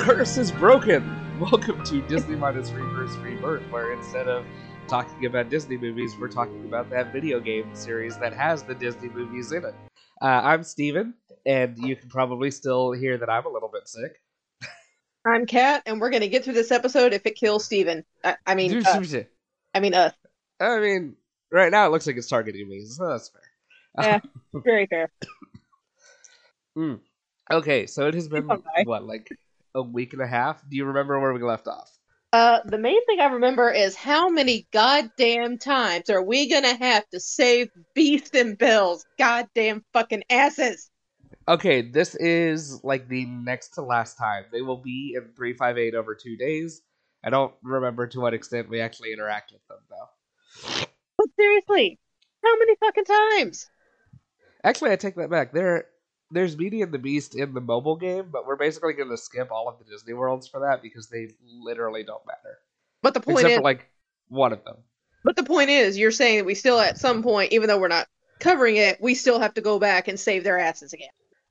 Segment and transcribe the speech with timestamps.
[0.00, 1.38] Curse is broken.
[1.40, 4.46] Welcome to Disney Minus Reverse Rebirth, where instead of
[4.88, 9.10] talking about Disney movies, we're talking about that video game series that has the Disney
[9.10, 9.74] movies in it.
[10.22, 11.12] Uh, I'm Steven,
[11.44, 14.22] and you can probably still hear that I'm a little bit sick.
[15.26, 18.02] I'm Kat, and we're gonna get through this episode if it kills Steven.
[18.24, 19.02] I, I mean, uh,
[19.74, 20.14] I mean us.
[20.60, 21.14] I mean,
[21.52, 23.42] right now it looks like it's targeting me, so that's fair.
[24.02, 24.20] Yeah,
[24.64, 25.10] very fair.
[26.74, 27.00] Mm.
[27.52, 28.48] Okay, so it has been
[28.84, 29.28] what, like
[29.74, 30.62] a week and a half?
[30.68, 31.90] Do you remember where we left off?
[32.32, 37.08] Uh, the main thing I remember is how many goddamn times are we gonna have
[37.10, 40.90] to save Beast and Belle's goddamn fucking asses?
[41.48, 44.44] Okay, this is like the next to last time.
[44.52, 46.82] They will be in 358 over two days.
[47.24, 50.86] I don't remember to what extent we actually interact with them, though.
[51.18, 51.98] But seriously,
[52.44, 53.68] how many fucking times?
[54.62, 55.52] Actually, I take that back.
[55.52, 55.86] There,
[56.30, 59.50] there's Beauty and the Beast in the mobile game, but we're basically going to skip
[59.50, 62.58] all of the Disney worlds for that because they literally don't matter.
[63.02, 63.88] But the point Except is, for like
[64.28, 64.76] one of them.
[65.24, 67.88] but the point is, you're saying that we still, at some point, even though we're
[67.88, 68.06] not
[68.38, 71.08] covering it, we still have to go back and save their asses again.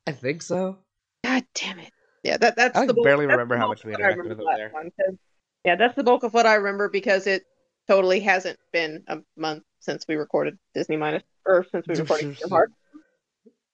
[0.08, 0.77] I think so.
[1.23, 1.91] God damn it!
[2.23, 4.11] Yeah, that that's I the bulk- barely that's remember how much we of what I
[4.14, 4.69] interacted with remember them there.
[4.69, 5.17] time, 'cause-
[5.66, 7.43] Yeah, that's the bulk of what I remember because it
[7.88, 12.49] totally hasn't been a month since we recorded Disney minus or since we recorded Kingdom
[12.52, 12.73] Hearts.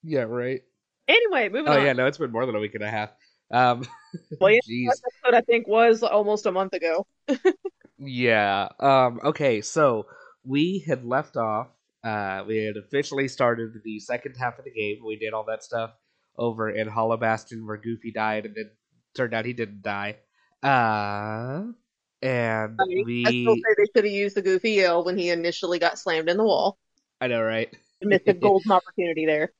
[0.02, 0.62] Yeah, right.
[1.08, 1.82] Anyway, moving Oh on.
[1.82, 3.10] yeah, no, it's been more than a week and a half.
[3.50, 3.84] Um,
[4.40, 7.06] Well, yeah, episode I think was almost a month ago.
[7.98, 8.68] Yeah.
[8.80, 9.20] Um.
[9.24, 9.62] Okay.
[9.62, 10.06] So
[10.44, 11.68] we had left off.
[12.04, 14.98] Uh, we had officially started the second half of the game.
[15.04, 15.92] We did all that stuff
[16.36, 18.70] over in Hollow Bastion where Goofy died, and then
[19.16, 20.18] turned out he didn't die.
[20.62, 21.72] Uh,
[22.22, 23.42] and I, mean, I we.
[23.42, 26.36] still say they should have used the Goofy Yell when he initially got slammed in
[26.36, 26.78] the wall.
[27.20, 27.74] I know, right?
[28.02, 29.52] Missed a golden opportunity there.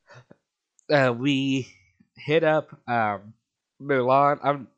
[0.91, 1.69] Uh, we
[2.17, 3.35] hit up um
[3.81, 4.39] Mulan.
[4.43, 4.69] I'm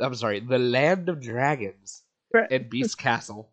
[0.00, 2.02] I'm sorry, the Land of Dragons
[2.32, 2.50] Right.
[2.50, 3.50] and Beast Castle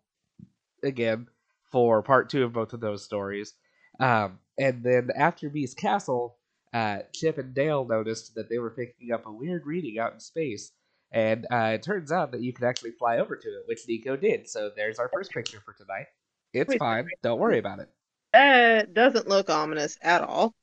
[0.83, 1.27] again
[1.71, 3.53] for part two of both of those stories.
[3.99, 6.37] Um, and then after Beast Castle,
[6.73, 10.19] uh, Chip and Dale noticed that they were picking up a weird reading out in
[10.19, 10.71] space.
[11.11, 14.15] And uh, it turns out that you can actually fly over to it, which Nico
[14.15, 14.47] did.
[14.47, 16.05] So there's our first picture for tonight.
[16.53, 17.07] It's fine.
[17.23, 17.89] Don't worry about it.
[18.33, 20.53] That doesn't look ominous at all.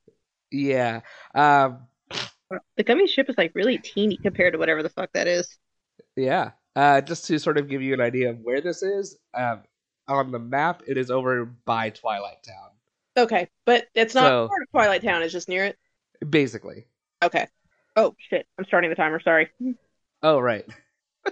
[0.50, 1.00] Yeah.
[1.34, 1.86] Um,
[2.76, 5.58] The gummy ship is like really teeny compared to whatever the fuck that is.
[6.14, 6.52] Yeah.
[6.76, 9.62] Uh, just to sort of give you an idea of where this is, um,
[10.08, 12.70] on the map, it is over by Twilight Town,
[13.18, 15.22] Okay, but it's not So- part of Twilight Town.
[15.22, 15.78] It's just near it.
[16.30, 16.86] basically.
[17.22, 17.46] Okay.
[17.96, 18.46] Oh shit!
[18.58, 19.18] I'm starting the timer.
[19.20, 19.48] Sorry.
[20.22, 20.64] Oh, right.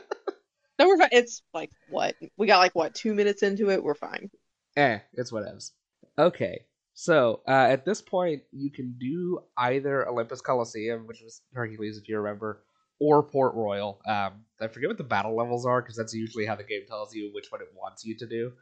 [0.79, 1.11] No, we're fine.
[1.13, 2.59] It's like what we got.
[2.59, 2.95] Like what?
[2.97, 4.29] Two minutes into it, we're fine.
[4.77, 5.71] Eh, it's whatevs.
[6.19, 6.65] Okay.
[6.95, 12.09] So, uh, at this point, you can do either Olympus Coliseum, which was Hercules, if
[12.09, 12.63] you remember,
[13.01, 14.01] or Port Royal.
[14.07, 17.13] Um, I forget what the battle levels are, because that's usually how the game tells
[17.13, 18.53] you which one it wants you to do.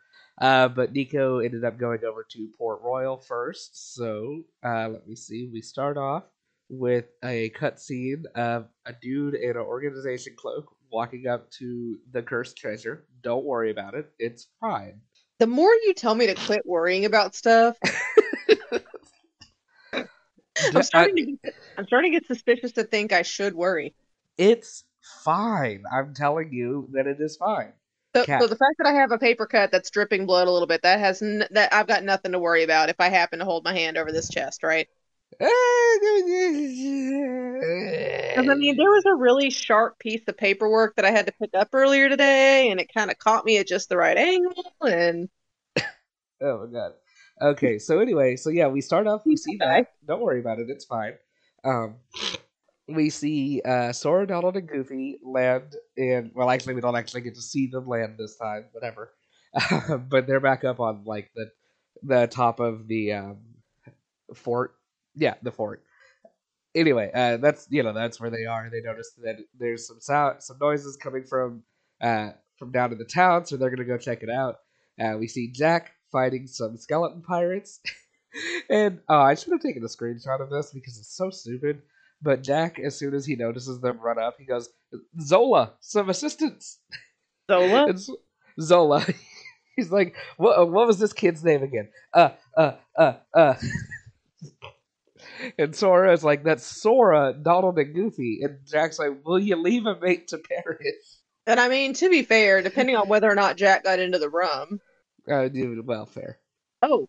[0.41, 3.95] Uh, but Nico ended up going over to Port Royal first.
[3.95, 5.51] So, uh, let me see.
[5.53, 6.25] We start off
[6.71, 12.57] with a cutscene of a dude in an organization cloak walking up to the cursed
[12.57, 13.05] treasure.
[13.23, 14.11] Don't worry about it.
[14.19, 15.01] It's fine.
[15.39, 17.77] The more you tell me to quit worrying about stuff,
[20.75, 23.95] I'm starting to get, I'm starting to get suspicious to think I should worry.
[24.39, 24.85] It's
[25.25, 25.85] fine.
[25.93, 27.73] I'm telling you that it is fine.
[28.15, 30.67] So, so the fact that I have a paper cut that's dripping blood a little
[30.67, 33.45] bit, that has n- that I've got nothing to worry about if I happen to
[33.45, 34.87] hold my hand over this chest, right?
[38.35, 41.33] Because I mean, there was a really sharp piece of paperwork that I had to
[41.33, 44.65] pick up earlier today, and it kind of caught me at just the right angle.
[44.81, 45.29] And
[46.41, 46.93] Oh my god.
[47.43, 49.23] Okay, so anyway, so yeah, we start off.
[49.27, 49.95] We see that.
[50.07, 50.71] Don't worry about it.
[50.71, 51.15] It's fine.
[51.65, 51.97] Um,
[52.87, 57.35] we see uh, Sora, Donald, and Goofy land and Well, actually, we don't actually get
[57.35, 58.67] to see them land this time.
[58.71, 59.13] Whatever.
[60.09, 61.51] but they're back up on like the
[62.05, 63.39] the top of the um,
[64.35, 64.75] fort.
[65.17, 65.83] Yeah, the fort.
[66.77, 68.71] Anyway, uh, that's you know that's where they are.
[68.71, 71.65] They notice that there's some sound, some noises coming from
[72.01, 74.59] uh, from down in the town, so they're gonna go check it out.
[75.01, 77.81] Uh, we see Jack fighting some skeleton pirates.
[78.71, 81.83] and oh, I should have taken a screenshot of this because it's so stupid.
[82.23, 84.69] But Jack, as soon as he notices them run up, he goes,
[85.21, 86.79] Zola, some assistance.
[87.51, 88.09] Zola, It's
[88.61, 89.05] Zola.
[89.77, 91.89] He's like, what, what was this kid's name again?
[92.13, 93.55] Uh, uh, uh, uh.
[95.59, 98.41] and Sora is like, that's Sora, Donald, and Goofy.
[98.43, 100.79] And Jack's like, will you leave a mate to perish?
[101.47, 104.29] and I mean, to be fair, depending on whether or not Jack got into the
[104.29, 104.81] rum.
[105.29, 106.39] Uh, dude, well, fair.
[106.81, 107.07] Oh,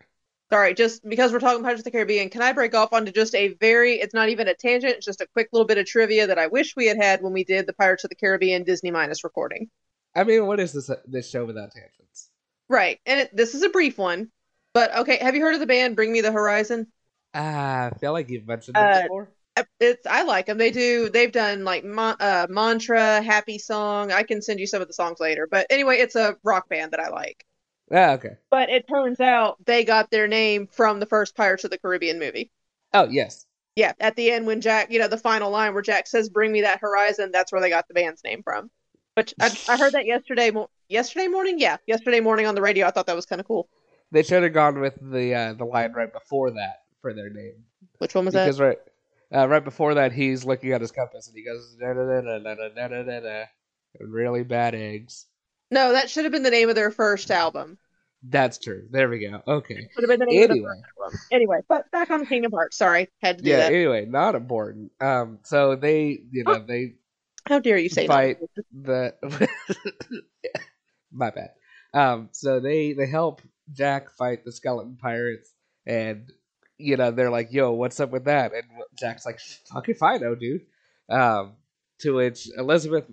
[0.52, 3.36] Sorry, just because we're talking Pirates of the Caribbean, can I break off onto just
[3.36, 6.28] a very, it's not even a tangent, it's just a quick little bit of trivia
[6.28, 8.92] that I wish we had had when we did the Pirates of the Caribbean Disney
[8.92, 9.72] Minus recording.
[10.16, 12.32] I mean, what is this this show without tangents?
[12.70, 14.30] Right, and it, this is a brief one,
[14.74, 16.92] but okay, have you heard of the band Bring Me the Horizon?
[17.36, 19.32] Ah, I feel like you've mentioned them Uh, before.
[19.56, 20.58] Uh, It's I like them.
[20.58, 21.10] They do.
[21.10, 24.12] They've done like ma- uh, mantra, happy song.
[24.12, 25.48] I can send you some of the songs later.
[25.50, 27.46] But anyway, it's a rock band that I like.
[27.94, 28.38] Ah, okay.
[28.50, 32.18] But it turns out they got their name from the first Pirates of the Caribbean
[32.18, 32.52] movie.
[32.94, 33.46] Oh, yes.
[33.76, 36.52] Yeah, at the end when Jack, you know, the final line where Jack says, "Bring
[36.52, 38.70] me that horizon," that's where they got the band's name from.
[39.16, 40.52] Which I, I heard that yesterday.
[40.52, 42.88] Mo- yesterday morning, yeah, yesterday morning on the radio.
[42.88, 43.68] I thought that was kind of cool.
[44.12, 47.64] They should have gone with the uh, the line right before that for their name.
[47.98, 48.64] Which one was because that?
[48.64, 48.78] right
[49.36, 52.22] uh, right before that he's looking at his compass and he goes da da da
[52.22, 53.46] da da da da da da
[54.00, 55.26] really bad eggs.
[55.72, 57.80] No, that should have been the name of their first album.
[58.26, 58.88] That's true.
[58.90, 59.42] There we go.
[59.46, 59.90] Okay.
[59.94, 60.74] Should have been the name of the Anyway.
[61.32, 62.78] Anyway, but back on Kingdom Hearts.
[62.78, 63.58] Sorry, had to do yeah.
[63.58, 63.74] that.
[63.74, 64.92] Anyway, not important.
[65.02, 65.40] Um.
[65.44, 66.96] So they, you know, they
[67.46, 68.38] How dare you say Fight.
[68.84, 69.20] that?
[69.22, 70.24] the
[71.12, 71.50] my bad.
[71.94, 73.42] Um, so they they help
[73.72, 75.52] Jack fight the skeleton pirates,
[75.86, 76.32] and
[76.78, 78.64] you know they're like, "Yo, what's up with that?" And
[78.98, 79.40] Jack's like,
[79.74, 80.62] "Fucking fine, oh dude."
[81.10, 81.54] Um,
[82.00, 83.06] to which Elizabeth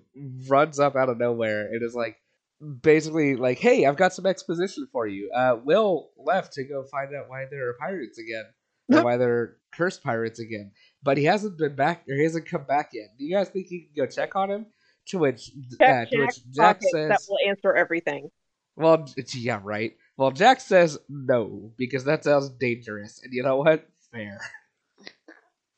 [0.49, 2.17] runs up out of nowhere and is like,
[2.61, 5.31] basically like, "Hey, I've got some exposition for you.
[5.35, 8.45] Uh, Will left to go find out why there are pirates again,
[8.93, 10.73] or why they're cursed pirates again."
[11.03, 13.09] But he hasn't been back, or he hasn't come back yet.
[13.19, 14.67] Do you guys think you can go check on him?
[15.09, 18.31] To which, uh, to which Jack says, that will answer everything.
[18.77, 23.89] "Well, yeah, right." Well, Jack says no because that sounds dangerous, and you know what?
[24.12, 24.39] Fair.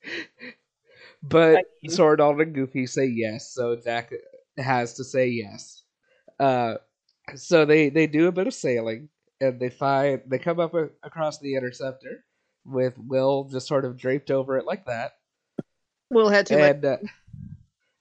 [1.22, 1.90] but you.
[1.90, 4.12] Sword and Goofy say yes, so Jack
[4.58, 5.81] has to say yes.
[6.42, 6.78] Uh,
[7.36, 9.08] so they they do a bit of sailing,
[9.40, 12.24] and they find they come up a, across the interceptor
[12.64, 15.12] with Will just sort of draped over it like that,
[16.10, 16.58] Will had much.
[16.58, 16.96] and uh,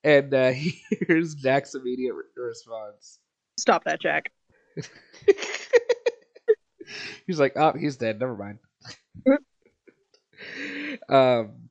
[0.03, 0.53] and uh,
[1.07, 3.19] here's Jack's immediate re- response.
[3.59, 4.31] Stop that, Jack.
[7.27, 8.19] he's like, oh, he's dead.
[8.19, 8.57] Never mind.
[11.09, 11.69] um,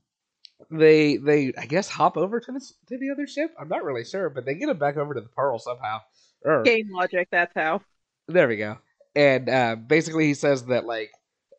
[0.71, 3.53] they they I guess hop over to the to the other ship.
[3.61, 5.99] I'm not really sure, but they get him back over to the Pearl somehow.
[6.45, 7.29] Or, Game logic.
[7.31, 7.83] That's how.
[8.29, 8.79] there we go.
[9.15, 11.11] And uh, basically, he says that like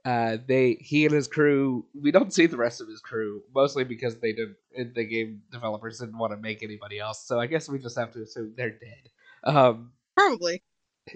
[0.04, 1.86] uh, they he and his crew.
[2.00, 4.56] We don't see the rest of his crew mostly because they didn't
[4.96, 7.26] the game developers didn't want to make anybody else.
[7.26, 9.10] So I guess we just have to assume they're dead.
[9.44, 10.64] Um, Probably.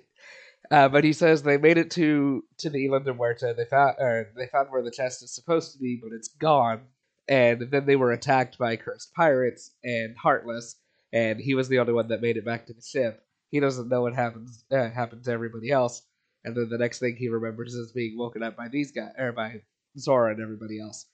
[0.71, 3.55] Uh, but he says they made it to to the Island of Muerta.
[3.55, 6.81] They found or they found where the chest is supposed to be, but it's gone.
[7.27, 10.75] And then they were attacked by cursed pirates and Heartless,
[11.13, 13.24] and he was the only one that made it back to the ship.
[13.51, 16.01] He doesn't know what happens uh, happened to everybody else.
[16.43, 19.31] And then the next thing he remembers is being woken up by these guys or
[19.31, 19.61] by
[19.97, 21.07] Sora and everybody else.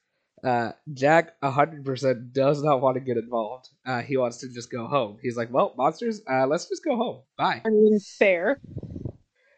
[0.43, 3.69] Uh, Jack 100% does not want to get involved.
[3.85, 5.17] Uh, he wants to just go home.
[5.21, 7.21] He's like, "Well, monsters, uh, let's just go home.
[7.37, 8.59] Bye." I mean, fair.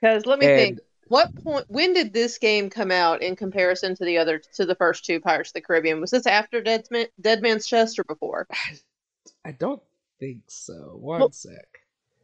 [0.02, 0.80] Because let me And think.
[1.08, 1.66] What point?
[1.70, 5.20] When did this game come out in comparison to the other to the first two
[5.22, 6.02] Pirates of the Caribbean?
[6.02, 8.48] Was this after Dead, Man, Dead Man's Chest or before?
[9.46, 9.82] I don't
[10.20, 10.98] think so.
[11.00, 11.68] One Well- sec.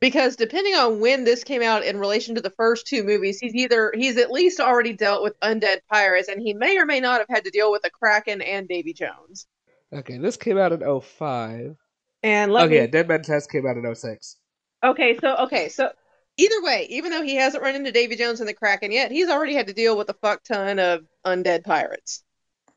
[0.02, 3.56] Because depending on when this came out in relation to the first two movies, he's
[3.56, 7.20] either he's at least already dealt with undead pirates, and he may or may not
[7.20, 9.48] have had to deal with a Kraken and Davy Jones.
[9.94, 11.78] Okay, this came out in 05.
[12.24, 14.38] And let Okay, me yeah, Dead Man's Chest came out in 06.
[14.84, 15.92] Okay, so okay, so
[16.38, 19.30] either way, even though he hasn't run into Davy Jones and the Kraken yet, he's
[19.30, 22.24] already had to deal with a fuck ton of undead pirates,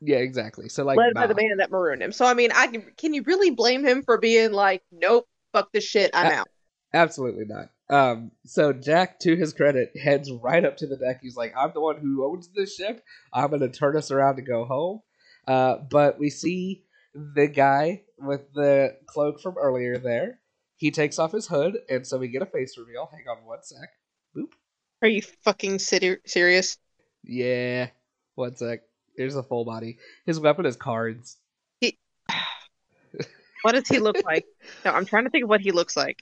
[0.01, 0.69] Yeah, exactly.
[0.69, 2.11] So like, led by the man that marooned him.
[2.11, 5.71] So I mean, I can can you really blame him for being like, nope, fuck
[5.71, 6.47] this shit, I'm Uh, out.
[6.93, 7.69] Absolutely not.
[7.89, 11.19] Um, so Jack, to his credit, heads right up to the deck.
[11.21, 13.03] He's like, "I'm the one who owns this ship.
[13.31, 15.01] I'm gonna turn us around to go home."
[15.47, 16.83] Uh, but we see
[17.13, 20.39] the guy with the cloak from earlier there.
[20.77, 23.09] He takes off his hood, and so we get a face reveal.
[23.11, 23.89] Hang on one sec.
[24.35, 24.49] Boop.
[25.01, 26.77] Are you fucking seri- serious?
[27.23, 27.89] Yeah,
[28.35, 28.81] one sec.
[29.15, 29.97] Here's a full body.
[30.25, 31.37] His weapon is cards.
[31.79, 31.99] He...
[33.61, 34.45] What does he look like?
[34.83, 36.21] No, I'm trying to think of what he looks like.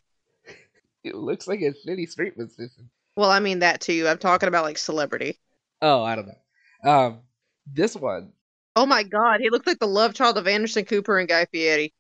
[1.03, 2.89] It looks like a shitty street musician.
[3.15, 4.08] Well, I mean that too.
[4.08, 5.39] I'm talking about like celebrity.
[5.81, 6.91] Oh, I don't know.
[6.91, 7.20] Um,
[7.65, 8.34] this one.
[8.75, 11.93] Oh my god, he looks like the love child of Anderson Cooper and Guy Fieri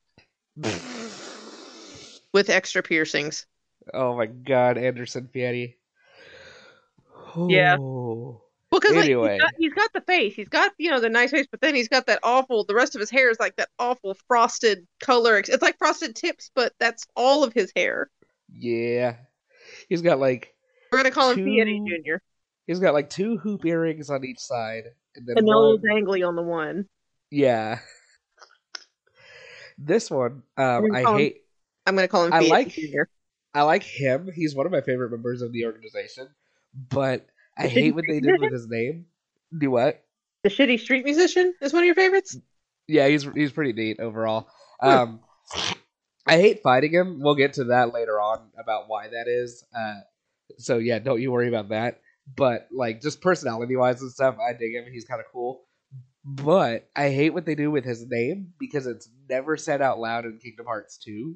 [2.33, 3.45] with extra piercings.
[3.93, 5.77] oh my God, Anderson Fieri.
[7.47, 7.77] Yeah.
[7.79, 8.41] Oh.
[8.71, 9.33] Well, because like, Anyway.
[9.33, 11.75] he's, got, he's got the face, he's got you know the nice face, but then
[11.75, 12.63] he's got that awful.
[12.63, 15.37] The rest of his hair is like that awful frosted color.
[15.39, 18.09] It's like frosted tips, but that's all of his hair.
[18.53, 19.15] Yeah.
[19.89, 20.53] He's got like
[20.91, 22.15] We're gonna call him Fieri Jr.
[22.67, 24.83] he's got like two hoop earrings on each side,
[25.15, 26.85] and then And one- dangly on the one.
[27.29, 27.79] yeah.
[29.77, 31.37] This one, um, I hate.
[31.87, 33.03] I'm gonna call him I like- Jr.
[33.53, 34.29] I like him.
[34.33, 36.27] He's one of my favorite members of the organization,
[36.89, 37.25] but
[37.57, 39.07] I hate what they did with his name.
[39.57, 40.03] Do what?
[40.43, 42.37] The shitty street musician is one of your favorites.
[42.87, 44.47] Yeah, he's he's pretty neat overall.
[44.81, 45.19] Um,
[46.25, 47.19] I hate fighting him.
[47.21, 49.65] We'll get to that later on about why that is.
[49.75, 50.01] Uh,
[50.57, 51.99] so yeah, don't you worry about that.
[52.35, 54.85] But like, just personality wise and stuff, I dig him.
[54.91, 55.63] He's kind of cool.
[56.23, 60.25] But I hate what they do with his name because it's never said out loud
[60.25, 61.35] in Kingdom Hearts 2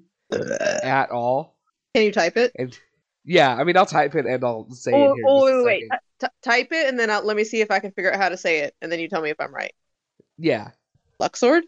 [0.84, 1.58] at all.
[1.96, 2.54] Can you type it?
[2.58, 2.78] And
[3.24, 5.26] yeah, I mean, I'll type it and I'll say it Oh, here.
[5.28, 6.00] oh wait, wait, wait.
[6.22, 8.30] T- type it and then I'll, let me see if I can figure out how
[8.30, 9.74] to say it, and then you tell me if I'm right.
[10.38, 10.70] Yeah,
[11.20, 11.62] Luxord.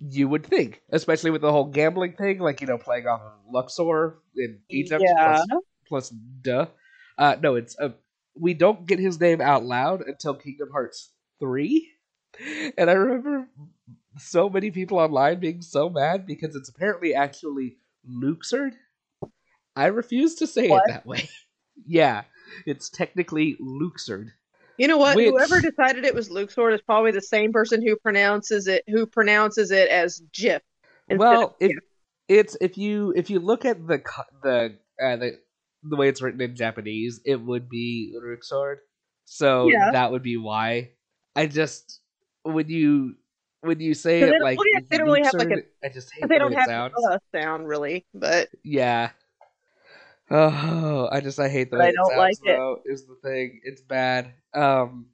[0.00, 3.32] You would think, especially with the whole gambling thing, like you know, playing off of
[3.52, 5.04] Luxor in Egypt.
[5.06, 5.42] Yeah.
[5.46, 6.66] Plus, plus duh.
[7.18, 7.90] Uh, no, it's uh,
[8.34, 11.90] we don't get his name out loud until Kingdom Hearts three,
[12.78, 13.48] and I remember
[14.16, 17.76] so many people online being so mad because it's apparently actually
[18.08, 18.72] Luxord.
[19.76, 20.84] I refuse to say What?
[20.86, 21.28] it that way.
[21.86, 22.22] yeah,
[22.66, 24.28] it's technically Luxord.
[24.78, 25.16] You know what?
[25.16, 29.06] Which- Whoever decided it was Luxord is probably the same person who pronounces it who
[29.06, 30.60] pronounces it as Jif.
[31.08, 31.72] well, if
[32.28, 34.02] it's if you if you look at the
[34.42, 35.38] the uh, the
[35.82, 38.76] the way it's written in Japanese, it would be Ruxord.
[39.24, 39.90] So Yeah.
[39.92, 40.90] that would be why.
[41.36, 42.00] I just
[42.42, 43.14] when you
[43.62, 44.58] when you say it like
[44.88, 46.94] they don't really have, like, Luxord, I just hate they the don't way have sounds.
[47.10, 49.10] a sound really, but Yeah.
[50.30, 52.78] Oh, I just I hate way I don't like it.
[52.84, 53.60] Is the thing?
[53.64, 54.32] It's bad.
[54.54, 55.06] Um,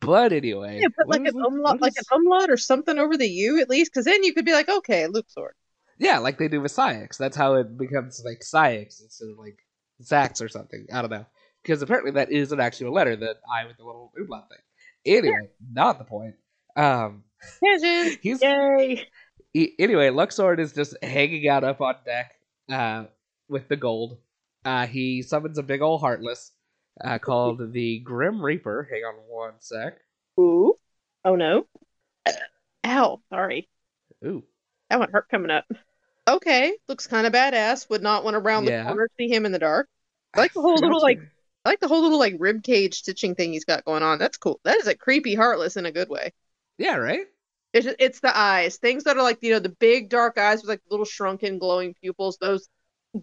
[0.00, 3.16] but anyway, yeah, put like is an umlaut, like is- an umlaut or something over
[3.16, 5.52] the U at least, because then you could be like, okay, Luxord.
[5.98, 7.16] Yeah, like they do with Saïx.
[7.16, 9.58] That's how it becomes like Saïx instead of like
[10.02, 10.86] Zax or something.
[10.92, 11.26] I don't know.
[11.62, 15.16] Because apparently that is an actual letter, that I with the little umlaut thing.
[15.16, 16.34] Anyway, not the point.
[16.76, 17.22] Um,
[18.20, 19.06] he's Yay.
[19.52, 20.08] he, anyway.
[20.10, 22.32] Luxord is just hanging out up on deck
[22.70, 23.04] uh,
[23.48, 24.18] with the gold.
[24.64, 26.52] Uh, he summons a big old heartless
[27.02, 28.88] uh, called the Grim Reaper.
[28.90, 29.98] Hang on one sec.
[30.38, 30.74] Ooh.
[31.24, 31.66] Oh no.
[32.84, 33.20] Ow.
[33.30, 33.68] Sorry.
[34.24, 34.44] Ooh,
[34.90, 35.64] That one hurt coming up.
[36.28, 36.76] Okay.
[36.88, 37.88] Looks kind of badass.
[37.90, 38.82] Would not want to round Yeah.
[38.84, 39.88] the corner see him in the dark.
[40.34, 41.20] I like the whole little, like-
[41.64, 44.18] I like the whole little like rib cage stitching thing he's got going on.
[44.18, 44.60] That's cool.
[44.64, 46.32] That is a creepy heartless in a good way.
[46.78, 47.26] yeah, right.
[47.72, 48.76] It's just, it's the eyes.
[48.76, 51.94] Things that are like you know the big dark eyes with like little shrunken glowing
[51.94, 52.36] pupils.
[52.40, 52.68] Those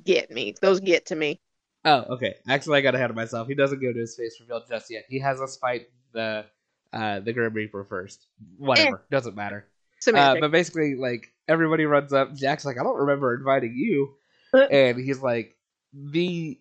[0.04, 0.56] get me.
[0.62, 1.40] Those get to me.
[1.86, 2.36] Oh, okay.
[2.48, 3.48] Actually, I got ahead of myself.
[3.48, 5.06] He doesn't go to his face reveal just yet.
[5.08, 6.46] He has us fight the
[6.92, 8.28] uh, the Grim Reaper first.
[8.58, 9.68] Whatever, doesn't matter.
[10.14, 12.34] Uh, but basically, like everybody runs up.
[12.36, 14.16] Jack's like, I don't remember inviting you,
[14.54, 14.68] Uh.
[14.68, 15.56] and he's like,
[15.94, 16.60] the.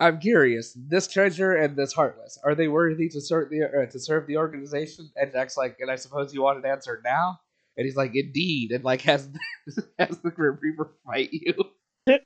[0.00, 0.76] I'm curious.
[0.76, 4.36] This treasure and this heartless are they worthy to serve the uh, to serve the
[4.36, 5.10] organization?
[5.16, 7.38] And Jack's like, and I suppose you want an answer now.
[7.76, 9.28] And he's like, indeed, and like has
[9.98, 11.54] has the Grim Reaper fight you.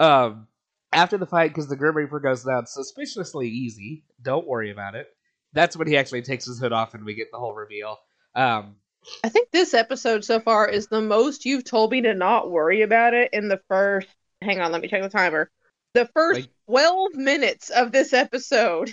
[0.00, 0.46] um,
[0.92, 4.04] after the fight, because the Grim Reaper goes down suspiciously easy.
[4.22, 5.08] Don't worry about it.
[5.52, 7.98] That's when he actually takes his hood off, and we get the whole reveal.
[8.34, 8.76] Um,
[9.24, 12.82] I think this episode so far is the most you've told me to not worry
[12.82, 14.08] about it in the first.
[14.42, 15.50] Hang on, let me check the timer.
[15.94, 18.92] The first Like- 12 minutes of this episode.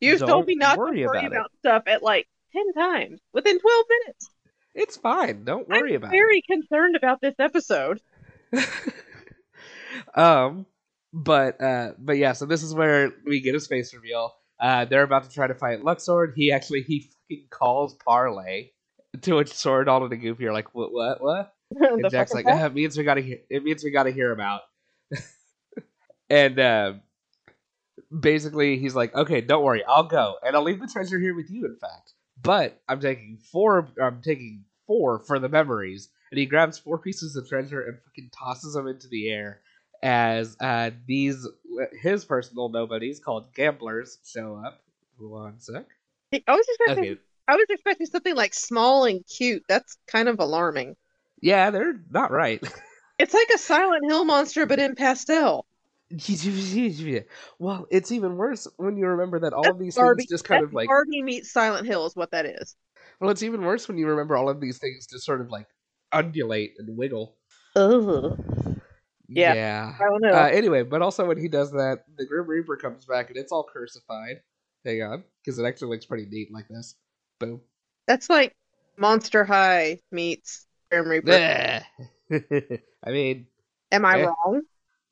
[0.00, 3.58] You've told me not worry to worry about about stuff at like 10 times within
[3.58, 4.30] 12 minutes.
[4.74, 5.44] it's fine.
[5.44, 8.00] Don't worry I'm about very concerned about this episode.
[10.14, 10.66] um,
[11.12, 12.32] but uh, but yeah.
[12.32, 14.34] So this is where we get his face reveal.
[14.58, 16.34] Uh, they're about to try to fight Luxord.
[16.34, 18.70] He actually he fucking calls Parlay.
[19.22, 21.54] To which Sword all and Goofy are like, what, what, what?
[21.80, 23.38] And Jack's like, uh, it means we gotta hear.
[23.48, 24.62] It means we gotta hear about.
[26.30, 26.92] and uh,
[28.18, 31.50] basically, he's like, okay, don't worry, I'll go, and I'll leave the treasure here with
[31.50, 31.66] you.
[31.66, 33.88] In fact, but I'm taking four.
[34.00, 36.08] I'm taking four for the memories.
[36.32, 39.60] And he grabs four pieces of treasure and fucking tosses them into the air.
[40.02, 41.46] As uh, these
[42.02, 44.80] his personal nobodies called gamblers show up.
[45.18, 45.86] One sec.
[46.32, 47.20] I was expecting Okay.
[47.48, 49.64] I was expecting something like small and cute.
[49.68, 50.96] That's kind of alarming.
[51.42, 52.62] Yeah, they're not right.
[53.18, 55.66] It's like a Silent Hill monster, but in pastel.
[57.58, 60.64] well, it's even worse when you remember that all of these Barbie, things just kind
[60.64, 60.88] of like.
[60.88, 62.76] Barbie meets Silent Hill is what that is.
[63.20, 65.66] Well, it's even worse when you remember all of these things just sort of like
[66.12, 67.36] undulate and wiggle.
[67.76, 68.38] Ugh.
[69.30, 69.54] Yeah.
[69.54, 69.94] Yeah.
[69.98, 70.32] I don't know.
[70.32, 73.52] Uh, anyway, but also when he does that, the Grim Reaper comes back and it's
[73.52, 74.40] all cursified.
[74.84, 76.96] Hang on, because it actually looks pretty neat like this.
[77.38, 77.60] Boom.
[78.06, 78.54] That's like
[78.96, 81.82] Monster High meets Grim Reaper.
[82.32, 83.46] I mean,
[83.92, 84.24] Am I eh.
[84.24, 84.62] wrong?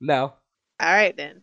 [0.00, 0.32] no.
[0.80, 1.42] All right then.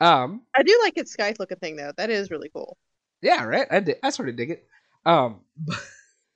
[0.00, 0.42] Um.
[0.54, 1.92] I do like its sky looking thing though.
[1.96, 2.76] That is really cool.
[3.22, 3.66] Yeah, right.
[3.70, 4.66] I di- I sort of dig it.
[5.04, 5.78] Um, but,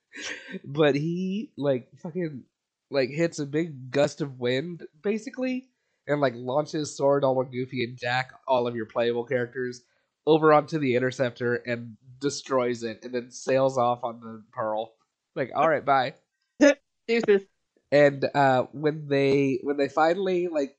[0.65, 2.43] but he like fucking
[2.91, 5.69] like hits a big gust of wind basically,
[6.07, 9.81] and like launches Sora, Donald, Goofy, and Jack, all of your playable characters,
[10.25, 14.93] over onto the interceptor and destroys it, and then sails off on the Pearl.
[15.35, 16.13] Like, all right, bye.
[17.07, 17.43] Deuces.
[17.91, 20.77] And uh, when they when they finally like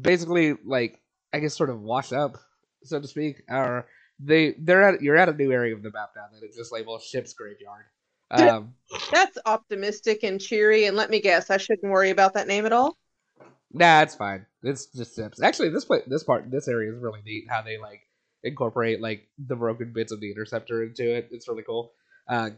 [0.00, 1.00] basically like
[1.32, 2.36] I guess sort of wash up,
[2.82, 3.86] so to speak, or
[4.18, 6.56] they they're at you're at a new area of the map now that that is
[6.56, 7.84] just labeled ship's graveyard.
[8.30, 8.74] Um,
[9.12, 10.86] That's optimistic and cheery.
[10.86, 12.96] And let me guess, I shouldn't worry about that name at all.
[13.72, 14.46] nah, it's fine.
[14.62, 15.42] It's just ships.
[15.42, 17.44] Actually, this place, this part, this area is really neat.
[17.48, 18.02] How they like
[18.44, 21.28] incorporate like the broken bits of the interceptor into it.
[21.30, 21.92] It's really cool.
[22.28, 22.50] Uh,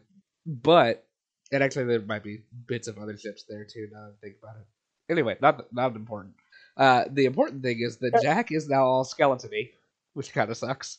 [0.47, 1.07] but
[1.53, 3.89] and actually there might be bits of other ships there too.
[3.93, 5.13] Now that I think about it.
[5.13, 6.35] Anyway, not not important.
[6.77, 9.71] Uh, the important thing is that Jack is now all skeletony,
[10.15, 10.99] which kind of sucks.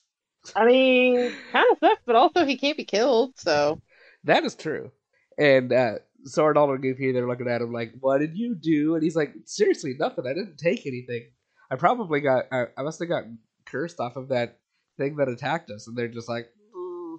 [0.56, 3.34] I mean, kind of sucks, but also he can't be killed.
[3.38, 3.82] So
[4.24, 4.92] That is true.
[5.38, 8.96] And uh, Sora, Donald, and Goofy, they're looking at him like, "What did you do?"
[8.96, 10.25] And he's like, "Seriously, nothing.
[10.28, 11.30] I didn't take anything.
[11.70, 12.46] I probably got.
[12.51, 14.60] I, I must have gotten cursed off of that
[14.98, 17.18] thing that attacked us." And they're just like, "Mm."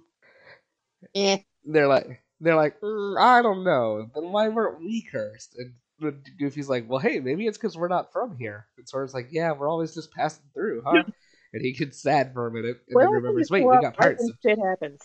[1.14, 4.09] yeah, they're like, they're like, "Mm, I don't know.
[4.14, 5.56] Then why weren't we cursed?
[5.59, 8.66] And but Goofy's like, well, hey, maybe it's because we're not from here.
[8.76, 11.04] And Sora's like, yeah, we're always just passing through, huh?
[11.52, 14.28] and he gets sad for a minute and then remembers, wait, we got parts.
[14.42, 15.00] shit happens.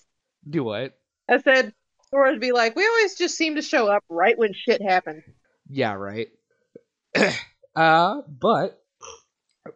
[0.50, 0.98] Do what?
[1.30, 1.74] I said,
[2.10, 5.24] Sora would be like, we always just seem to show up right when shit happens.
[5.70, 6.30] Yeah, right.
[7.76, 8.82] uh, but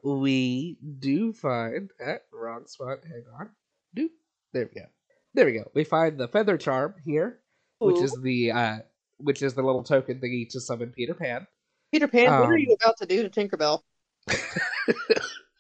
[0.04, 3.00] we do find at wrong spot.
[3.04, 3.50] Hang on.
[3.94, 4.10] Do
[4.54, 4.88] there we go.
[5.34, 5.70] There we go.
[5.74, 7.40] We find the feather charm here,
[7.80, 8.78] which is the uh,
[9.18, 11.48] which is the little token thingy to summon Peter Pan.
[11.92, 13.82] Peter Pan, what are Um, you about to do to Tinkerbell?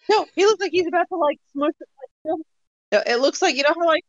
[0.10, 2.38] No, he looks like he's about to like smush it.
[3.08, 4.04] It looks like you know how like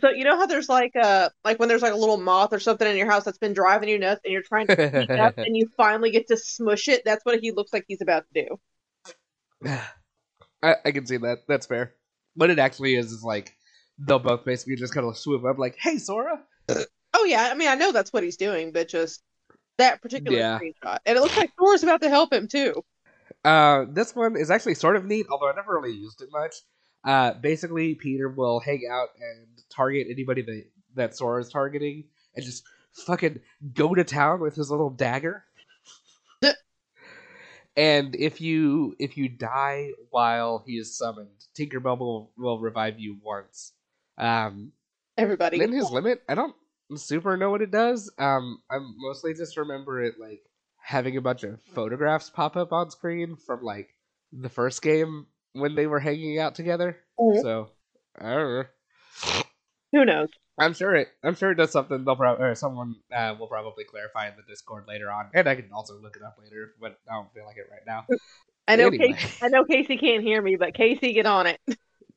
[0.00, 2.60] so you know how there's like a like when there's like a little moth or
[2.60, 5.34] something in your house that's been driving you nuts and you're trying to sneak up
[5.38, 7.02] and you finally get to smush it.
[7.04, 8.46] That's what he looks like he's about to
[9.62, 9.70] do.
[10.62, 11.40] I, I can see that.
[11.46, 11.94] That's fair.
[12.34, 13.54] What it actually is is like
[13.98, 17.68] they'll both basically just kind of swoop up, like, "Hey, Sora." Oh yeah, I mean
[17.68, 19.22] I know that's what he's doing, but just
[19.78, 20.58] that particular Yeah.
[20.58, 22.82] screenshot, and it looks like Sora's about to help him too.
[23.44, 26.54] Uh, this one is actually sort of neat, although I never really used it much.
[27.04, 30.64] Uh, basically, Peter will hang out and target anybody that
[30.94, 32.64] that Sora is targeting, and just
[33.06, 33.40] fucking
[33.72, 35.44] go to town with his little dagger.
[37.76, 43.18] and if you if you die while he is summoned, Tinkerbell will, will revive you
[43.22, 43.72] once.
[44.16, 44.72] Um,
[45.18, 46.54] Everybody, in his limit, I don't
[46.94, 48.10] super know what it does.
[48.18, 50.40] Um, I mostly just remember it like
[50.76, 53.94] having a bunch of photographs pop up on screen from like
[54.32, 56.98] the first game when they were hanging out together.
[57.18, 57.42] Mhm.
[57.42, 57.70] So
[58.18, 59.42] I don't know.
[59.92, 60.28] who knows?
[60.58, 61.08] I'm sure it.
[61.22, 62.04] I'm sure it does something.
[62.04, 65.56] They'll probably or someone uh, will probably clarify in the Discord later on, and I
[65.56, 66.74] can also look it up later.
[66.80, 68.06] But I don't feel like it right now.
[68.68, 69.12] I know Anyway.
[69.14, 71.60] Casey, I know Casey can't hear me, but Casey, get on it.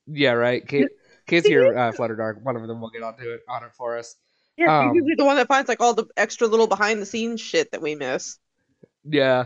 [0.06, 0.65] Yeah, right.
[1.28, 4.15] Casey or uh, Flutterdark, one of them will get onto it on it for us.
[4.56, 7.41] Yeah, Um, usually the one that finds like all the extra little behind the scenes
[7.41, 8.39] shit that we miss.
[9.04, 9.45] Yeah.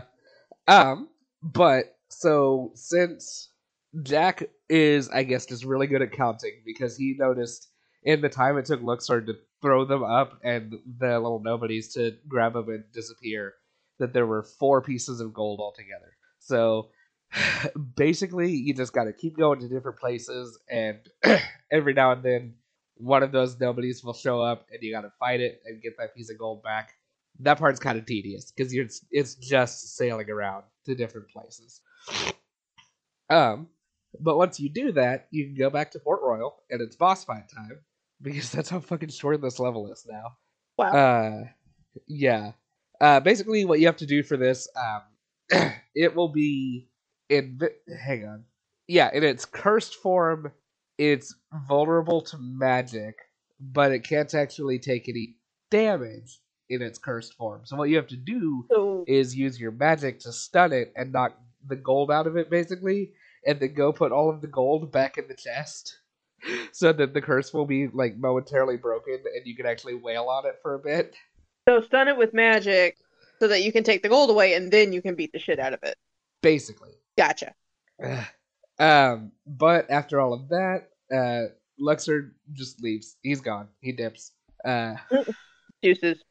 [0.68, 1.08] Um,
[1.42, 3.50] but so since
[4.02, 7.68] Jack is, I guess, just really good at counting because he noticed
[8.02, 12.16] in the time it took Luxord to throw them up and the little nobodies to
[12.26, 13.54] grab them and disappear,
[13.98, 16.16] that there were four pieces of gold altogether.
[16.38, 16.88] So
[17.96, 20.98] basically, you just got to keep going to different places, and
[21.70, 22.54] every now and then,
[22.96, 25.96] one of those nobodies will show up, and you got to fight it and get
[25.98, 26.94] that piece of gold back
[27.40, 31.80] that part's kind of tedious because you're it's just sailing around to different places.
[33.30, 33.68] Um,
[34.20, 37.24] but once you do that, you can go back to Port Royal and it's boss
[37.24, 37.80] fight time
[38.20, 40.36] because that's how fucking short this level is now.
[40.78, 40.92] Wow.
[40.92, 41.44] Uh,
[42.06, 42.52] yeah.
[43.00, 46.88] Uh, basically, what you have to do for this, um, it will be
[47.28, 47.60] in.
[48.04, 48.44] Hang on.
[48.86, 50.52] Yeah, in its cursed form,
[50.98, 51.34] it's
[51.66, 53.16] vulnerable to magic,
[53.60, 55.36] but it can't actually take any
[55.70, 57.62] damage in its cursed form.
[57.64, 61.12] So what you have to do So is use your magic to stun it and
[61.12, 63.12] knock the gold out of it, basically,
[63.46, 65.98] and then go put all of the gold back in the chest,
[66.72, 70.46] so that the curse will be like momentarily broken and you can actually wail on
[70.46, 71.14] it for a bit.
[71.68, 72.96] so stun it with magic
[73.38, 75.58] so that you can take the gold away and then you can beat the shit
[75.58, 75.96] out of it.
[76.42, 76.92] Basically.
[77.18, 77.54] Gotcha.
[78.78, 83.16] um, but after all of that, uh, Luxor just leaves.
[83.22, 83.68] He's gone.
[83.80, 84.32] He dips.
[84.64, 84.94] Uh,
[85.82, 86.22] Deuces.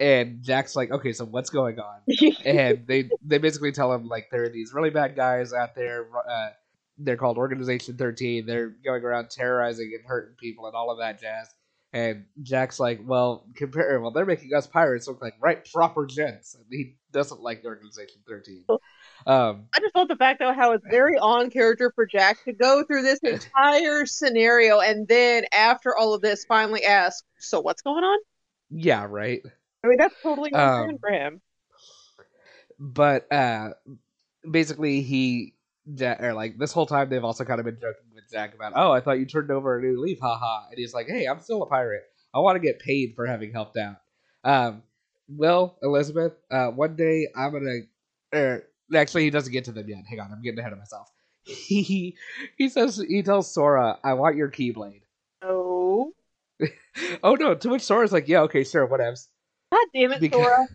[0.00, 2.00] And Jack's like, okay, so what's going on?
[2.44, 6.06] and they they basically tell him like there are these really bad guys out there
[6.28, 6.48] uh,
[6.98, 8.46] they're called Organization 13.
[8.46, 11.48] They're going around terrorizing and hurting people and all of that jazz.
[11.92, 14.00] And Jack's like, well, compare.
[14.00, 16.54] Well, they're making us pirates look like right proper gents.
[16.54, 18.64] And he doesn't like Organization 13.
[19.26, 22.52] Um, I just love the fact though how it's very on character for Jack to
[22.52, 27.80] go through this entire scenario and then after all of this finally ask, "So what's
[27.80, 28.18] going on?"
[28.70, 29.40] yeah, right.
[29.84, 31.40] I mean, that's totally Um, for him.
[32.78, 33.70] but uh
[34.50, 35.54] basically he
[35.86, 38.72] Ja- or like this whole time they've also kind of been joking with Jack about,
[38.74, 40.68] oh, I thought you turned over a new leaf, haha.
[40.70, 42.04] And he's like, hey, I'm still a pirate.
[42.32, 43.96] I want to get paid for having helped out.
[44.44, 44.82] Um,
[45.28, 47.80] well, Elizabeth, uh, one day I'm gonna.
[48.34, 50.04] Er, actually, he doesn't get to them yet.
[50.08, 51.10] Hang on, I'm getting ahead of myself.
[51.42, 52.16] He
[52.56, 55.02] he says he tells Sora, I want your keyblade.
[55.42, 56.12] Oh,
[57.22, 57.54] Oh no!
[57.54, 59.28] To which Sora's like, yeah, okay, sure, whatevs.
[59.74, 60.66] God damn it, Because- Sora!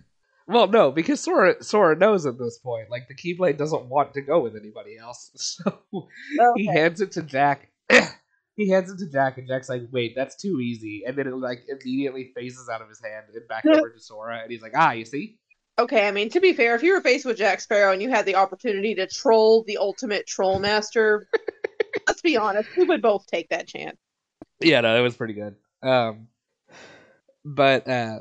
[0.47, 4.21] Well, no, because Sora Sora knows at this point, like the Keyblade doesn't want to
[4.21, 6.07] go with anybody else, so
[6.55, 7.69] he hands it to Jack.
[8.55, 11.35] he hands it to Jack, and Jack's like, "Wait, that's too easy," and then it
[11.35, 14.71] like immediately phases out of his hand and back over to Sora, and he's like,
[14.75, 15.38] "Ah, you see."
[15.77, 18.09] Okay, I mean, to be fair, if you were faced with Jack Sparrow and you
[18.09, 21.27] had the opportunity to troll the ultimate troll master,
[22.07, 23.97] let's be honest, we would both take that chance.
[24.59, 25.55] Yeah, no, it was pretty good.
[25.83, 26.27] Um,
[27.45, 28.19] but uh,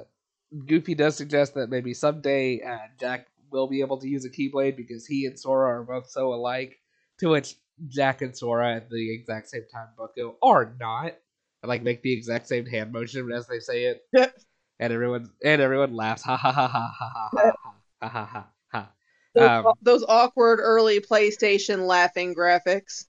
[0.66, 4.76] Goofy does suggest that maybe someday uh, Jack will be able to use a Keyblade
[4.76, 6.78] because he and Sora are both so alike.
[7.20, 7.56] To which
[7.88, 11.14] Jack and Sora at the exact same time both go, are not.
[11.62, 14.02] And like make the exact same hand motion as they say it.
[14.78, 16.22] and everyone and everyone laughs.
[16.22, 17.52] Ha ha ha ha ha ha ha
[18.00, 18.92] ha ha ha ha.
[19.34, 23.06] Those, Um, those awkward early PlayStation laughing graphics.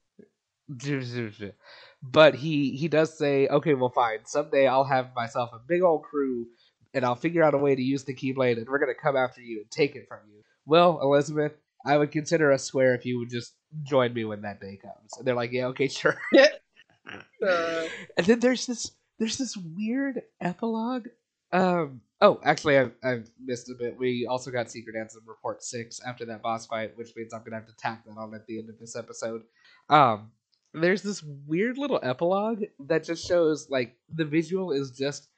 [2.02, 4.20] but he he does say, okay, well, fine.
[4.24, 6.46] Someday I'll have myself a big old crew,
[6.94, 9.40] and I'll figure out a way to use the Keyblade, and we're gonna come after
[9.40, 10.42] you and take it from you.
[10.66, 11.52] Well, Elizabeth,
[11.84, 15.16] I would consider us square if you would just join me when that day comes.
[15.16, 16.20] And they're like, yeah, okay, sure.
[17.44, 21.08] Uh, and then there's this there's this weird epilogue.
[21.52, 22.02] Um.
[22.20, 23.96] Oh, actually, I I missed a bit.
[23.98, 27.56] We also got Secret Ansem Report Six after that boss fight, which means I'm gonna
[27.56, 29.42] have to tack that on at the end of this episode.
[29.88, 30.30] Um.
[30.72, 35.28] There's this weird little epilogue that just shows like the visual is just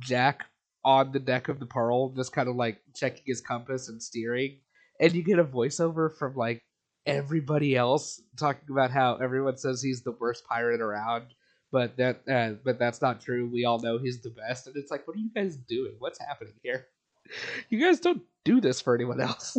[0.00, 0.46] Jack
[0.88, 4.58] on the deck of the Pearl, just kind of like checking his compass and steering,
[5.00, 6.62] and you get a voiceover from like
[7.06, 11.26] everybody else talking about how everyone says he's the worst pirate around
[11.70, 13.48] but that uh, but that's not true.
[13.52, 14.66] We all know he's the best.
[14.66, 15.94] And it's like what are you guys doing?
[15.98, 16.86] What's happening here?
[17.68, 19.54] You guys don't do this for anyone else.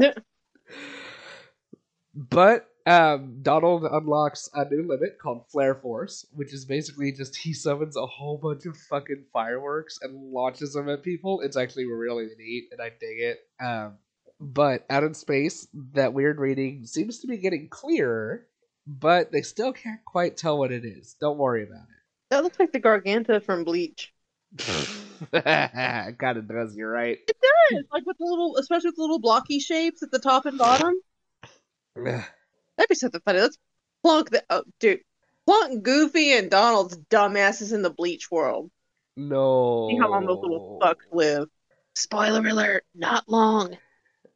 [2.15, 7.54] But um, donald unlocks a new limit called flare force which is basically just he
[7.54, 12.28] summons a whole bunch of fucking fireworks and launches them at people it's actually really
[12.38, 13.98] neat and i dig it um,
[14.39, 18.48] but out in space, that weird reading seems to be getting clearer,
[18.88, 21.15] but they still can't quite tell what it is.
[21.20, 22.30] Don't worry about it.
[22.30, 24.13] that looks like the Garganta from Bleach.
[24.58, 26.18] it.
[26.20, 27.18] kind of does, you're right.
[27.72, 30.58] It's like with the little, especially with the little blocky shapes at the top and
[30.58, 30.94] bottom.
[32.80, 33.42] That'd be something funny.
[33.42, 33.58] Let's
[34.04, 35.02] plunk the oh, dude.
[35.46, 38.72] Plunk Goofy and Donald's dumbasses in the Bleach world.
[39.18, 39.89] no.
[39.92, 41.50] See how long those little fucks live.
[41.96, 43.78] Spoiler alert, not long.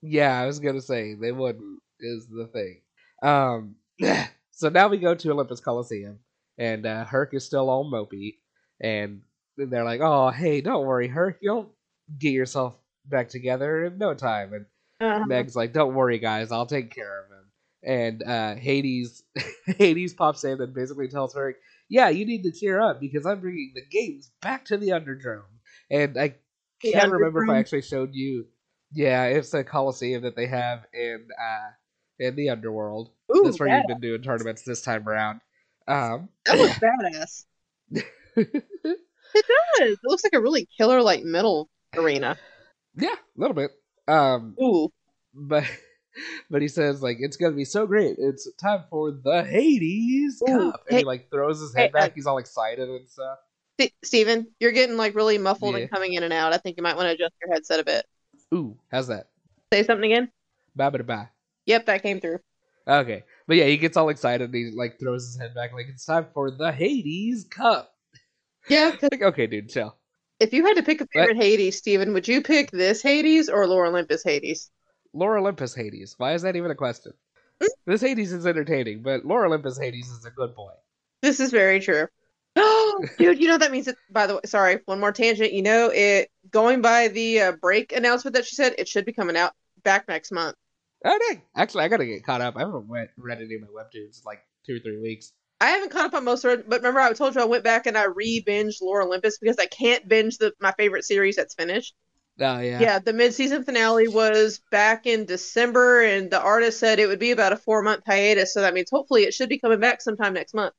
[0.01, 2.81] Yeah, I was gonna say they wouldn't is the thing.
[3.21, 3.75] Um,
[4.51, 6.19] so now we go to Olympus Coliseum,
[6.57, 8.39] and uh, Herc is still all mopey,
[8.81, 9.21] and
[9.55, 11.73] they're like, "Oh, hey, don't worry, Herc, you'll
[12.19, 14.65] get yourself back together in no time." And
[14.99, 17.45] Uh, Meg's like, "Don't worry, guys, I'll take care of him."
[17.85, 19.23] And uh, Hades,
[19.65, 21.55] Hades pops in and basically tells her,
[21.89, 25.43] "Yeah, you need to cheer up because I'm bringing the games back to the Underdrome."
[25.91, 26.35] And I
[26.81, 28.45] can't remember if I actually showed you.
[28.93, 31.71] Yeah, it's a coliseum that they have in uh,
[32.19, 33.09] in the underworld.
[33.35, 35.41] ooh, That's where you've been doing tournaments this time around.
[35.87, 37.45] Um, that looks badass.
[39.35, 39.45] It
[39.79, 39.93] does.
[39.93, 42.37] It looks like a really killer like metal arena.
[42.95, 43.71] yeah, a little bit.
[44.07, 44.89] Um, Ooh.
[45.33, 45.63] but
[46.49, 48.15] but he says like it's gonna be so great.
[48.19, 52.11] It's time for the Hades Ooh, Cup, and he like throws his hey, head back.
[52.11, 53.37] uh, He's all excited and stuff.
[53.79, 55.81] St- Steven, you're getting like really muffled Yeah.
[55.81, 56.53] and coming in and out.
[56.53, 58.05] I think you might want to adjust your headset a bit.
[58.53, 59.27] Ooh, how's that?
[59.73, 60.29] Say something again.
[60.75, 61.29] Ba ba da ba.
[61.65, 62.39] Yep, that came through.
[62.87, 64.53] Okay, but yeah, he gets all excited.
[64.53, 67.91] and He like throws his head back like it's time for the Hades Cup.
[68.69, 69.95] Yeah, Like okay, dude, chill.
[70.39, 73.65] if you had to pick a favorite Hades, Steven, would you pick this Hades or
[73.67, 74.69] Lore Olympus Hades?
[75.13, 76.15] Lore Olympus Hades.
[76.17, 77.13] Why is that even a question?
[77.85, 80.71] This Hades is entertaining, but Lore Olympus Hades is a good boy.
[81.21, 82.07] This is very true.
[82.55, 83.87] Dude, you know that means?
[83.87, 85.53] It, by the way, sorry, one more tangent.
[85.53, 89.13] You know, it going by the uh, break announcement that she said, it should be
[89.13, 90.55] coming out back next month.
[91.05, 91.41] Oh dang!
[91.55, 92.55] Actually, I gotta get caught up.
[92.55, 95.33] I haven't read, read any of my webtoons in like two or three weeks.
[95.59, 97.63] I haven't caught up on most of it, but remember I told you I went
[97.63, 101.55] back and I re-binged Lore Olympus because I can't binge the my favorite series that's
[101.55, 101.93] finished.
[102.39, 102.79] Oh yeah.
[102.79, 107.31] Yeah, the mid-season finale was back in December, and the artist said it would be
[107.31, 108.53] about a four-month hiatus.
[108.53, 110.73] So that means hopefully it should be coming back sometime next month.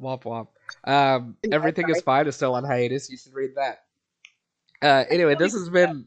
[0.00, 0.48] Womp womp.
[0.84, 3.08] Um, Yeah, everything is fine is still on hiatus.
[3.10, 3.84] You should read that.
[4.82, 6.06] Uh, anyway, this has been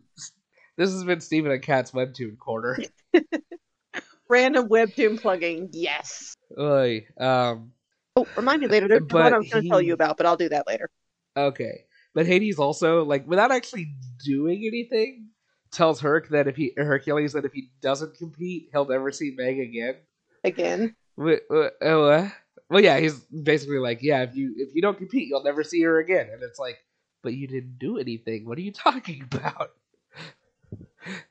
[0.75, 2.77] this has been Steven and Kat's webtoon corner.
[4.29, 6.35] Random webtoon plugging, yes.
[6.59, 7.07] Oy.
[7.17, 7.71] Um,
[8.17, 8.87] Oh, remind me later.
[8.87, 10.89] There's one I was going to tell you about, but I'll do that later.
[11.35, 11.83] okay,
[12.15, 15.29] but Hades also like without actually doing anything
[15.71, 19.59] tells Herc that if he Hercules that if he doesn't compete, he'll never see Meg
[19.59, 19.97] again.
[20.43, 22.29] Again, oh, uh,
[22.69, 25.81] well, yeah, he's basically like, yeah, if you if you don't compete, you'll never see
[25.83, 26.29] her again.
[26.31, 26.77] And it's like,
[27.23, 28.45] but you didn't do anything.
[28.47, 29.71] What are you talking about?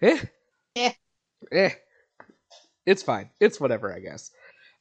[0.00, 0.20] eh,
[0.76, 0.94] Eh.
[1.52, 1.74] eh.
[2.86, 3.30] It's fine.
[3.40, 4.30] It's whatever, I guess.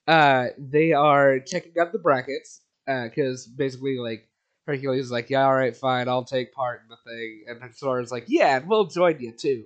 [0.08, 4.30] Uh, they are checking out the brackets because basically, like
[4.66, 7.74] Hercules is like, yeah, all right, fine, I'll take part in the thing, and then
[7.74, 9.66] Sora's like, yeah, and we'll join you too.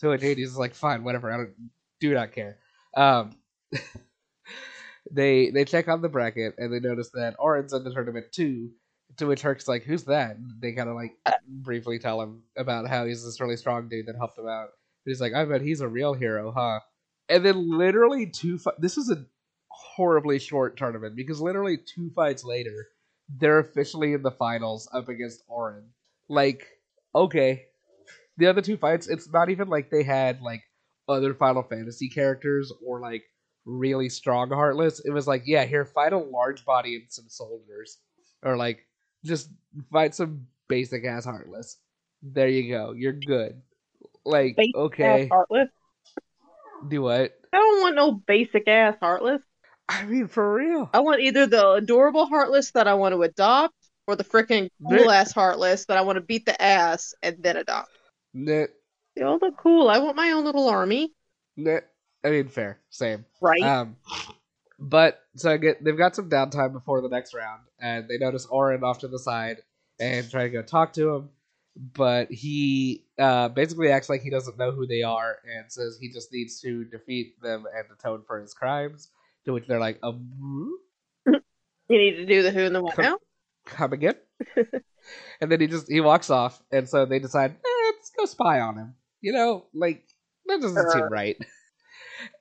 [0.00, 1.54] To which Hades is like, fine, whatever, I don't
[2.00, 2.58] do not care.
[2.96, 3.36] Um,
[5.10, 8.70] they they check on the bracket and they notice that Auron's in the tournament too.
[9.16, 11.16] To which Herc's like, "Who's that?" And they kind of like
[11.48, 14.68] briefly tell him about how he's this really strong dude that helped him out.
[15.04, 16.80] And he's like, "I bet he's a real hero, huh?"
[17.28, 18.58] And then literally two.
[18.58, 19.24] Fi- this is a
[19.70, 22.88] horribly short tournament because literally two fights later,
[23.28, 25.84] they're officially in the finals up against Auron.
[26.28, 26.66] Like,
[27.14, 27.66] okay,
[28.36, 30.62] the other two fights, it's not even like they had like
[31.08, 33.24] other Final Fantasy characters or like
[33.64, 35.00] really strong Heartless.
[35.04, 37.98] It was like, yeah, here, fight a large body and some soldiers,
[38.42, 38.86] or like
[39.24, 39.50] just
[39.92, 41.78] fight some basic ass Heartless.
[42.22, 43.60] There you go, you're good.
[44.24, 45.68] Like, Basic okay, Heartless.
[46.88, 47.32] do what?
[47.52, 49.40] I don't want no basic ass Heartless.
[49.88, 50.90] I mean, for real.
[50.92, 53.74] I want either the adorable Heartless that I want to adopt,
[54.06, 57.56] or the freaking cool ass Heartless that I want to beat the ass and then
[57.56, 57.90] adopt.
[58.34, 58.66] Nah,
[59.16, 59.88] They all look cool.
[59.88, 61.12] I want my own little army,
[61.56, 61.80] nah.
[62.24, 63.24] I mean, fair, same.
[63.40, 63.62] right?
[63.62, 63.96] Um,
[64.78, 68.46] but so I get they've got some downtime before the next round, and they notice
[68.50, 69.58] Auron off to the side
[70.00, 71.30] and try to go talk to him,
[71.76, 76.12] but he uh, basically acts like he doesn't know who they are and says he
[76.12, 79.08] just needs to defeat them and atone for his crimes.
[79.48, 80.76] To which they're like, um,
[81.26, 81.40] you
[81.88, 83.18] need to do the who and the what Come- now.
[83.64, 84.14] come again?
[85.40, 88.60] and then he just he walks off, and so they decide, eh, let's go spy
[88.60, 88.94] on him.
[89.22, 90.04] You know, like
[90.44, 91.08] that doesn't seem Uh.
[91.08, 91.38] right.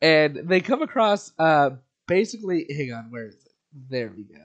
[0.02, 1.70] and they come across uh
[2.08, 3.52] basically hang on, where is it?
[3.90, 4.44] There we go.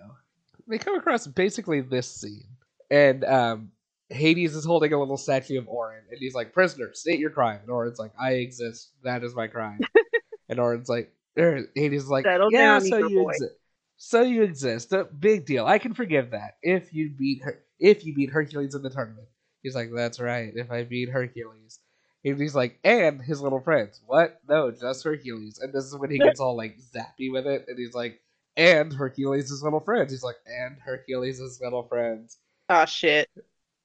[0.68, 2.46] They come across basically this scene.
[2.92, 3.72] And um
[4.08, 7.58] Hades is holding a little statue of Auron, and he's like, "Prisoner, state your crime."
[7.62, 8.92] And Auron's like, "I exist.
[9.02, 9.80] That is my crime."
[10.48, 13.54] and Auron's like, er, Hades is like, Settle "Yeah, down, so you boy." exist.
[13.96, 14.92] So you exist.
[14.92, 15.66] A big deal.
[15.66, 17.62] I can forgive that if you beat her.
[17.78, 19.28] If you beat Hercules in the tournament."
[19.62, 20.52] He's like, "That's right.
[20.54, 21.78] If I beat Hercules."
[22.24, 24.40] And he's like, "And his little friends." What?
[24.48, 25.58] No, just Hercules.
[25.58, 28.20] And this is when he gets all like zappy with it, and he's like,
[28.56, 33.28] "And Hercules' little friends." He's like, "And Hercules' little friends." Oh shit.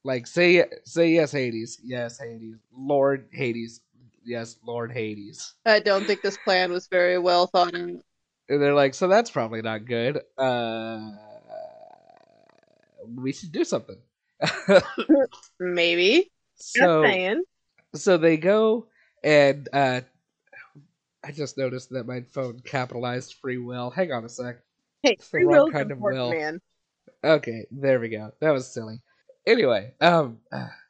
[0.04, 1.80] Like say say yes, Hades.
[1.84, 2.58] Yes, Hades.
[2.72, 3.82] Lord Hades.
[4.28, 5.54] Yes, Lord Hades.
[5.66, 7.80] I don't think this plan was very well thought out.
[8.50, 10.20] And they're like, so that's probably not good.
[10.38, 11.12] Uh,
[13.16, 13.98] we should do something.
[15.60, 16.30] Maybe.
[16.56, 17.44] so Just saying.
[17.96, 18.88] so they go
[19.24, 20.02] and uh,
[21.24, 23.90] I just noticed that my phone capitalized free will.
[23.90, 24.58] Hang on a sec.
[25.04, 26.32] Hey, It's free wrong will's kind of important, will.
[26.32, 26.62] man.
[27.24, 28.32] Okay, there we go.
[28.42, 29.02] That was silly.
[29.46, 30.40] Anyway, um,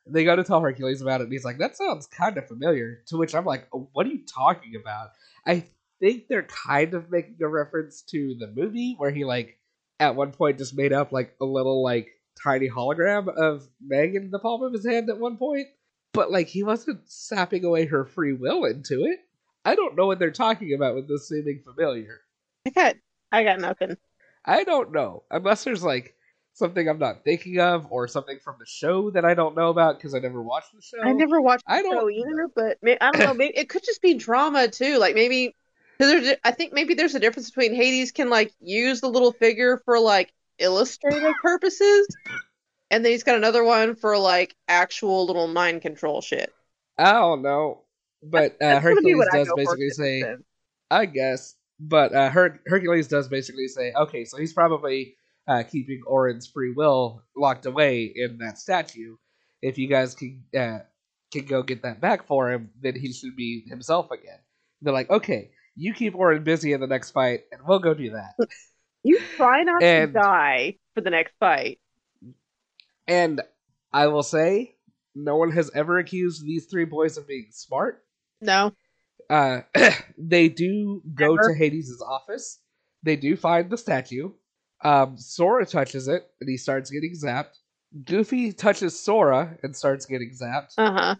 [0.09, 3.03] they go to tell Hercules about it, and he's like, "That sounds kind of familiar."
[3.07, 5.09] To which I'm like, "Oh, "What are you talking about?"
[5.45, 5.65] I
[5.99, 9.57] think they're kind of making a reference to the movie where he like
[9.99, 12.09] at one point just made up like a little like
[12.41, 15.67] tiny hologram of Meg in the palm of his hand at one point,
[16.13, 19.19] but like he wasn't sapping away her free will into it.
[19.65, 22.21] I don't know what they're talking about with this seeming familiar.
[22.65, 22.95] I got
[23.31, 23.97] I got nothing.
[24.45, 25.23] I don't know.
[25.29, 26.15] Unless there's like
[26.57, 29.97] something I'm not thinking of or something from the show that I don't know about
[29.97, 30.97] because I never watched the show.
[31.03, 33.33] I never watched I the don't show either, but may, I don't know.
[33.33, 34.97] Maybe it could just be drama too.
[34.97, 35.55] Like maybe
[35.97, 39.07] because there's, a- I think maybe there's a difference between Hades can like use the
[39.07, 42.07] little figure for like illustrative purposes,
[42.89, 46.51] and then he's got another one for like actual little mind control shit.
[46.97, 47.83] I don't know.
[48.23, 50.35] But uh, That's gonna be Hercules does basically say.
[50.89, 51.55] I guess.
[51.79, 55.15] But uh, Her- Hercules does basically say, okay, so he's probably
[55.47, 59.15] uh, keeping Auron's free will locked away in that statue.
[59.61, 60.79] If you guys can uh,
[61.31, 64.39] can go get that back for him, then he should be himself again.
[64.81, 68.11] They're like, okay, you keep Auron busy in the next fight, and we'll go do
[68.11, 68.33] that.
[69.03, 71.79] You try not And- to die for the next fight.
[73.07, 73.41] And
[73.93, 74.75] I will say,
[75.15, 78.03] no one has ever accused these three boys of being smart.
[78.41, 78.73] No.
[79.29, 79.61] Uh,
[80.17, 81.49] they do go Never.
[81.53, 82.59] to Hades' office.
[83.03, 84.31] They do find the statue.
[84.83, 87.55] Um, Sora touches it, and he starts getting zapped.
[88.05, 90.73] Goofy touches Sora and starts getting zapped.
[90.77, 91.15] Uh huh.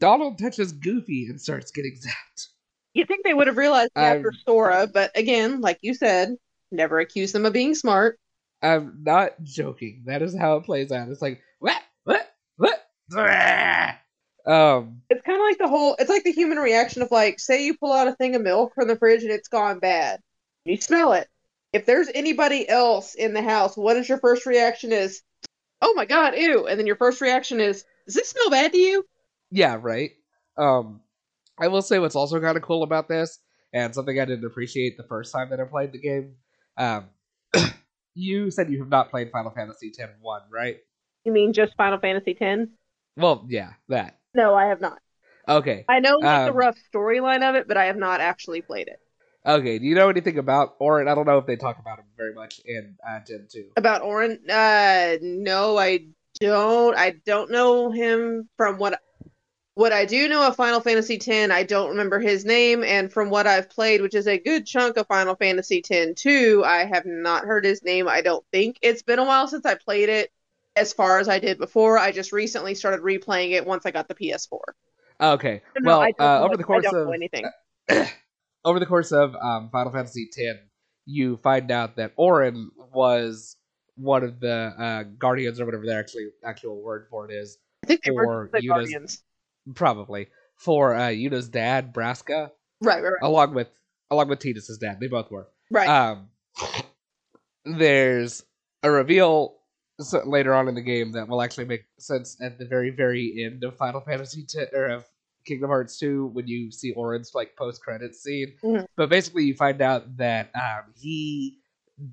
[0.00, 2.48] Donald touches Goofy and starts getting zapped.
[2.94, 6.34] You think they would have realized it after Um, Sora, but again, like you said,
[6.72, 8.18] never accuse them of being smart.
[8.62, 10.02] I'm not joking.
[10.06, 11.08] That is how it plays out.
[11.08, 12.86] It's like what, what, what?
[14.46, 15.96] Um, It's kind of like the whole.
[15.98, 18.74] It's like the human reaction of like, say you pull out a thing of milk
[18.74, 20.20] from the fridge and it's gone bad.
[20.64, 21.28] You smell it.
[21.72, 24.92] If there's anybody else in the house, what is your first reaction?
[24.92, 25.22] Is,
[25.82, 26.66] oh my god, ew!
[26.66, 29.04] And then your first reaction is, does this smell bad to you?
[29.50, 30.10] yeah, right.
[30.56, 31.00] Um,
[31.60, 33.38] I will say what's also kind of cool about this,
[33.72, 36.36] and something I didn't appreciate the first time that I played the game.
[36.76, 37.06] Um,
[38.14, 40.78] you said you have not played Final Fantasy X one, right?
[41.24, 42.68] You mean just Final Fantasy X?
[43.16, 44.18] Well, yeah, that.
[44.34, 45.00] No, I have not.
[45.48, 45.84] Okay.
[45.88, 48.88] I know like the Um, rough storyline of it, but I have not actually played
[48.88, 49.00] it.
[49.48, 49.78] Okay.
[49.78, 51.08] Do you know anything about Auron?
[51.08, 53.70] I don't know if they talk about him very much in uh, Gen two.
[53.76, 54.38] About Auron?
[54.48, 56.08] Uh, no, I
[56.38, 56.94] don't.
[56.94, 59.00] I don't know him from what
[59.72, 61.50] what I do know of Final Fantasy X.
[61.50, 64.98] I don't remember his name, and from what I've played, which is a good chunk
[64.98, 68.06] of Final Fantasy X too, I have not heard his name.
[68.06, 70.30] I don't think it's been a while since I played it.
[70.76, 74.08] As far as I did before, I just recently started replaying it once I got
[74.08, 74.58] the PS4.
[75.20, 75.62] Okay.
[75.80, 77.44] No, well, uh, over the course I don't of know anything.
[78.64, 80.58] over the course of um, Final Fantasy X,
[81.06, 83.56] you find out that Auron was
[83.96, 87.86] one of the uh, guardians or whatever the actually actual word for it is, I
[87.88, 89.22] think they were Yuna's- Guardians.
[89.74, 93.22] probably for uh, Yuna's dad, Braska, Right, right, right.
[93.22, 93.68] along with
[94.10, 94.98] along with Tidus's dad.
[95.00, 95.48] They both were.
[95.70, 95.88] right.
[95.88, 96.28] Um,
[97.64, 98.44] there's
[98.82, 99.56] a reveal
[100.24, 103.64] later on in the game that will actually make sense at the very, very end
[103.64, 105.04] of Final Fantasy X or of
[105.48, 108.54] Kingdom Hearts 2 when you see Auron's like post credits scene.
[108.62, 108.86] Mhm.
[108.96, 111.58] But basically, you find out that um, he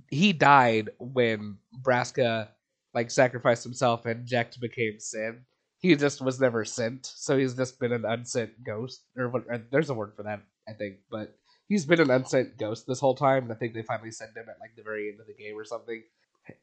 [0.09, 2.49] he died when Braska
[2.93, 5.45] like sacrificed himself and Jecht became Sin.
[5.77, 9.03] He just was never sent, so he's just been an unsent ghost.
[9.17, 9.43] Or what?
[9.53, 11.35] uh, There's a word for that, I think, but
[11.67, 14.45] he's been an unsent ghost this whole time, and I think they finally sent him
[14.49, 16.01] at like the very end of the game or something.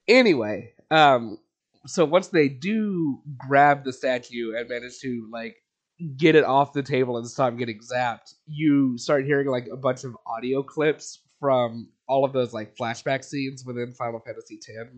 [0.08, 1.38] Anyway, um,
[1.86, 5.56] so once they do grab the statue and manage to like
[6.16, 10.04] get it off the table and stop getting zapped, you start hearing like a bunch
[10.04, 14.90] of audio clips from all of those like flashback scenes within Final Fantasy X.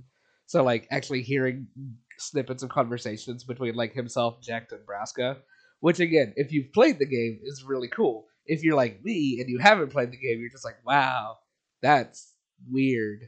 [0.47, 1.67] So like actually hearing
[2.19, 5.38] snippets of conversations between like himself, Jecht, and Braska,
[5.81, 8.27] which again, if you've played the game, is really cool.
[8.47, 11.37] If you're like me and you haven't played the game, you're just like, wow,
[11.81, 12.35] that's
[12.71, 13.21] weird.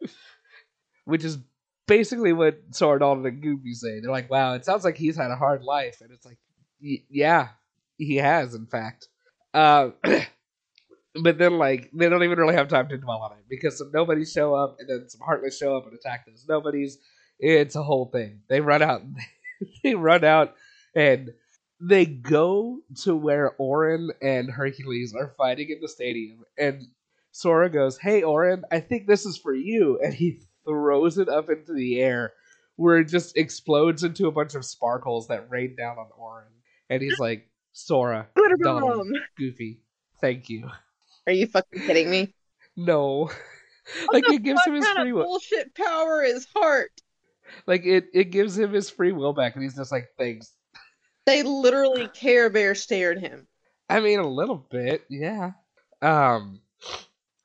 [1.04, 1.38] which is
[1.86, 4.00] basically what Sora Donald and Goofy say.
[4.00, 6.38] They're like, wow, it sounds like he's had a hard life, and it's like,
[6.82, 7.48] y- yeah,
[7.96, 9.08] he has, in fact.
[9.54, 9.90] Uh,
[11.22, 13.90] but then, like, they don't even really have time to dwell on it because some
[13.92, 16.98] nobodies show up, and then some Heartless show up and attack those nobodies.
[17.38, 18.40] It's a whole thing.
[18.48, 19.02] They run out.
[19.82, 20.54] they run out,
[20.94, 21.30] and
[21.80, 26.82] they go to where Auron and Hercules are fighting in the stadium, and
[27.30, 31.48] Sora goes, "Hey, Auron, I think this is for you," and he throws it up
[31.50, 32.32] into the air,
[32.76, 36.46] where it just explodes into a bunch of sparkles that rain down on Auron,
[36.90, 39.12] and he's like, "Sora, Glitter Donald, bomb.
[39.36, 39.80] Goofy,
[40.20, 40.68] thank you."
[41.26, 42.34] Are you fucking kidding me?
[42.76, 43.30] No,
[44.12, 45.24] like it gives him his free will.
[45.24, 46.92] bullshit power is heart.
[47.66, 50.52] Like it, it gives him his free will back, and he's just like, "Thanks."
[51.26, 53.46] They literally Care Bear stared him.
[53.88, 55.52] I mean, a little bit, yeah.
[56.02, 56.60] Um,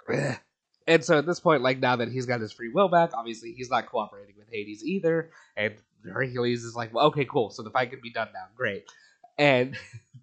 [0.87, 3.53] and so at this point, like now that he's got his free will back, obviously
[3.53, 5.31] he's not cooperating with Hades either.
[5.55, 5.73] And
[6.05, 7.49] Hercules is like, well, okay, cool.
[7.49, 8.45] So the fight can be done now.
[8.55, 8.85] Great.
[9.37, 9.75] And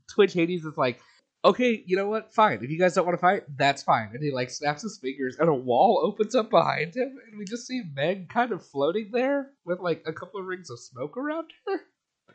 [0.08, 1.00] Twitch Hades is like,
[1.44, 2.32] okay, you know what?
[2.32, 2.60] Fine.
[2.62, 4.10] If you guys don't want to fight, that's fine.
[4.12, 7.44] And he like snaps his fingers, and a wall opens up behind him, and we
[7.44, 11.16] just see Meg kind of floating there with like a couple of rings of smoke
[11.16, 11.80] around her.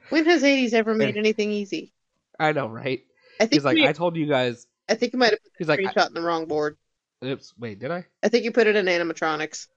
[0.10, 1.94] When has Hades ever made And- anything easy?
[2.40, 3.02] I know, right?
[3.40, 4.68] I think He's like, we- I told you guys.
[4.90, 6.78] I think you might have put He's the like, screenshot in the wrong board.
[7.24, 8.06] oops, wait, did I?
[8.22, 9.68] I think you put it in animatronics.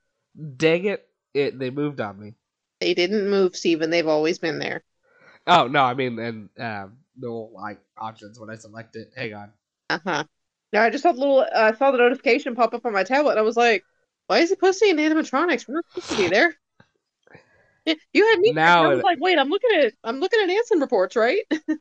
[0.56, 1.06] Dang it!
[1.34, 2.34] It they moved on me.
[2.80, 3.90] They didn't move, Steven.
[3.90, 4.84] They've always been there.
[5.48, 9.12] Oh no, I mean, and um, the little like options when I select it.
[9.16, 9.52] Hang on.
[9.90, 10.24] Uh huh.
[10.72, 11.46] Now I just saw the little.
[11.54, 13.32] I saw the notification pop up on my tablet.
[13.32, 13.84] and I was like,
[14.26, 15.66] "Why is it posting in animatronics?
[15.68, 16.54] We're not supposed to be there."
[17.86, 18.54] Yeah, You had me.
[18.54, 19.92] Now I was it- like, "Wait, I'm looking at.
[20.04, 21.40] I'm looking at Ansem reports, right?"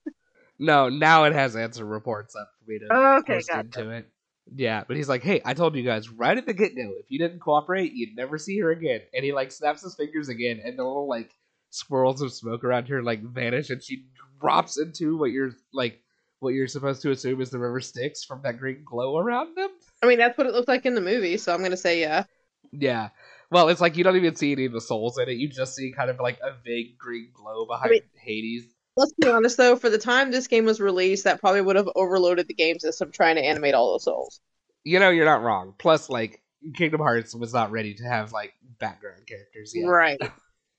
[0.60, 3.82] No, now it has Ansem reports up for me to Okay, post gotcha.
[3.82, 4.10] into it.
[4.56, 7.12] Yeah, but he's like, "Hey, I told you guys right at the get go, if
[7.12, 10.62] you didn't cooperate, you'd never see her again." And he like snaps his fingers again,
[10.64, 11.32] and the little like
[11.70, 14.06] swirls of smoke around her like vanish, and she
[14.40, 16.02] drops into what you're like
[16.40, 19.70] what you're supposed to assume is the river Styx from that green glow around them.
[20.04, 22.24] I mean, that's what it looked like in the movie, so I'm gonna say yeah.
[22.72, 23.10] Yeah.
[23.50, 25.38] Well, it's like you don't even see any of the souls in it.
[25.38, 28.66] You just see kind of like a vague green glow behind I mean- Hades.
[28.98, 31.88] Let's be honest though, for the time this game was released, that probably would have
[31.96, 34.42] overloaded the game system trying to animate all the souls.
[34.84, 35.76] You know, you're not wrong.
[35.78, 36.42] Plus, like
[36.74, 39.86] Kingdom Hearts was not ready to have like background characters yet.
[39.88, 40.20] Right.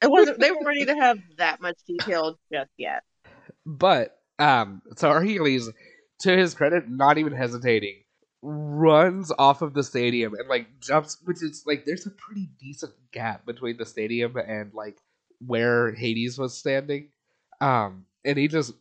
[0.02, 3.02] It wasn't they weren't ready to have that much detail just yet.
[3.64, 5.70] But um, so Hercules,
[6.20, 8.02] to his credit, not even hesitating,
[8.42, 12.92] runs off of the stadium and like jumps, which is like there's a pretty decent
[13.12, 14.98] gap between the stadium and like
[15.44, 17.10] where Hades was standing.
[17.60, 18.72] Um, and he just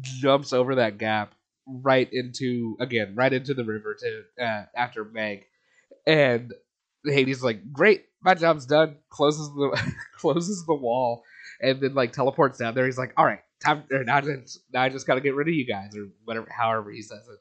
[0.00, 1.34] jumps over that gap
[1.66, 5.46] right into again right into the river to uh, after Meg,
[6.06, 6.52] and
[7.04, 8.96] Hades like great, my job's done.
[9.10, 11.22] Closes the closes the wall
[11.60, 12.86] and then like teleports down there.
[12.86, 13.84] He's like, all right, time.
[13.90, 16.48] Or now, I just, now I just gotta get rid of you guys, or whatever,
[16.50, 17.38] however he says it.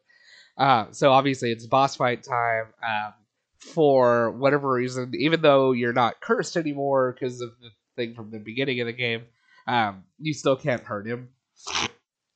[0.62, 2.66] Uh, so obviously it's boss fight time.
[2.86, 3.14] Um,
[3.60, 8.40] for whatever reason, even though you're not cursed anymore because of the thing from the
[8.40, 9.24] beginning of the game,
[9.68, 11.30] um, you still can't hurt him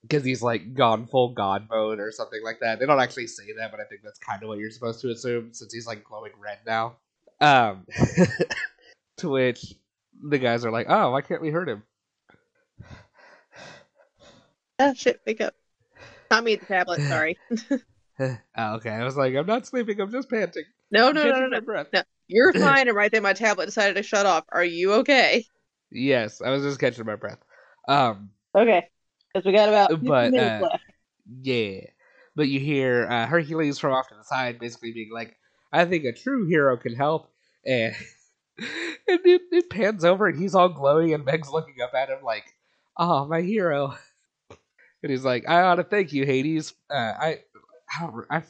[0.01, 2.79] because he's like gone full god mode or something like that.
[2.79, 5.11] They don't actually say that, but I think that's kind of what you're supposed to
[5.11, 6.97] assume since he's like glowing red now.
[7.41, 7.85] Um,
[9.17, 9.73] to which
[10.23, 11.83] the guys are like, "Oh, why can't we hurt him?"
[14.79, 15.53] Ah shit, wake up.
[16.29, 17.37] Not me the tablet, sorry.
[18.19, 19.99] oh, okay, I was like, "I'm not sleeping.
[19.99, 21.61] I'm just panting." No, no, no, no, no.
[21.61, 21.87] breath.
[21.93, 22.03] No.
[22.27, 24.45] You're fine, and right there my tablet decided to shut off.
[24.49, 25.45] Are you okay?
[25.91, 27.39] Yes, I was just catching my breath.
[27.87, 28.87] Um, Okay.
[29.33, 30.83] Because we got about But, minutes uh, left.
[31.41, 31.79] yeah,
[32.35, 35.37] but you hear uh, Hercules from off to the side, basically being like,
[35.71, 37.30] "I think a true hero can help,"
[37.65, 37.95] and
[38.57, 42.23] and it, it pans over, and he's all glowing, and Meg's looking up at him
[42.23, 42.45] like,
[42.97, 43.95] "Oh, my hero,"
[45.03, 46.73] and he's like, "I ought to thank you, Hades.
[46.89, 47.39] Uh, I,
[47.97, 48.43] I don't, I."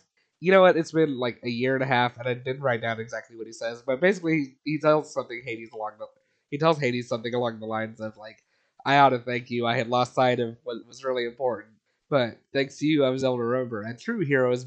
[0.43, 0.75] You know what?
[0.75, 3.45] It's been like a year and a half, and I didn't write down exactly what
[3.45, 6.07] he says, but basically, he, he tells something Hades along the
[6.49, 8.43] he tells Hades something along the lines of like,
[8.85, 9.65] "I ought to thank you.
[9.67, 11.73] I had lost sight of what was really important,
[12.09, 13.83] but thanks to you, I was able to remember.
[13.83, 14.65] A true hero is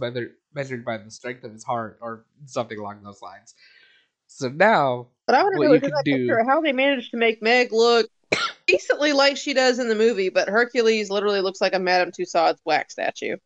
[0.54, 3.54] measured by the strength of his heart, or something along those lines."
[4.26, 7.16] So now, But I want to know because I do- picture how they managed to
[7.16, 8.08] make Meg look
[8.66, 12.58] decently like she does in the movie, but Hercules literally looks like a Madame Tussauds
[12.64, 13.36] wax statue.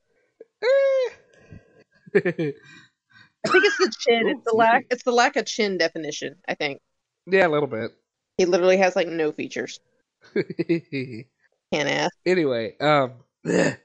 [0.62, 1.10] eh.
[3.46, 4.28] I think it's the chin.
[4.28, 4.86] It's the lack.
[4.90, 6.36] It's the lack of chin definition.
[6.48, 6.80] I think
[7.26, 7.92] yeah, a little bit.
[8.38, 9.78] he literally has like no features.
[10.34, 12.16] Can't ask.
[12.26, 13.12] anyway, um,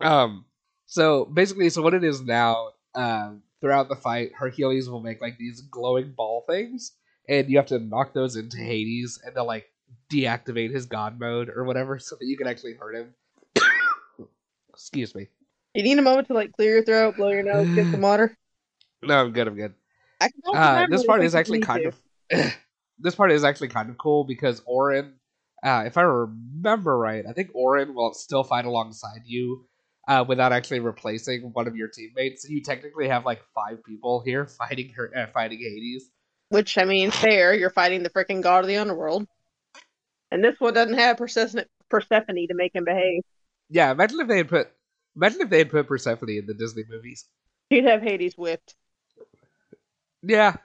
[0.00, 0.44] um,
[0.86, 5.38] so basically, so what it is now, um, throughout the fight, Hercules will make like
[5.38, 6.92] these glowing ball things,
[7.28, 9.66] and you have to knock those into Hades, and they'll like
[10.12, 13.14] deactivate his god mode or whatever, so that you can actually hurt him.
[14.70, 15.28] Excuse me.
[15.74, 18.36] You need a moment to like clear your throat, blow your nose, get some water.
[19.02, 19.48] No, I'm good.
[19.48, 19.74] I'm good.
[20.20, 21.84] Uh, this part is actually kind
[22.30, 22.38] to.
[22.38, 22.54] of
[22.98, 25.14] this part is actually kind of cool because Auron,
[25.62, 29.66] uh, if I remember right, I think Auron will still fight alongside you
[30.08, 32.42] uh, without actually replacing one of your teammates.
[32.42, 36.10] So you technically have like five people here fighting her, uh, fighting Hades.
[36.48, 37.54] Which I mean, fair.
[37.54, 39.28] You're fighting the freaking god of the underworld,
[40.30, 43.22] and this one doesn't have Persephone, Persephone to make him behave.
[43.68, 44.68] Yeah, imagine if they had put
[45.14, 47.26] imagine if they had put Persephone in the Disney movies.
[47.68, 48.74] He'd have Hades whipped.
[50.22, 50.56] Yeah.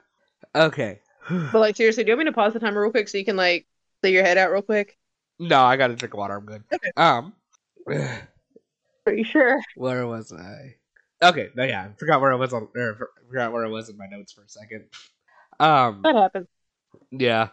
[0.54, 1.00] Okay.
[1.52, 3.24] But like seriously, do you want me to pause the timer real quick so you
[3.24, 3.66] can like
[4.02, 4.98] clear your head out real quick?
[5.38, 6.34] no, I got to drink water.
[6.34, 6.64] I'm good.
[6.72, 6.90] Okay.
[6.96, 7.34] Um.
[9.06, 9.60] You sure?
[9.76, 10.76] Where was I?
[11.22, 12.68] Okay, no, yeah, I forgot where I was on.
[12.76, 14.84] Or forgot where I was in my notes for a second.
[15.60, 16.48] Um, That happens.
[17.10, 17.48] yeah.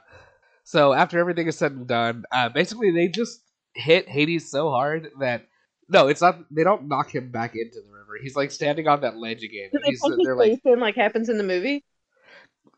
[0.64, 3.42] So after everything is said and done, uh, basically they just
[3.76, 5.48] hit Hades so hard that
[5.90, 6.40] no, it's not.
[6.50, 8.18] They don't knock him back into the river.
[8.22, 9.70] He's like standing on that ledge again.
[9.72, 11.84] Do and they He's, they're like in like happens in the movie?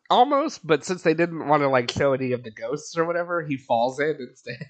[0.09, 3.43] almost, but since they didn't want to like show any of the ghosts or whatever,
[3.43, 4.65] he falls in instead.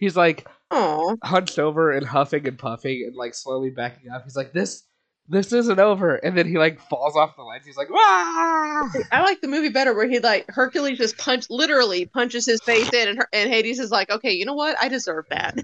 [0.00, 1.16] He's like Aw.
[1.22, 4.24] hunched over and huffing and puffing and like slowly backing up.
[4.24, 4.84] He's like, "This,
[5.28, 7.62] this isn't over." And then he like falls off the ledge.
[7.64, 12.06] He's like, "Wah!" I like the movie better where he like Hercules just punch literally
[12.06, 14.76] punches his face in and, her, and Hades is like, okay, you know what?
[14.80, 15.58] I deserve that.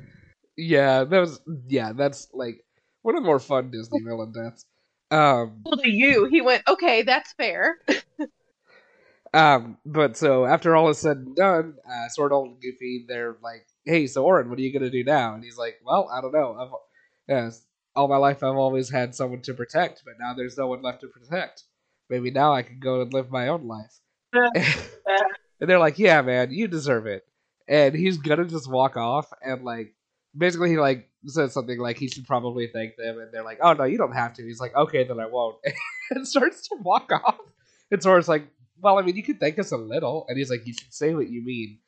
[0.56, 1.92] Yeah, that was yeah.
[1.92, 2.64] That's like
[3.02, 4.64] one of the more fun Disney villain deaths.
[5.10, 7.78] Um, Well, to you, he went, okay, that's fair.
[9.34, 13.36] um, but so after all is said and done, uh, Sora Donald and Goofy, they're
[13.42, 16.20] like, "Hey, so Auron, what are you gonna do now?" And he's like, "Well, I
[16.20, 16.80] don't know.
[17.28, 17.50] I've, uh,
[17.96, 21.00] all my life I've always had someone to protect, but now there's no one left
[21.02, 21.64] to protect.
[22.10, 24.00] Maybe now I can go and live my own life.
[24.32, 27.24] and they're like, "Yeah, man, you deserve it."
[27.68, 29.94] And he's gonna just walk off and like
[30.36, 33.72] basically he like says something like he should probably thank them and they're like, Oh
[33.72, 34.42] no, you don't have to.
[34.42, 35.56] He's like, Okay, then I won't
[36.10, 37.38] and starts to walk off.
[37.90, 38.46] And Sora's like,
[38.80, 41.14] Well, I mean you could thank us a little and he's like, You should say
[41.14, 41.78] what you mean.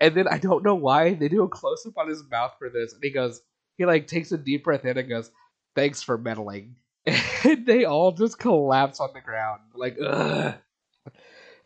[0.00, 2.70] And then I don't know why they do a close up on his mouth for
[2.70, 3.42] this, and he goes
[3.80, 5.30] he like takes a deep breath in and goes,
[5.74, 6.76] Thanks for meddling.
[7.42, 9.62] And they all just collapse on the ground.
[9.74, 10.54] Like, ugh.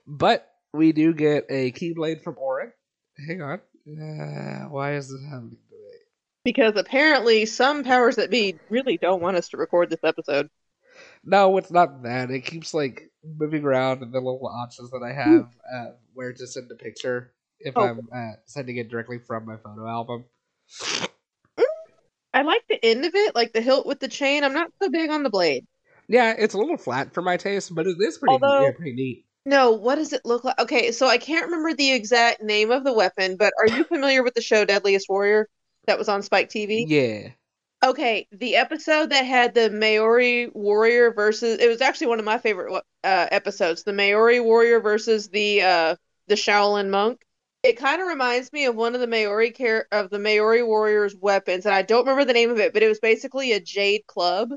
[0.07, 2.73] But we do get a Keyblade from Auron.
[3.27, 3.61] Hang on.
[3.89, 5.99] Uh, why is this happening today?
[6.45, 10.49] Because apparently some powers that be really don't want us to record this episode.
[11.25, 12.31] No, it's not that.
[12.31, 16.47] It keeps like moving around in the little options that I have uh, where to
[16.47, 17.34] send a picture
[17.65, 17.83] if Oh.
[17.83, 20.25] I'm uh, sending it directly from my photo album.
[22.33, 24.43] I like the end of it, like the hilt with the chain.
[24.43, 25.67] I'm not so big on the blade.
[26.09, 28.93] Yeah, it's a little flat for my taste, but it is pretty, Although- yeah, pretty
[28.95, 29.27] neat.
[29.47, 30.59] No, what does it look like?
[30.59, 34.23] Okay, so I can't remember the exact name of the weapon, but are you familiar
[34.23, 35.49] with the show Deadliest Warrior
[35.87, 36.87] that was on Spike TV?
[36.89, 37.29] Yeah.
[37.85, 42.39] Okay, the episode that had the Maori warrior versus it was actually one of my
[42.39, 42.73] favorite
[43.05, 43.83] uh, episodes.
[43.85, 45.97] The Maori warrior versus the uh,
[46.27, 47.21] the Shaolin monk.
[47.65, 51.17] It kind of reminds me of one of the Maori care of the Maori warrior's
[51.17, 54.07] weapons, and I don't remember the name of it, but it was basically a jade
[54.07, 54.51] club.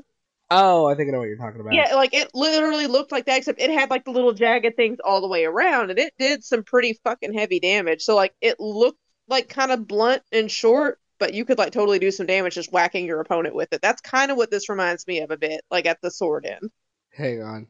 [0.50, 1.72] Oh, I think I know what you're talking about.
[1.72, 4.98] Yeah, like it literally looked like that, except it had like the little jagged things
[5.02, 8.02] all the way around, and it did some pretty fucking heavy damage.
[8.02, 11.98] So like it looked like kind of blunt and short, but you could like totally
[11.98, 13.80] do some damage just whacking your opponent with it.
[13.80, 16.70] That's kind of what this reminds me of a bit, like at the sword end.
[17.14, 17.66] Hang on.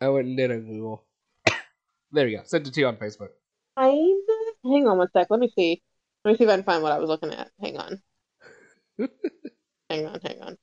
[0.00, 1.04] I went and did a Google.
[2.12, 2.42] there we go.
[2.44, 3.28] Sent it to you on Facebook.
[3.76, 4.31] Kind of.
[4.64, 5.28] Hang on one sec.
[5.30, 5.82] Let me see.
[6.24, 7.50] Let me see if I can find what I was looking at.
[7.60, 8.02] Hang on.
[9.90, 10.20] hang on.
[10.22, 10.56] Hang on.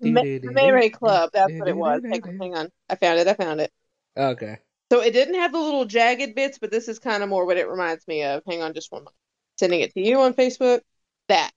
[0.00, 1.30] Ma- the Mere Club.
[1.32, 2.02] That's what it was.
[2.04, 2.68] Hang on, hang on.
[2.88, 3.28] I found it.
[3.28, 3.70] I found it.
[4.16, 4.58] Okay.
[4.90, 7.56] So it didn't have the little jagged bits, but this is kind of more what
[7.56, 8.42] it reminds me of.
[8.46, 9.16] Hang on, just one moment.
[9.58, 10.80] Sending it to you on Facebook.
[11.28, 11.50] That.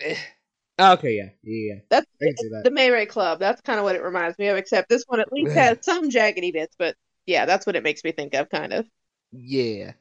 [0.00, 0.16] Eh.
[0.78, 1.30] Okay, yeah.
[1.42, 1.80] Yeah, yeah.
[1.88, 2.64] That's I can see that.
[2.64, 3.38] the Mere Club.
[3.38, 6.10] That's kind of what it reminds me of, except this one at least has some
[6.10, 8.86] jaggedy bits, but yeah, that's what it makes me think of, kind of.
[9.30, 9.92] Yeah.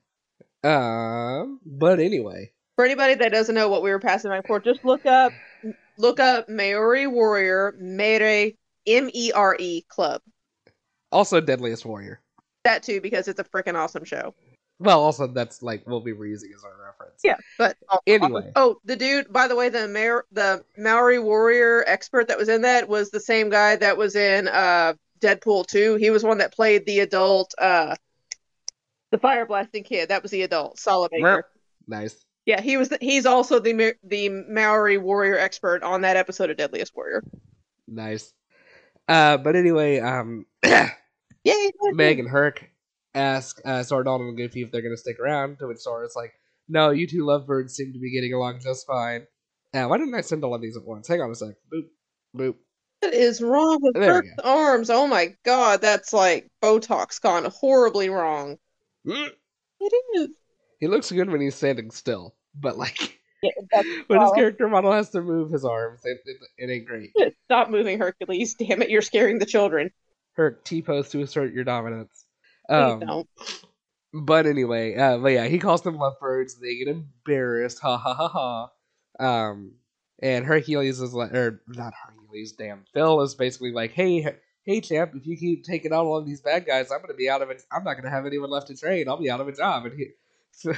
[0.63, 2.51] Um, but anyway.
[2.75, 5.33] For anybody that doesn't know what we were passing back for, just look up
[5.97, 8.51] look up Maori Warrior Mere
[8.87, 10.21] M E R E Club.
[11.11, 12.21] Also Deadliest Warrior.
[12.63, 14.33] That too, because it's a freaking awesome show.
[14.79, 17.21] Well, also that's like what we were using as our reference.
[17.23, 18.51] Yeah, but Anyway.
[18.55, 19.31] Oh, the dude.
[19.31, 23.19] By the way, the Maor- the Maori warrior expert that was in that was the
[23.19, 25.95] same guy that was in uh Deadpool 2.
[25.95, 27.95] He was one that played the adult, uh
[29.11, 30.09] the fire blasting kid.
[30.09, 31.45] That was the adult Solid Baker.
[31.87, 32.15] Nice.
[32.45, 32.89] Yeah, he was.
[32.89, 37.23] The, he's also the the Maori warrior expert on that episode of Deadliest Warrior.
[37.87, 38.33] Nice.
[39.07, 40.45] Uh, but anyway, um,
[41.43, 41.71] Yay!
[41.93, 42.69] Meg and Herc
[43.13, 46.13] ask uh, Sora, Donald, and Goofy if they're going to stick around, to which Sora's
[46.15, 46.33] like,
[46.67, 49.27] no, you two lovebirds seem to be getting along just fine.
[49.73, 51.07] Uh, why didn't I send all of these at once?
[51.07, 51.55] Hang on a sec.
[51.73, 51.87] Boop.
[52.35, 52.55] Boop.
[53.01, 54.89] What is wrong with Kirk's arms?
[54.89, 58.57] Oh my god, that's like Botox gone horribly wrong.
[59.05, 59.29] Mm.
[59.79, 60.29] It is.
[60.79, 63.51] He looks good when he's standing still, but like Yeah,
[64.07, 67.11] when his character model has to move his arms, it, it, it ain't great.
[67.45, 68.55] Stop moving, Hercules.
[68.55, 69.91] Damn it, you're scaring the children.
[70.33, 72.25] Herc T pose to assert your dominance.
[72.69, 73.29] Um, don't.
[74.13, 76.59] But anyway, uh, but yeah, he calls them lovebirds.
[76.59, 77.79] They get embarrassed.
[77.79, 78.69] Ha ha ha ha.
[79.19, 79.73] Um,
[80.21, 82.53] and Hercules is like, or not Hercules.
[82.53, 86.25] Damn, Phil is basically like, hey, hey, champ, if you keep taking out all of
[86.25, 87.63] these bad guys, I'm gonna be out of it.
[87.71, 89.07] I'm not gonna have anyone left to train.
[89.07, 89.85] I'll be out of a job.
[89.85, 90.71] And he,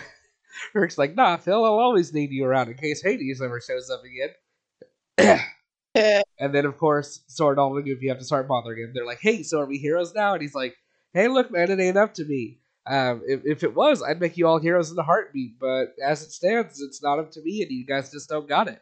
[0.74, 4.02] Herc's like, nah, Phil, I'll always need you around in case Hades ever shows up
[4.04, 5.40] again.
[5.96, 8.92] And then, of course, Sora Donald and you have to start bothering him.
[8.94, 10.34] They're like, hey, so are we heroes now?
[10.34, 10.76] And he's like,
[11.14, 12.60] hey, look, man, it ain't up to me.
[12.86, 15.60] Um, if, if it was, I'd make you all heroes in a heartbeat.
[15.60, 18.68] But as it stands, it's not up to me, and you guys just don't got
[18.68, 18.82] it.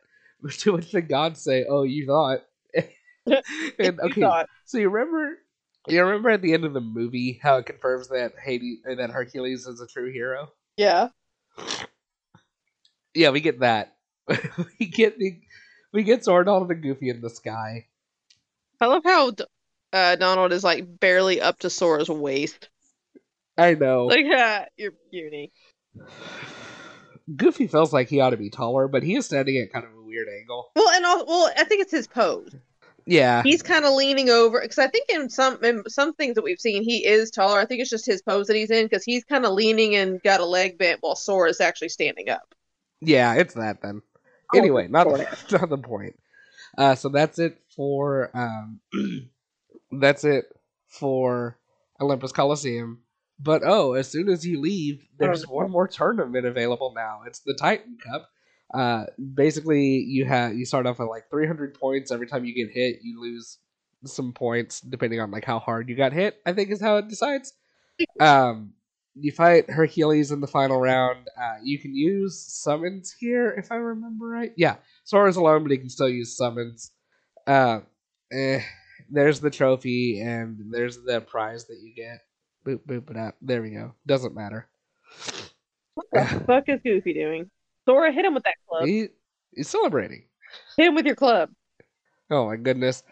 [0.60, 2.40] To which the gods say, oh, you thought.
[3.80, 4.50] and, okay, thought.
[4.66, 5.38] so you remember...
[5.88, 9.10] You remember at the end of the movie how it confirms that Hades, or that
[9.10, 10.52] Hercules is a true hero?
[10.78, 11.10] Yeah.
[13.16, 13.96] Yeah, we get that.
[14.28, 15.40] we get the,
[15.92, 17.88] we get Sora Donald and Goofy in the sky.
[18.80, 19.32] I love how
[19.92, 22.70] uh, Donald is like barely up to Sora's waist.
[23.58, 24.06] I know.
[24.06, 25.52] Like, ah, you're puny.
[27.36, 29.92] Goofy feels like he ought to be taller, but he is standing at kind of
[29.92, 30.72] a weird angle.
[30.76, 32.56] Well, and all, well, I think it's his pose.
[33.06, 36.44] Yeah, He's kind of leaning over because I think in some in some things that
[36.44, 37.60] we've seen, he is taller.
[37.60, 40.22] I think it's just his pose that he's in because he's kind of leaning and
[40.24, 42.54] got a leg bent while Sora is actually standing up.
[43.02, 44.02] yeah, it's that then.
[44.54, 46.16] Oh, Anyway, not the, not the point.
[46.78, 48.80] Uh, so that's it for um,
[49.92, 50.46] that's it
[50.88, 51.58] for
[52.00, 53.02] Olympus Coliseum.
[53.40, 55.54] But oh, as soon as you leave, there's Oh.
[55.54, 57.22] one more tournament available now.
[57.26, 58.30] It's the Titan Cup.
[58.74, 62.12] Uh, basically, you have you start off with like 300 points.
[62.12, 63.58] Every time you get hit, you lose
[64.06, 66.42] some points depending on like how hard you got hit.
[66.46, 67.54] I think is how it decides.
[68.20, 68.74] Um,
[69.14, 71.28] you fight Hercules in the final round.
[71.40, 74.54] Uh, you can use summons here, if I remember right.
[74.56, 76.92] Yeah, Sora's alone, but he can still use summons.
[77.46, 77.82] Uh,
[78.32, 78.62] eh,
[79.10, 82.22] there's the trophy, and there's the prize that you get.
[82.66, 83.36] Boop boop it up.
[83.42, 83.94] There we go.
[84.08, 84.68] Doesn't matter.
[85.96, 87.50] What the fuck is Goofy doing?
[87.86, 88.86] Sora, hit him with that club.
[88.86, 89.08] He,
[89.56, 90.26] he's celebrating.
[90.78, 91.50] Hit him with your club.
[92.30, 93.04] Oh my goodness.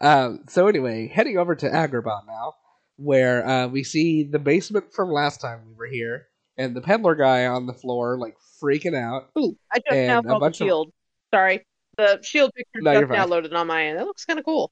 [0.00, 2.54] Um, so anyway, heading over to Agrabah now,
[2.96, 7.14] where uh, we see the basement from last time we were here, and the peddler
[7.14, 9.30] guy on the floor, like freaking out.
[9.38, 10.92] Ooh, I just now a saw the bunch of- shield.
[11.34, 11.64] Sorry.
[11.96, 13.98] The shield picture No, just you're now loaded on my end.
[13.98, 14.70] That looks kind of cool.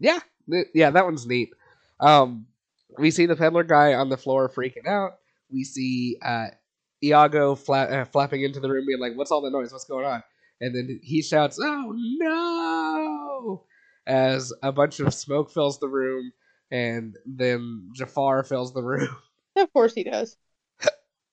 [0.00, 0.18] Yeah,
[0.50, 1.50] th- yeah, that one's neat.
[2.00, 2.46] Um,
[2.98, 5.12] we see the peddler guy on the floor freaking out.
[5.52, 6.48] We see uh,
[7.02, 9.72] Iago fla- uh, flapping into the room, being like, "What's all the noise?
[9.72, 10.22] What's going on?"
[10.60, 13.64] And then he shouts, "Oh no!"
[14.06, 16.32] As a bunch of smoke fills the room,
[16.70, 19.08] and then Jafar fills the room.
[19.58, 20.36] Of course he does.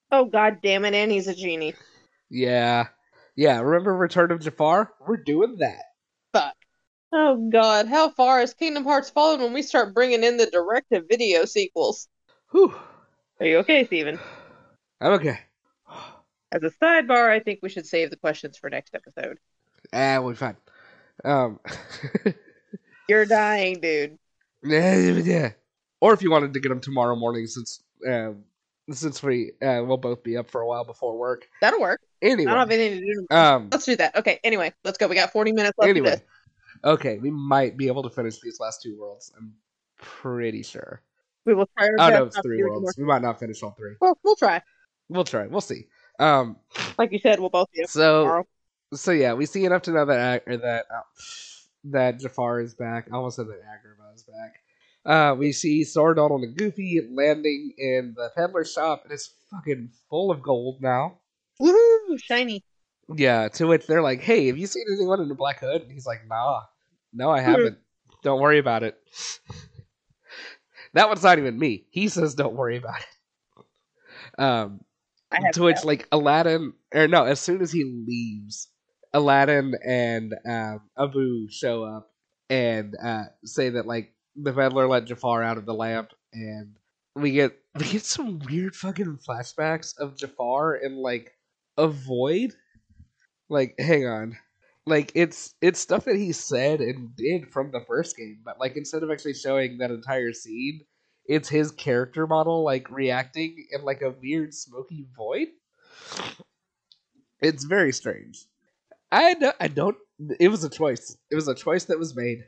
[0.09, 1.73] oh god damn it, and he's a genie.
[2.29, 2.87] yeah,
[3.35, 3.59] yeah.
[3.59, 4.93] Remember Return of Jafar?
[5.05, 5.83] We're doing that.
[6.31, 6.55] Fuck.
[7.11, 11.43] Oh god, how far has Kingdom Hearts fallen when we start bringing in the direct-to-video
[11.45, 12.07] sequels?
[12.51, 12.73] Whew.
[13.41, 14.17] Are you okay, Steven?
[15.01, 15.39] I'm okay.
[16.53, 19.39] As a sidebar, I think we should save the questions for next episode.
[19.91, 20.55] Ah, we're fine.
[21.25, 21.59] Um.
[23.09, 24.17] You're dying, dude.
[24.63, 24.95] Yeah.
[25.23, 25.51] Yeah.
[25.99, 28.31] Or if you wanted to get them tomorrow morning, since uh,
[28.91, 31.47] since we uh, will both be up for a while before work.
[31.61, 32.01] That'll work.
[32.21, 33.35] Anyway, I don't have anything to do.
[33.35, 34.15] um, Let's do that.
[34.17, 35.07] Okay, anyway, let's go.
[35.07, 36.21] We got 40 minutes left anyway, this.
[36.83, 39.31] okay, we might be able to finish these last two worlds.
[39.37, 39.53] I'm
[39.97, 41.01] pretty sure.
[41.45, 42.81] We will try our Oh no, it's three do any more.
[42.81, 42.97] worlds.
[42.97, 43.95] We might not finish all three.
[44.01, 44.61] Well, we'll try.
[45.07, 45.47] We'll try.
[45.47, 45.87] We'll see.
[46.19, 46.57] Um,
[46.97, 48.47] Like you said, we'll both be so tomorrow.
[48.93, 51.01] so yeah, we see enough to know that Ag- or that uh,
[51.85, 53.07] that Jafar is back.
[53.11, 54.55] I almost said that Agrabah is back.
[55.05, 59.89] Uh, we see Sora, Donald, and Goofy landing in the peddler shop, and it's fucking
[60.09, 61.17] full of gold now.
[61.61, 62.17] Woohoo!
[62.23, 62.63] Shiny.
[63.13, 65.91] Yeah, to which they're like, "Hey, have you seen anyone in a black hood?" And
[65.91, 66.61] he's like, "Nah,
[67.11, 67.79] no, I haven't.
[68.23, 68.97] Don't worry about it."
[70.93, 71.85] that one's not even me.
[71.89, 74.81] He says, "Don't worry about it." Um,
[75.53, 78.67] To which like Aladdin, or no, as soon as he leaves,
[79.13, 82.11] Aladdin and um, Abu show up
[82.49, 86.75] and uh, say that like the peddler let Jafar out of the lamp, and
[87.15, 91.31] we get we get some weird fucking flashbacks of Jafar in like
[91.77, 92.53] a void.
[93.49, 94.37] Like, hang on.
[94.85, 98.75] Like it's it's stuff that he said and did from the first game, but like
[98.75, 100.81] instead of actually showing that entire scene,
[101.25, 105.47] it's his character model like reacting in like a weird smoky void.
[107.41, 108.45] It's very strange.
[109.11, 109.97] I don't, I don't.
[110.39, 111.17] It was a choice.
[111.29, 112.45] It was a choice that was made.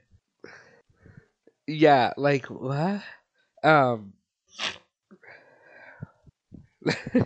[1.67, 3.01] Yeah, like what?
[3.63, 4.13] Um.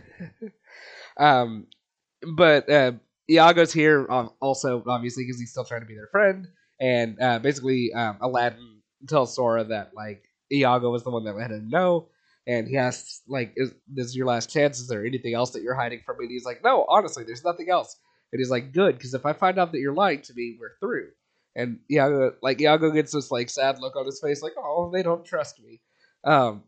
[1.17, 1.67] um,
[2.35, 2.93] but uh,
[3.29, 6.47] Iago's here um, also, obviously, because he's still trying to be their friend,
[6.79, 11.51] and uh, basically, um, Aladdin tells Sora that like Iago was the one that let
[11.51, 12.09] him know,
[12.47, 14.79] and he asks like, "Is this your last chance?
[14.79, 17.43] Is there anything else that you're hiding from me?" And he's like, "No, honestly, there's
[17.43, 17.95] nothing else."
[18.31, 20.77] And he's like, "Good, because if I find out that you're lying to me, we're
[20.79, 21.09] through."
[21.55, 25.03] And Iago, like Iago, gets this like sad look on his face, like, "Oh, they
[25.03, 25.81] don't trust me."
[26.23, 26.63] Um,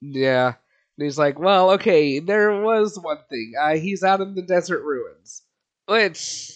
[0.00, 0.54] yeah.
[0.98, 3.52] And he's like, "Well, okay, there was one thing.
[3.60, 5.42] Uh, he's out in the desert ruins,
[5.86, 6.52] which,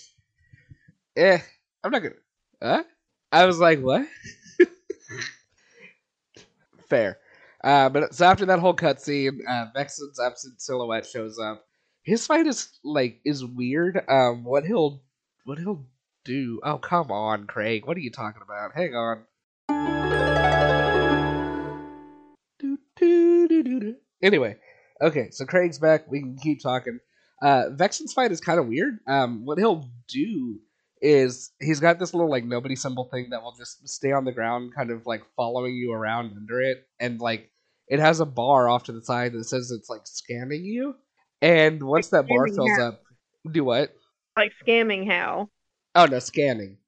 [1.17, 1.39] eh,
[1.85, 2.15] I'm not gonna."
[2.63, 2.85] Huh?
[3.31, 4.07] I was like, "What?"
[6.93, 7.17] Fair.
[7.65, 11.65] Uh, but so after that whole cutscene, uh, Vexen's absent silhouette shows up.
[12.03, 13.99] His fight is like is weird.
[14.11, 15.03] Um, what he'll
[15.47, 15.87] what he'll
[16.27, 16.61] do?
[16.63, 17.87] Oh, come on, Craig.
[17.87, 18.75] What are you talking about?
[18.75, 19.25] Hang on.
[22.59, 23.95] Do, do, do, do, do.
[24.23, 24.57] Anyway,
[25.01, 26.11] okay, so Craig's back.
[26.11, 27.01] We can keep talking.
[27.41, 28.99] Uh, Vexen's fight is kind of weird.
[29.07, 30.61] Um, what he'll do
[31.03, 34.33] is he's got this little like nobody symbol thing that will just stay on the
[34.33, 37.51] ground, kind of like following you around under it, and like
[37.89, 40.95] it has a bar off to the side that says it's like scanning you.
[41.43, 42.89] And once that bar fills how?
[42.89, 43.03] up,
[43.51, 43.93] do what?
[44.37, 45.51] Like scamming how?
[45.97, 46.79] Oh no, scanning.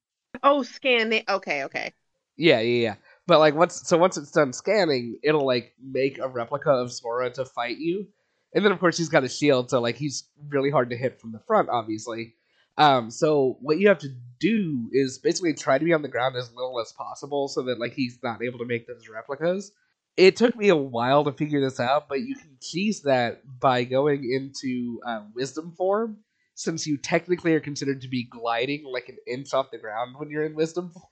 [0.42, 1.24] Oh, scan it.
[1.28, 1.92] Okay, okay.
[2.36, 2.94] Yeah, yeah, yeah.
[3.26, 7.30] But like once so once it's done scanning, it'll like make a replica of Sora
[7.30, 8.06] to fight you.
[8.54, 11.20] And then of course he's got a shield, so like he's really hard to hit
[11.20, 12.34] from the front, obviously.
[12.76, 14.08] Um, so what you have to
[14.40, 17.78] do is basically try to be on the ground as little as possible, so that
[17.78, 19.72] like he's not able to make those replicas.
[20.16, 23.84] It took me a while to figure this out, but you can cheese that by
[23.84, 26.18] going into uh, wisdom form,
[26.54, 30.30] since you technically are considered to be gliding like an inch off the ground when
[30.30, 31.06] you're in wisdom form.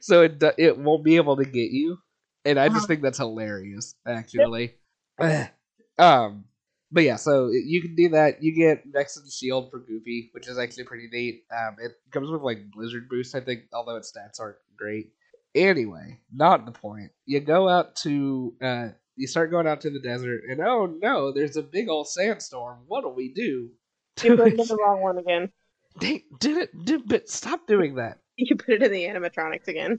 [0.00, 1.98] so it it won't be able to get you,
[2.44, 2.86] and I just Uh-huh.
[2.86, 4.74] think that's hilarious, actually.
[5.98, 6.44] um,
[6.90, 8.42] but yeah, so you can do that.
[8.42, 11.44] You get Vexen's Shield for Goofy, which is actually pretty neat.
[11.50, 15.10] Um, it comes with like Blizzard Boost, I think, although its stats aren't great.
[15.54, 17.10] Anyway, not the point.
[17.26, 21.32] You go out to, uh, you start going out to the desert, and oh no,
[21.32, 22.80] there's a big old sandstorm.
[22.86, 23.70] What'll we do?
[24.24, 25.50] You put it in the wrong one again.
[25.98, 26.84] Dang, did it?
[26.84, 28.18] Did, but stop doing that.
[28.36, 29.98] You put it in the animatronics again.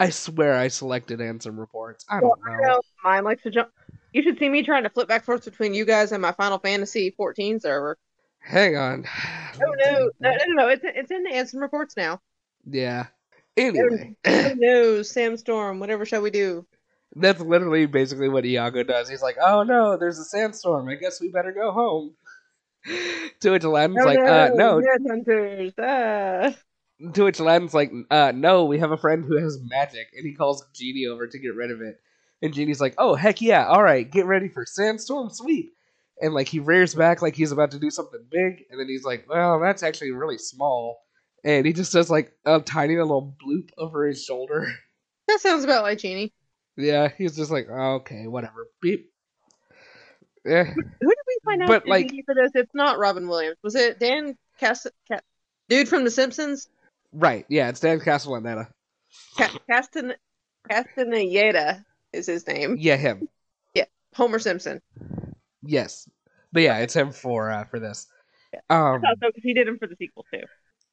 [0.00, 2.04] I swear I selected Ansem reports.
[2.08, 2.62] I don't I know.
[2.62, 3.70] know mine likes to jump.
[4.12, 6.32] You should see me trying to flip back and forth between you guys and my
[6.32, 7.98] Final Fantasy 14 server.
[8.40, 9.04] Hang on.
[9.56, 10.68] Oh no, no, no, no!
[10.68, 12.20] It's it's in the Ansem reports now.
[12.64, 13.06] Yeah.
[13.56, 15.80] Anyway, Oh no, Sam Storm.
[15.80, 16.64] Whatever shall we do?
[17.16, 19.08] that's literally basically what Iago does.
[19.08, 20.88] He's like, "Oh no, there's a sandstorm.
[20.88, 22.14] I guess we better go home."
[23.40, 25.72] to which Aladdin's oh like, no, "Uh, no." Yes, hunters.
[25.78, 26.54] Ah.
[27.12, 30.34] To which Aladdin's like, "Uh, no, we have a friend who has magic," and he
[30.34, 32.00] calls Genie over to get rid of it.
[32.42, 33.66] And Genie's like, "Oh heck yeah!
[33.66, 35.72] All right, get ready for sandstorm sweep."
[36.20, 39.04] And like he rears back like he's about to do something big, and then he's
[39.04, 40.98] like, "Well, that's actually really small."
[41.44, 44.66] And he just does like a tiny little bloop over his shoulder.
[45.28, 46.32] That sounds about like Genie.
[46.78, 48.66] Yeah, he's just like, oh, okay, whatever.
[48.80, 49.12] Beep.
[50.46, 50.84] Yeah, Who did
[51.26, 52.52] we find out But, like- for this?
[52.54, 53.58] It's not Robin Williams.
[53.62, 54.86] Was it Dan Cass?
[55.06, 55.20] Ca-
[55.68, 56.68] dude from The Simpsons?
[57.12, 57.44] right.
[57.50, 58.68] Yeah, it's Dan Castellaneta.
[59.36, 60.14] Ca- Castan
[60.70, 62.76] Castaneda is his name.
[62.78, 63.28] Yeah, him.
[63.74, 63.84] Yeah,
[64.14, 64.80] Homer Simpson.
[65.62, 66.08] Yes,
[66.52, 68.06] but yeah, it's him for uh, for this.
[68.52, 68.60] Yeah.
[68.70, 70.40] Um, I thought so because he did him for the sequel too.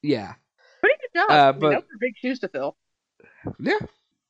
[0.02, 0.34] yeah,
[0.80, 1.30] Pretty good job.
[1.30, 2.76] Uh, I mean, but- those are big shoes to fill.
[3.58, 3.78] yeah.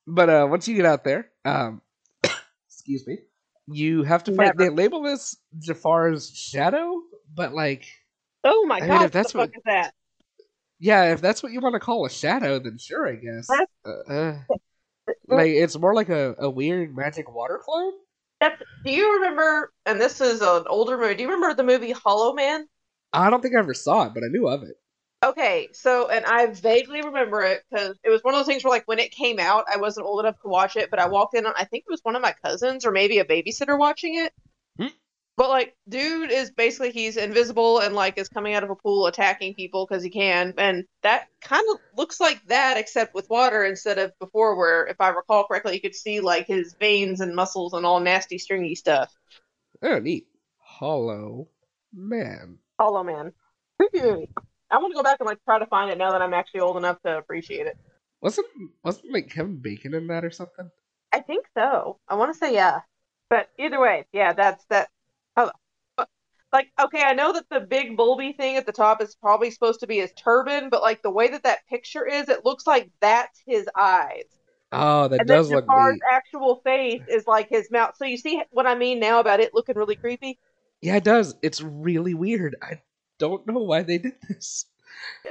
[0.09, 1.81] But uh, once you get out there, um,
[2.69, 3.17] excuse me,
[3.67, 4.55] you have to fight.
[4.55, 4.57] Never.
[4.57, 7.01] They label this Jafar's shadow,
[7.35, 7.85] but like,
[8.45, 9.93] Oh my I mean, god, if what that's the fuck what- is that?
[10.79, 13.49] yeah, if that's what you want to call a shadow, then sure, I guess.
[13.85, 14.37] Uh, uh,
[15.27, 17.93] like, it's more like a, a weird magic water clone.
[18.39, 19.71] That's, do you remember?
[19.85, 21.15] And this is an older movie.
[21.15, 22.67] Do you remember the movie Hollow Man?
[23.13, 24.75] I don't think I ever saw it, but I knew of it.
[25.25, 28.71] Okay, so and I vaguely remember it because it was one of those things where,
[28.71, 31.33] like, when it came out, I wasn't old enough to watch it, but I walked
[31.33, 34.15] in on I think it was one of my cousins or maybe a babysitter watching
[34.15, 34.31] it.
[35.37, 39.05] But like, dude is basically he's invisible and like is coming out of a pool
[39.05, 43.63] attacking people because he can, and that kind of looks like that except with water
[43.63, 47.35] instead of before, where if I recall correctly, you could see like his veins and
[47.35, 49.13] muscles and all nasty stringy stuff.
[49.83, 50.25] Oh, neat.
[50.57, 51.49] Hollow
[51.93, 52.57] man.
[52.79, 53.31] Hollow Man.
[53.79, 56.61] I want to go back and like try to find it now that I'm actually
[56.61, 57.77] old enough to appreciate it.
[58.21, 58.47] Wasn't
[58.83, 60.69] wasn't like Kevin Bacon in that or something?
[61.13, 61.99] I think so.
[62.07, 62.79] I want to say yeah,
[63.29, 64.89] but either way, yeah, that's that.
[65.37, 65.51] Oh,
[65.95, 66.09] but,
[66.51, 69.79] like okay, I know that the big bulby thing at the top is probably supposed
[69.81, 72.91] to be his turban, but like the way that that picture is, it looks like
[73.01, 74.25] that's his eyes,
[74.71, 77.95] Oh, that and then does look Jafar's actual face is like his mouth.
[77.97, 80.39] So you see what I mean now about it looking really creepy.
[80.81, 81.35] Yeah, it does.
[81.41, 82.55] It's really weird.
[82.61, 82.81] I
[83.19, 84.65] don't know why they did this.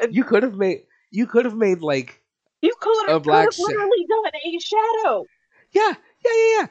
[0.00, 2.22] Uh, You could have made you could have made like
[2.60, 5.26] You could A black could have literally done a shadow.
[5.72, 5.94] yeah,
[6.24, 6.66] yeah, yeah, yeah.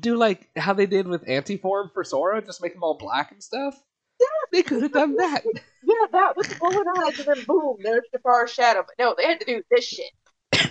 [0.00, 3.42] Do like how they did with Antiform for Sora, just make them all black and
[3.42, 3.80] stuff.
[4.20, 4.26] Yeah.
[4.52, 5.44] They could have done that.
[5.82, 8.84] Yeah, that was pulling eyes, and then boom, there's Jafar's shadow.
[8.86, 10.70] But no, they had to do this shit.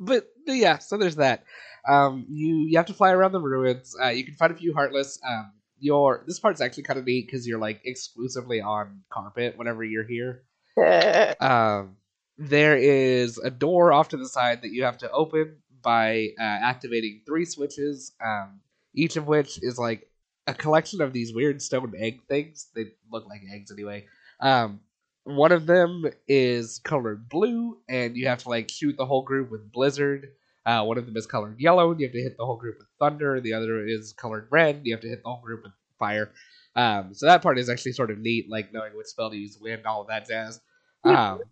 [0.00, 1.44] but, but yeah, so there's that.
[1.88, 3.94] Um, you you have to fly around the ruins.
[4.02, 5.20] Uh, you can find a few heartless.
[5.26, 9.84] Um, your this part's actually kind of neat because you're like exclusively on carpet whenever
[9.84, 10.42] you're here.
[11.40, 11.96] Um,
[12.38, 15.56] there is a door off to the side that you have to open
[15.86, 18.58] by uh, activating three switches, um,
[18.92, 20.10] each of which is like
[20.48, 22.66] a collection of these weird stone egg things.
[22.74, 24.06] They look like eggs anyway.
[24.40, 24.80] Um,
[25.22, 29.48] one of them is colored blue, and you have to like shoot the whole group
[29.52, 30.32] with blizzard.
[30.66, 32.78] Uh, one of them is colored yellow, and you have to hit the whole group
[32.80, 33.40] with thunder.
[33.40, 36.32] The other is colored red, and you have to hit the whole group with fire.
[36.74, 39.56] Um, so that part is actually sort of neat, like knowing which spell to use
[39.60, 40.60] when, all of that jazz.
[41.04, 41.42] Um,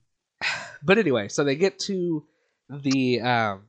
[0.82, 2.24] but anyway, so they get to
[2.68, 3.62] the um,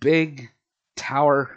[0.00, 0.50] big
[0.96, 1.56] tower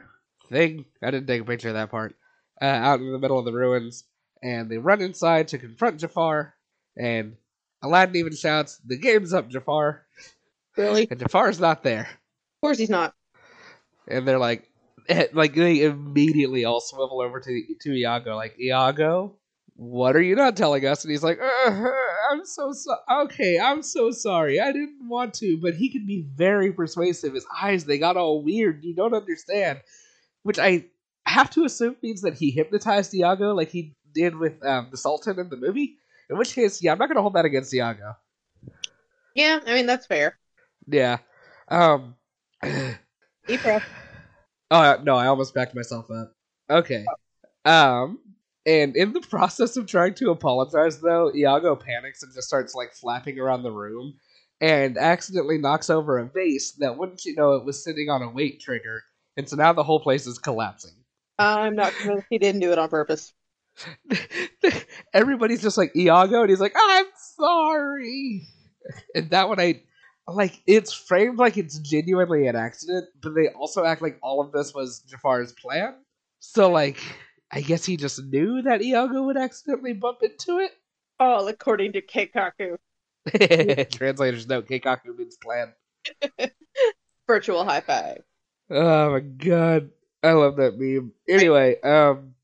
[0.49, 0.85] thing.
[1.03, 2.15] I didn't take a picture of that part.
[2.61, 4.05] Uh, out in the middle of the ruins,
[4.41, 6.53] and they run inside to confront Jafar.
[6.97, 7.35] And
[7.83, 10.05] Aladdin even shouts, "The game's up, Jafar!"
[10.77, 11.07] Really?
[11.09, 12.01] And Jafar's not there.
[12.01, 13.13] Of course he's not.
[14.07, 14.69] And they're like,
[15.09, 19.35] eh, like they immediately all swivel over to to Iago, like Iago,
[19.75, 21.03] what are you not telling us?
[21.03, 21.91] And he's like, uh,
[22.29, 22.99] I'm so sorry.
[23.25, 24.59] Okay, I'm so sorry.
[24.59, 27.33] I didn't want to, but he could be very persuasive.
[27.33, 28.83] His eyes, they got all weird.
[28.83, 29.81] You don't understand.
[30.43, 30.85] Which I
[31.25, 35.39] have to assume means that he hypnotized Iago like he did with um, the Sultan
[35.39, 35.97] in the movie.
[36.29, 38.15] In which case, yeah, I'm not going to hold that against Iago.
[39.35, 40.37] Yeah, I mean, that's fair.
[40.87, 41.17] Yeah.
[41.67, 42.15] Um.
[42.63, 43.83] Deep breath.
[44.71, 46.33] Oh no, I almost backed myself up.
[46.69, 47.05] Okay.
[47.63, 48.19] Um,
[48.65, 52.93] and in the process of trying to apologize, though, Iago panics and just starts like
[52.93, 54.15] flapping around the room,
[54.61, 58.29] and accidentally knocks over a vase that wouldn't you know it was sitting on a
[58.29, 59.03] weight trigger,
[59.37, 60.93] and so now the whole place is collapsing.
[61.37, 63.33] I'm not convinced he didn't do it on purpose.
[65.13, 67.05] Everybody's just like Iago, and he's like, "I'm
[67.37, 68.47] sorry,"
[69.13, 69.81] and that one I
[70.27, 70.61] like.
[70.65, 74.73] It's framed like it's genuinely an accident, but they also act like all of this
[74.73, 75.95] was Jafar's plan.
[76.39, 76.99] So like,
[77.51, 80.71] I guess he just knew that Iago would accidentally bump into it.
[81.19, 82.77] All according to Keikaku.
[83.91, 85.73] Translator's note: Keikaku means plan.
[87.27, 88.23] Virtual high five.
[88.69, 89.89] Oh my god,
[90.23, 91.13] I love that meme.
[91.29, 92.35] Anyway, um,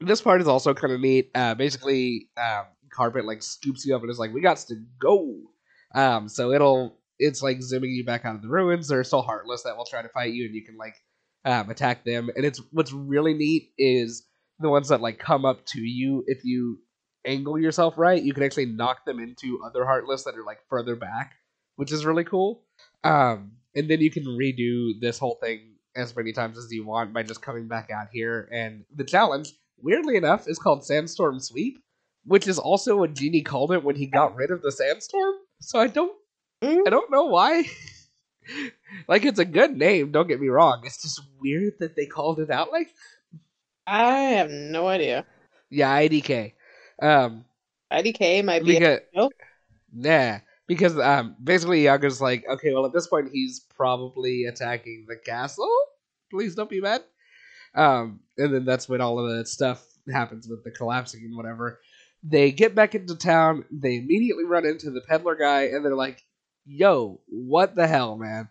[0.00, 1.30] this part is also kind of neat.
[1.34, 5.36] Uh, basically, um, carpet like scoops you up and is like, "We got to go."
[5.94, 8.88] Um, so it'll it's like zooming you back out of the ruins.
[8.88, 10.94] They're still heartless that will try to fight you, and you can like
[11.44, 12.30] um, attack them.
[12.34, 14.26] And it's what's really neat is
[14.58, 16.24] the ones that like come up to you.
[16.26, 16.78] If you
[17.26, 20.96] angle yourself right, you can actually knock them into other heartless that are like further
[20.96, 21.32] back,
[21.76, 22.64] which is really cool.
[23.04, 27.12] Um, and then you can redo this whole thing as many times as you want
[27.12, 28.48] by just coming back out here.
[28.52, 31.78] And the challenge, weirdly enough, is called Sandstorm Sweep,
[32.24, 35.34] which is also what Genie called it when he got rid of the sandstorm.
[35.60, 36.12] So I don't,
[36.62, 36.86] Mm.
[36.86, 37.64] I don't know why.
[39.08, 40.82] like it's a good name, don't get me wrong.
[40.84, 42.88] It's just weird that they called it out like
[43.86, 45.24] I have no idea.
[45.70, 46.52] yeah, IDK.
[47.02, 47.44] Um,
[47.92, 48.78] IDK might be.
[48.78, 49.32] because Nope.
[49.92, 55.16] nah, because um, basically Iago's like, okay, well at this point he's probably attacking the
[55.16, 55.70] castle.
[56.30, 57.02] Please don't be mad.
[57.74, 61.80] Um, and then that's when all of the stuff happens with the collapsing and whatever.
[62.22, 63.64] They get back into town.
[63.70, 66.22] They immediately run into the peddler guy, and they're like,
[66.64, 68.48] "Yo, what the hell, man?"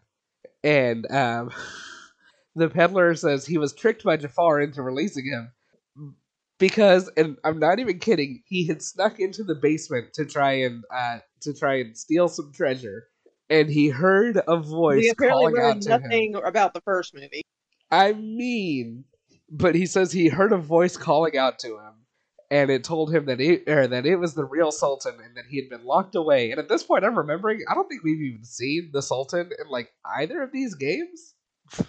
[0.64, 1.52] And um,
[2.56, 5.52] the peddler says he was tricked by Jafar into releasing him
[6.60, 10.84] because, and I'm not even kidding, he had snuck into the basement to try and
[10.94, 13.08] uh, to try and steal some treasure,
[13.50, 16.02] and he heard a voice We apparently calling out to him.
[16.02, 17.42] nothing about the first movie.
[17.90, 19.06] I mean,
[19.50, 21.94] but he says he heard a voice calling out to him,
[22.52, 25.46] and it told him that it or that it was the real Sultan and that
[25.50, 26.52] he had been locked away.
[26.52, 29.70] And at this point, I'm remembering I don't think we've even seen the Sultan in
[29.70, 31.36] like either of these games.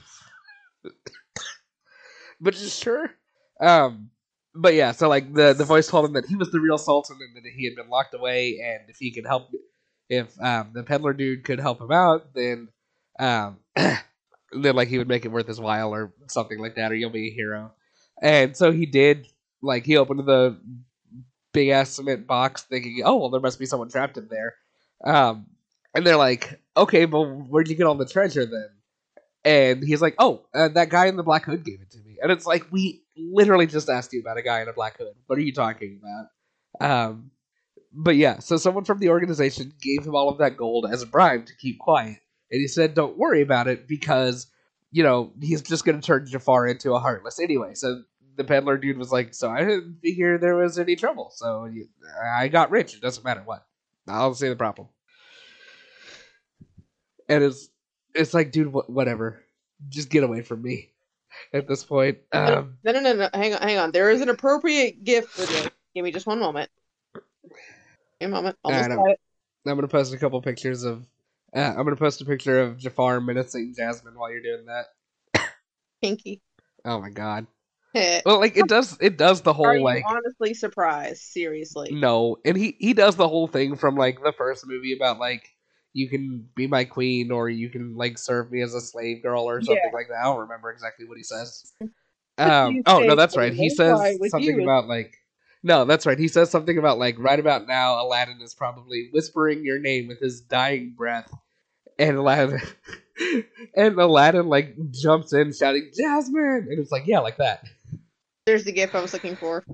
[2.40, 3.10] but sure.
[3.60, 4.10] Um,
[4.54, 7.18] but yeah, so like the the voice told him that he was the real Sultan
[7.20, 9.48] and that he had been locked away, and if he could help,
[10.08, 12.68] if um, the peddler dude could help him out, then
[13.18, 16.94] um, then like he would make it worth his while or something like that, or
[16.94, 17.72] you'll be a hero.
[18.20, 19.28] And so he did.
[19.62, 20.58] Like he opened the
[21.52, 24.54] big ass cement box, thinking, "Oh well, there must be someone trapped in there."
[25.04, 25.46] Um,
[25.94, 28.68] and they're like, "Okay, but where'd you get all the treasure then?"
[29.44, 32.18] And he's like, "Oh, uh, that guy in the black hood gave it to me."
[32.22, 35.14] And it's like, we literally just asked you about a guy in a black hood.
[35.26, 36.86] What are you talking about?
[36.86, 37.30] Um,
[37.92, 41.06] but yeah, so someone from the organization gave him all of that gold as a
[41.06, 42.18] bribe to keep quiet,
[42.50, 44.46] and he said, "Don't worry about it because."
[44.92, 47.74] You know, he's just going to turn Jafar into a heartless anyway.
[47.74, 48.02] So
[48.36, 51.30] the peddler dude was like, "So I didn't figure there was any trouble.
[51.34, 51.88] So you,
[52.34, 52.94] I got rich.
[52.94, 53.66] It doesn't matter what.
[54.08, 54.88] I'll see the problem."
[57.28, 57.68] And it's
[58.14, 59.42] it's like, dude, wh- whatever.
[59.88, 60.90] Just get away from me.
[61.52, 63.28] At this point, um, No, no, no, no.
[63.32, 63.92] Hang on, hang on.
[63.92, 65.68] There is an appropriate gift for this.
[65.94, 66.70] Give me just one moment.
[68.20, 68.56] A moment.
[68.64, 69.20] Almost it.
[69.66, 71.06] I'm gonna post a couple pictures of.
[71.54, 74.86] Uh, I'm gonna post a picture of Jafar menacing Jasmine while you're doing that.
[76.02, 76.42] Pinky.
[76.84, 77.46] Oh my god.
[77.94, 78.96] Are Well, like it does.
[79.00, 80.04] It does the whole you like.
[80.06, 81.22] honestly surprised?
[81.22, 81.92] Seriously.
[81.92, 85.48] No, and he he does the whole thing from like the first movie about like
[85.92, 89.48] you can be my queen or you can like serve me as a slave girl
[89.48, 89.90] or something Yeah.
[89.92, 90.20] like that.
[90.20, 91.72] I don't remember exactly what he says.
[92.38, 93.52] Um, oh no, that's right.
[93.52, 95.14] He says something about like
[95.62, 96.18] no, that's right.
[96.18, 100.20] He says something about like right about now, Aladdin is probably whispering your name with
[100.20, 101.30] his dying breath,
[101.98, 102.62] and Aladdin
[103.76, 107.64] and Aladdin like jumps in shouting Jasmine, and it's like yeah, like that.
[108.46, 109.64] There's the gift I was looking for.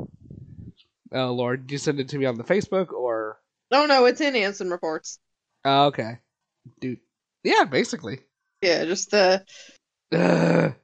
[1.13, 3.39] Oh Lord, did you send it to me on the Facebook or?
[3.71, 5.19] No, no, it's in Ansem reports.
[5.65, 6.19] Oh, okay,
[6.81, 7.01] dude.
[7.43, 8.21] Yeah, basically.
[8.63, 9.45] Yeah, just the
[10.13, 10.75] Ugh.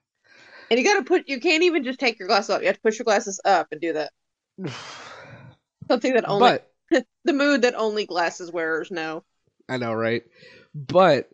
[0.70, 1.28] and you gotta put.
[1.28, 2.61] You can't even just take your glasses off.
[2.61, 4.12] You have to push your glasses up and do that.
[5.89, 6.59] Something that only
[6.91, 9.24] but the mood that only glasses wearers know.
[9.68, 10.22] I know, right?
[10.74, 11.30] But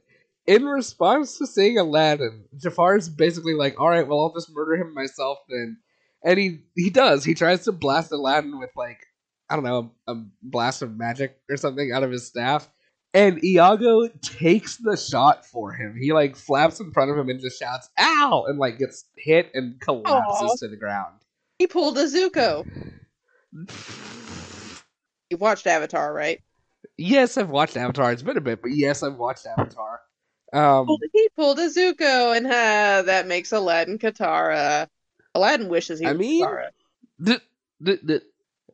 [0.47, 4.95] in response to seeing Aladdin, Jafar's basically like, "All right, well, I'll just murder him
[4.95, 5.79] myself then,"
[6.25, 7.25] and he he does.
[7.25, 9.07] He tries to blast Aladdin with like
[9.51, 12.69] I don't know a, a blast of magic or something out of his staff,
[13.15, 15.97] and Iago takes the shot for him.
[16.01, 19.51] He like flaps in front of him and just shouts "Ow!" and like gets hit
[19.55, 20.57] and collapses Aw.
[20.61, 21.15] to the ground.
[21.59, 22.67] He pulled a Zuko.
[25.31, 26.41] You've watched Avatar, right?
[26.97, 28.13] Yes, I've watched Avatar.
[28.13, 30.01] It's been a bit, but yes, I've watched Avatar.
[30.53, 34.89] Um, He pulled a Zuko, and uh, that makes Aladdin Katara.
[35.39, 36.45] Aladdin wishes he I mean-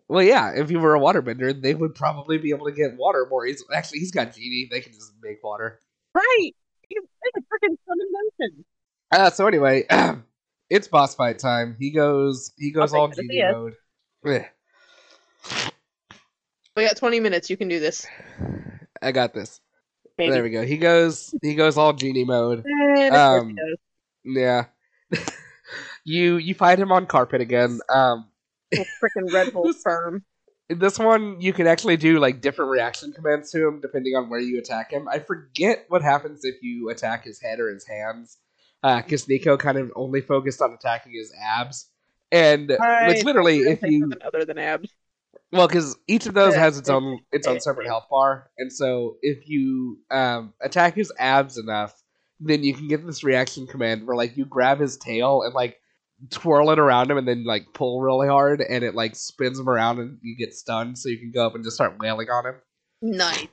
[0.08, 3.26] well, yeah, if you were a waterbender, they would probably be able to get water
[3.30, 3.74] more easily.
[3.74, 5.80] Actually, he's got genie; they can just make water.
[6.14, 6.50] Right.
[6.88, 6.98] He's
[7.36, 8.64] a freaking sun in motion.
[9.10, 9.86] Uh, so anyway,
[10.70, 11.76] it's boss fight time.
[11.78, 13.74] He goes, he goes all good to see genie mode.
[14.26, 14.44] Eh,
[16.76, 17.48] We got 20 minutes.
[17.50, 18.06] You can do this.
[19.00, 19.60] I got this.
[20.18, 20.32] Maybe.
[20.32, 20.62] There we go.
[20.64, 22.64] He goes, he goes all genie mode.
[22.64, 23.56] Course Um.
[24.24, 24.66] Yeah.
[26.04, 27.80] you you fight him on carpet again.
[27.88, 28.26] Um,
[28.74, 29.72] freaking Red Bull
[30.70, 34.28] in this one you can actually do like different reaction commands to him depending on
[34.28, 35.08] where you attack him.
[35.08, 38.38] I forget what happens if you attack his head or his hands.
[38.82, 41.88] Because Nico kind of only focused on attacking his abs,
[42.30, 44.90] and I it's literally if you other than abs.
[45.52, 49.16] well, because each of those has its own its own separate health bar, and so
[49.22, 52.02] if you um, attack his abs enough,
[52.40, 55.80] then you can get this reaction command where like you grab his tail and like
[56.30, 59.68] twirl it around him, and then like pull really hard, and it like spins him
[59.68, 62.46] around, and you get stunned, so you can go up and just start wailing on
[62.46, 62.54] him.
[63.02, 63.46] Nice.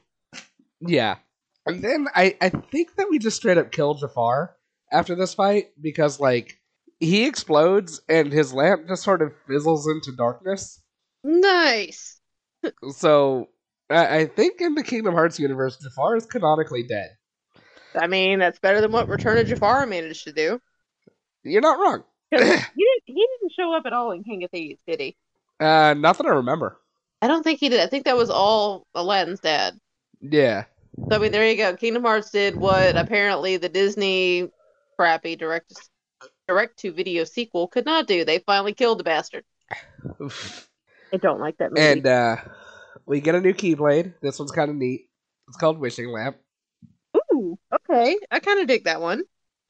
[0.79, 1.17] Yeah,
[1.65, 4.55] and then I I think that we just straight up kill Jafar
[4.91, 6.59] after this fight because like
[6.99, 10.81] he explodes and his lamp just sort of fizzles into darkness.
[11.23, 12.19] Nice.
[12.89, 13.49] So
[13.89, 17.09] I, I think in the Kingdom Hearts universe, Jafar is canonically dead.
[17.99, 20.61] I mean, that's better than what Return of Jafar managed to do.
[21.43, 22.03] You're not wrong.
[22.33, 23.03] 'Cause he didn't.
[23.05, 25.15] He didn't show up at all in King of Thieves, did he?
[25.59, 26.77] Uh, not that I remember.
[27.21, 27.79] I don't think he did.
[27.81, 29.79] I think that was all Aladdin's dad.
[30.21, 30.65] Yeah,
[31.09, 31.75] So I mean, there you go.
[31.75, 34.49] Kingdom Hearts did what apparently the Disney
[34.97, 35.73] crappy direct
[36.47, 38.23] direct to video sequel could not do.
[38.25, 39.43] They finally killed the bastard.
[41.13, 41.81] I don't like that movie.
[41.81, 42.37] and uh,
[43.05, 44.13] we get a new Keyblade.
[44.21, 45.09] This one's kind of neat.
[45.47, 46.37] It's called Wishing Lamp.
[47.33, 48.17] Ooh, okay.
[48.29, 49.23] I kind of dig that one.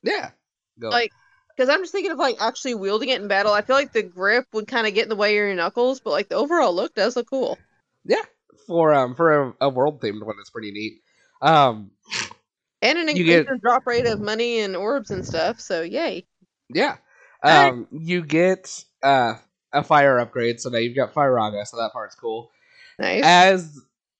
[0.03, 0.31] Yeah,
[0.79, 0.89] go.
[0.89, 1.11] Like-
[1.55, 3.53] Because I'm just thinking of like actually wielding it in battle.
[3.53, 5.99] I feel like the grip would kind of get in the way of your knuckles,
[5.99, 7.57] but like the overall look does look cool.
[8.05, 8.21] Yeah,
[8.67, 11.01] for um for a, a world themed one, it's pretty neat.
[11.41, 11.91] Um,
[12.81, 15.59] And an You increase get- drop rate of money and orbs and stuff.
[15.59, 16.25] So yay.
[16.69, 16.97] yeah.
[17.43, 19.35] Um, you get uh
[19.73, 22.51] a fire upgrade, so now you've got Firaga, so that part's cool.
[22.99, 23.21] Nice.
[23.23, 23.79] as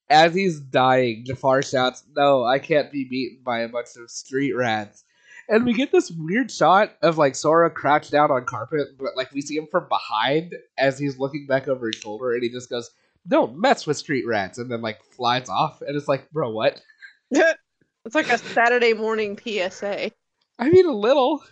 [0.10, 4.54] as he's dying, Jafar shouts, "No, I can't be beaten by a bunch of street
[4.54, 5.04] rats."
[5.52, 9.34] And we get this weird shot of like Sora crouched down on carpet, but like
[9.34, 12.70] we see him from behind as he's looking back over his shoulder, and he just
[12.70, 12.90] goes,
[13.28, 16.82] "Don't mess with street rats," and then like flies off, and it's like, bro, what?
[17.32, 20.12] it's like a Saturday morning PSA.
[20.58, 21.44] I mean, a little.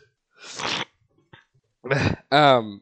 [2.32, 2.82] um,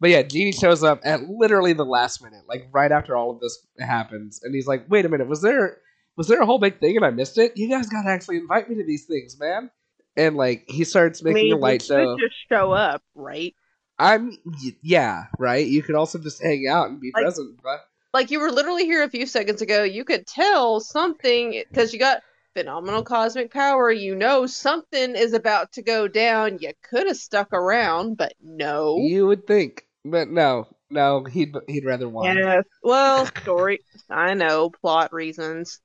[0.00, 3.38] but yeah, Genie shows up at literally the last minute, like right after all of
[3.38, 5.78] this happens, and he's like, "Wait a minute, was there
[6.20, 7.56] was there a whole big thing and I missed it?
[7.56, 9.70] You guys gotta actually invite me to these things, man."
[10.18, 12.18] And like he starts making mean, a light show.
[12.18, 13.54] just show up, right?
[13.98, 14.36] I'm
[14.82, 15.66] yeah, right.
[15.66, 18.84] You could also just hang out and be Like- present, but Like you were literally
[18.84, 19.82] here a few seconds ago.
[19.82, 23.90] You could tell something because you got phenomenal cosmic power.
[23.90, 26.58] You know something is about to go down.
[26.60, 28.98] You could have stuck around, but no.
[28.98, 32.36] you would think, but no, no, he'd he'd rather watch.
[32.36, 32.64] Yes.
[32.82, 33.78] Well, story.
[34.10, 35.80] I know plot reasons.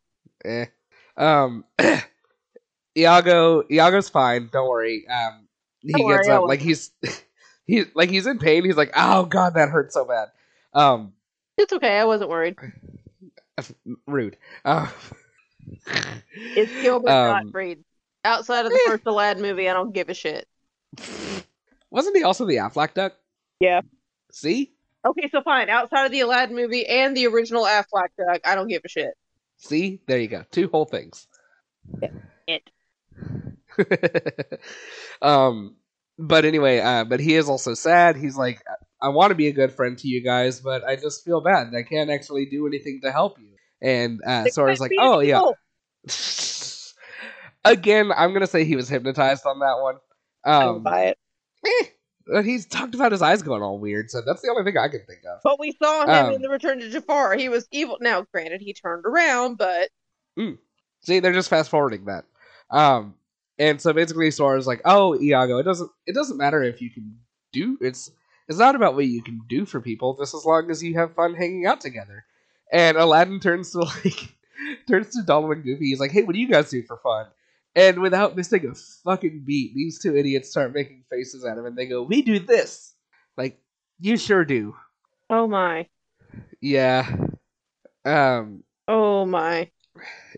[0.46, 0.66] Eh.
[1.18, 1.66] Um,
[2.98, 4.50] Iago, Iago's fine.
[4.52, 5.06] Don't worry.
[5.08, 5.48] Um,
[5.82, 6.92] he Don't gets worry, up like he's
[7.66, 8.64] he like he's in pain.
[8.64, 10.30] He's like, oh god, that hurts so bad.
[10.74, 11.14] Um,
[11.58, 11.98] It's okay.
[12.00, 12.56] I wasn't worried.
[14.08, 14.38] rude.
[14.64, 14.88] Uh,
[16.36, 17.84] It's Gilbert Um, Gottfried.
[18.24, 18.90] Outside of the eh.
[18.92, 20.48] first Aladdin movie, I don't give a shit.
[21.92, 23.14] wasn't he also the Aflac duck?
[23.60, 23.82] Yeah.
[24.32, 24.74] See,
[25.06, 25.70] Okay, so fine.
[25.70, 29.14] Outside of the Aladdin movie and the original Aflac duck, I don't give a shit.
[29.58, 30.44] See, there you go.
[30.52, 31.28] Two whole things.
[32.48, 32.70] It.
[35.22, 35.76] um,
[36.18, 38.16] but anyway, uh, but he is also sad.
[38.16, 38.62] He's like,
[39.02, 41.74] I want to be a good friend to you guys, but I just feel bad.
[41.76, 43.50] I can't actually do anything to help you.
[43.82, 45.42] And uh, Sora's like, oh yeah.
[47.66, 49.96] Again, I'm gonna say he was hypnotized on that one.
[50.46, 51.18] I Um, buy it.
[51.66, 51.86] eh,
[52.44, 55.02] he's talked about his eyes going all weird, so that's the only thing I can
[55.06, 55.40] think of.
[55.44, 57.36] But we saw him Um, in the Return to Jafar.
[57.36, 57.98] He was evil.
[58.02, 59.90] Now, granted, he turned around, but
[61.02, 62.26] See, they're just fast forwarding that.
[62.72, 63.16] Um,
[63.60, 67.20] and so basically, Sora's like, "Oh, Iago, it doesn't it doesn't matter if you can
[67.54, 68.12] do it's
[68.48, 71.14] it's not about what you can do for people, just as long as you have
[71.16, 72.26] fun hanging out together."
[72.72, 74.34] And Aladdin turns to like
[74.88, 75.86] turns to Donald and Goofy.
[75.86, 77.28] He's like, "Hey, what do you guys do for fun?"
[77.76, 78.74] And without missing a
[79.04, 82.40] fucking beat, these two idiots start making faces at him, and they go, "We do
[82.40, 82.94] this."
[83.38, 83.60] Like,
[84.00, 84.76] you sure do.
[85.30, 85.88] oh my,
[86.62, 87.14] Yeah.
[88.06, 88.64] Um.
[88.88, 89.72] oh my.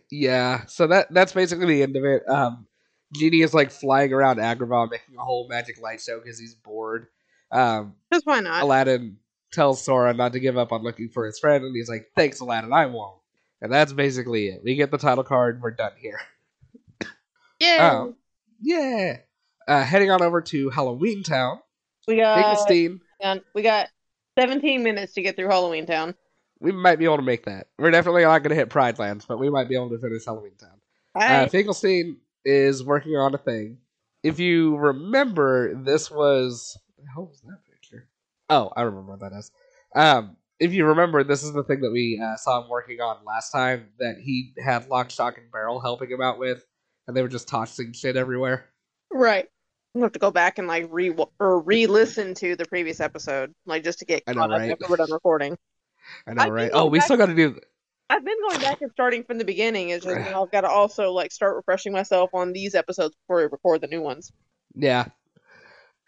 [0.10, 2.28] Yeah, so that that's basically the end of it.
[2.28, 2.68] Um,
[3.14, 7.08] Genie is like flying around Agrabah making a whole magic light show because he's bored.
[7.52, 8.64] Um, Because why not?
[8.64, 9.18] Aladdin
[9.52, 12.40] tells Sora not to give up on looking for his friend, and he's like, "Thanks,
[12.40, 13.20] Aladdin, I won't."
[13.62, 14.62] And that's basically it.
[14.64, 15.62] We get the title card.
[15.62, 16.20] We're done here.
[17.60, 17.92] yeah.
[17.94, 18.16] Oh,
[18.62, 19.18] yeah.
[19.68, 21.60] Uh, heading on over to Halloween Town.
[22.08, 23.02] we got Finkelstein.
[23.54, 23.90] we got
[24.38, 26.16] 17 minutes to get through Halloween Town.
[26.60, 27.68] We might be able to make that.
[27.78, 30.26] We're definitely not going to hit Pride Lands, but we might be able to finish
[30.26, 30.80] Halloween Town.
[31.16, 33.78] Uh, Finkelstein is working on a thing.
[34.24, 38.08] If you remember, this was what the hell was that picture?
[38.50, 39.52] Oh, I remember what that is.
[39.96, 43.24] Um, if you remember, this is the thing that we uh, saw him working on
[43.26, 46.64] last time that he had Lock, Shock, and Barrel helping him out with,
[47.08, 48.66] and they were just tossing shit everywhere.
[49.12, 49.46] right.
[49.96, 53.54] I'm gonna have to go back and like re or re-listen to the previous episode,
[53.66, 54.72] like just to get I know, caught up right?
[54.72, 55.58] after we're done recording.
[56.28, 56.72] I know, I right?
[56.72, 57.60] Oh, we still got to do.
[58.10, 59.90] I've been going back and starting from the beginning.
[59.90, 63.16] It's just you know, I've got to also like start refreshing myself on these episodes
[63.16, 64.32] before we record the new ones.
[64.76, 65.06] Yeah.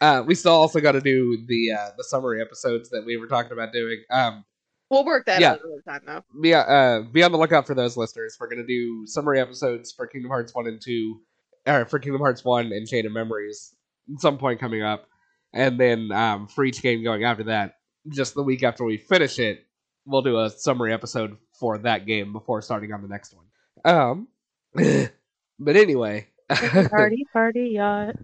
[0.00, 3.26] Uh, we still also got to do the uh, the summary episodes that we were
[3.26, 4.02] talking about doing.
[4.10, 4.44] Um,
[4.90, 5.52] We'll work that Yeah.
[5.52, 6.00] out another time
[6.32, 6.40] though.
[6.40, 8.36] be uh be on the lookout for those listeners.
[8.40, 11.20] We're gonna do summary episodes for Kingdom Hearts one and two,
[11.66, 13.74] or for Kingdom Hearts one and Chain of Memories
[14.12, 15.06] at some point coming up,
[15.52, 17.76] and then um for each game going after that,
[18.08, 19.64] just the week after we finish it,
[20.06, 23.46] we'll do a summary episode for that game before starting on the next one.
[23.84, 24.28] Um,
[25.58, 28.16] but anyway, Party, party, yacht.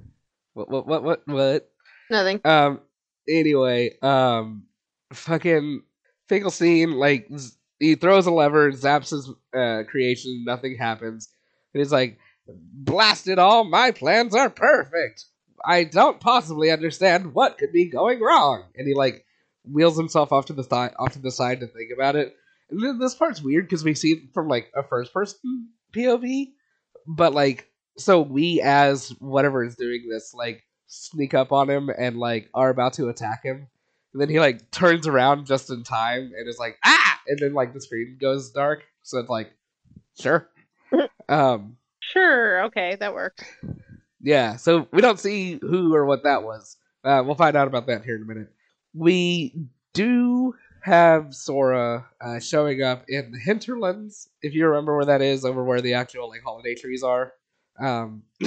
[0.54, 1.70] what what what what what?
[2.10, 2.40] Nothing.
[2.44, 2.80] Um.
[3.28, 4.64] Anyway, um,
[5.12, 5.82] fucking
[6.28, 7.30] Finkelstein like
[7.78, 11.28] he throws a lever, zaps his uh, creation, nothing happens,
[11.72, 12.18] and he's like,
[12.48, 13.64] "Blast it all!
[13.64, 15.24] My plans are perfect.
[15.64, 19.24] I don't possibly understand what could be going wrong." And he like
[19.64, 22.34] wheels himself off to the side, off to the side to think about it.
[22.70, 26.52] And this part's weird because we see it from like a first person POV,
[27.06, 27.68] but like
[27.98, 32.70] so we as whatever is doing this like sneak up on him and like are
[32.70, 33.68] about to attack him
[34.16, 37.52] and then he like turns around just in time and is like ah and then
[37.52, 39.52] like the screen goes dark so it's like
[40.18, 40.48] sure
[41.28, 42.64] um Sure.
[42.66, 43.44] Okay, that works.
[44.22, 47.88] yeah so we don't see who or what that was uh, we'll find out about
[47.88, 48.50] that here in a minute
[48.94, 49.54] we
[49.92, 55.44] do have sora uh, showing up in the hinterlands if you remember where that is
[55.44, 57.34] over where the actual like holiday trees are
[57.78, 58.22] um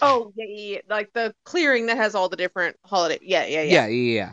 [0.00, 3.18] Oh yeah, yeah, yeah, like the clearing that has all the different holiday.
[3.22, 3.72] Yeah, yeah, yeah.
[3.72, 4.32] yeah, yeah, yeah.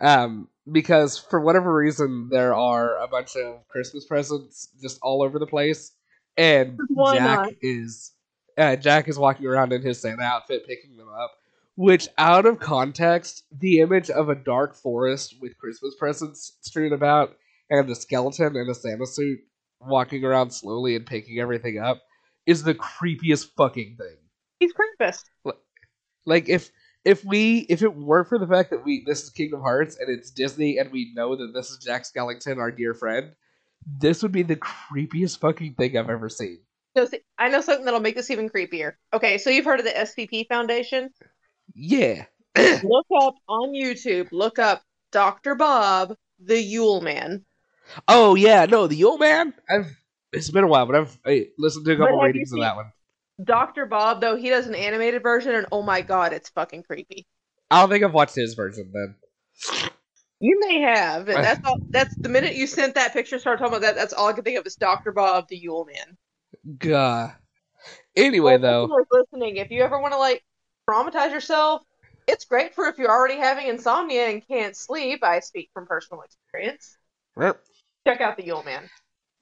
[0.00, 5.38] Um, because for whatever reason, there are a bunch of Christmas presents just all over
[5.38, 5.92] the place,
[6.36, 7.52] and Why Jack not?
[7.60, 8.12] is
[8.56, 11.32] uh, Jack is walking around in his Santa outfit, picking them up.
[11.76, 17.36] Which, out of context, the image of a dark forest with Christmas presents strewn about,
[17.70, 19.38] and a skeleton in a Santa suit
[19.80, 22.02] walking around slowly and picking everything up,
[22.44, 24.16] is the creepiest fucking thing.
[24.58, 25.24] He's Krampus.
[26.26, 26.70] Like if
[27.04, 30.08] if we if it weren't for the fact that we this is Kingdom Hearts and
[30.08, 33.32] it's Disney and we know that this is Jack Skellington, our dear friend,
[33.86, 36.58] this would be the creepiest fucking thing I've ever seen.
[36.96, 37.08] So,
[37.38, 38.94] I know something that'll make this even creepier.
[39.12, 41.10] Okay, so you've heard of the SCP Foundation?
[41.74, 42.24] Yeah.
[42.58, 44.28] look up on YouTube.
[44.32, 44.82] Look up
[45.12, 45.54] Dr.
[45.54, 47.44] Bob, the Yule Man.
[48.08, 49.54] Oh yeah, no, the Yule man.
[49.68, 49.96] I've
[50.32, 52.92] it's been a while, but I've I listened to a couple ratings of that one.
[53.42, 53.86] Dr.
[53.86, 57.26] Bob, though, he does an animated version, and oh my god, it's fucking creepy.
[57.70, 59.14] I don't think I've watched his version then.
[60.40, 61.28] You may have.
[61.28, 61.78] And that's all.
[61.90, 63.94] That's the minute you sent that picture, started talking about that.
[63.94, 65.12] That's all I could think of is Dr.
[65.12, 66.16] Bob, the Yule Man.
[66.78, 67.32] Gah.
[68.16, 70.42] Anyway, Well, though, listeners listening, if you ever want to like
[70.88, 71.82] traumatize yourself,
[72.26, 75.22] it's great for if you're already having insomnia and can't sleep.
[75.22, 76.96] I speak from personal experience.
[78.06, 78.88] Check out the Yule Man.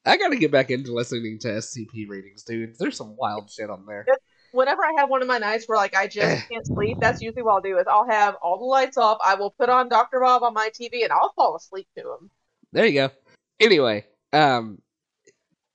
[0.04, 2.76] I gotta get back into listening to SCP ratings, dude.
[2.78, 4.06] There's some wild shit on there.
[4.52, 7.42] Whenever I have one of my nights where like I just can't sleep, that's usually
[7.42, 9.18] what I'll do is I'll have all the lights off.
[9.24, 10.20] I will put on Dr.
[10.20, 12.30] Bob on my TV and I'll fall asleep to him.
[12.72, 13.10] There you go.
[13.60, 14.78] Anyway, um,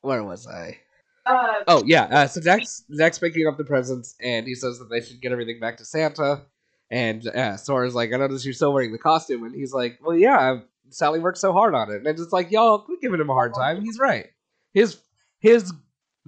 [0.02, 0.80] where was I?
[1.26, 4.90] Uh, Oh yeah, uh, so Jack's Jack's picking up the presents, and he says that
[4.90, 6.42] they should get everything back to Santa,
[6.92, 10.18] And uh, Sora's like, I noticed you're still wearing the costume, and he's like, Well,
[10.18, 13.30] yeah, Sally worked so hard on it, and it's just like, y'all quit giving him
[13.30, 13.82] a hard time.
[13.82, 14.28] He's right.
[14.74, 15.00] His
[15.40, 15.74] his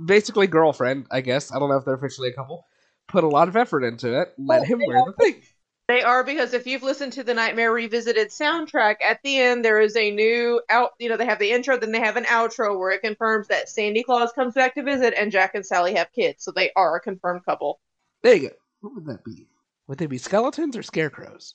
[0.04, 1.52] basically girlfriend, I guess.
[1.54, 2.66] I don't know if they're officially a couple.
[3.08, 4.34] Put a lot of effort into it.
[4.38, 5.42] Let Well, him they wear the thing.
[5.88, 9.80] They are because if you've listened to the Nightmare Revisited soundtrack, at the end there
[9.80, 10.92] is a new out.
[10.98, 13.70] You know, they have the intro, then they have an outro where it confirms that
[13.70, 16.96] Sandy Claus comes back to visit and Jack and Sally have kids, so they are
[16.96, 17.80] a confirmed couple.
[18.24, 18.56] There you go.
[18.82, 19.48] What would that be?
[19.88, 21.54] Would they be skeletons or scarecrows?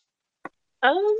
[0.82, 1.16] Um,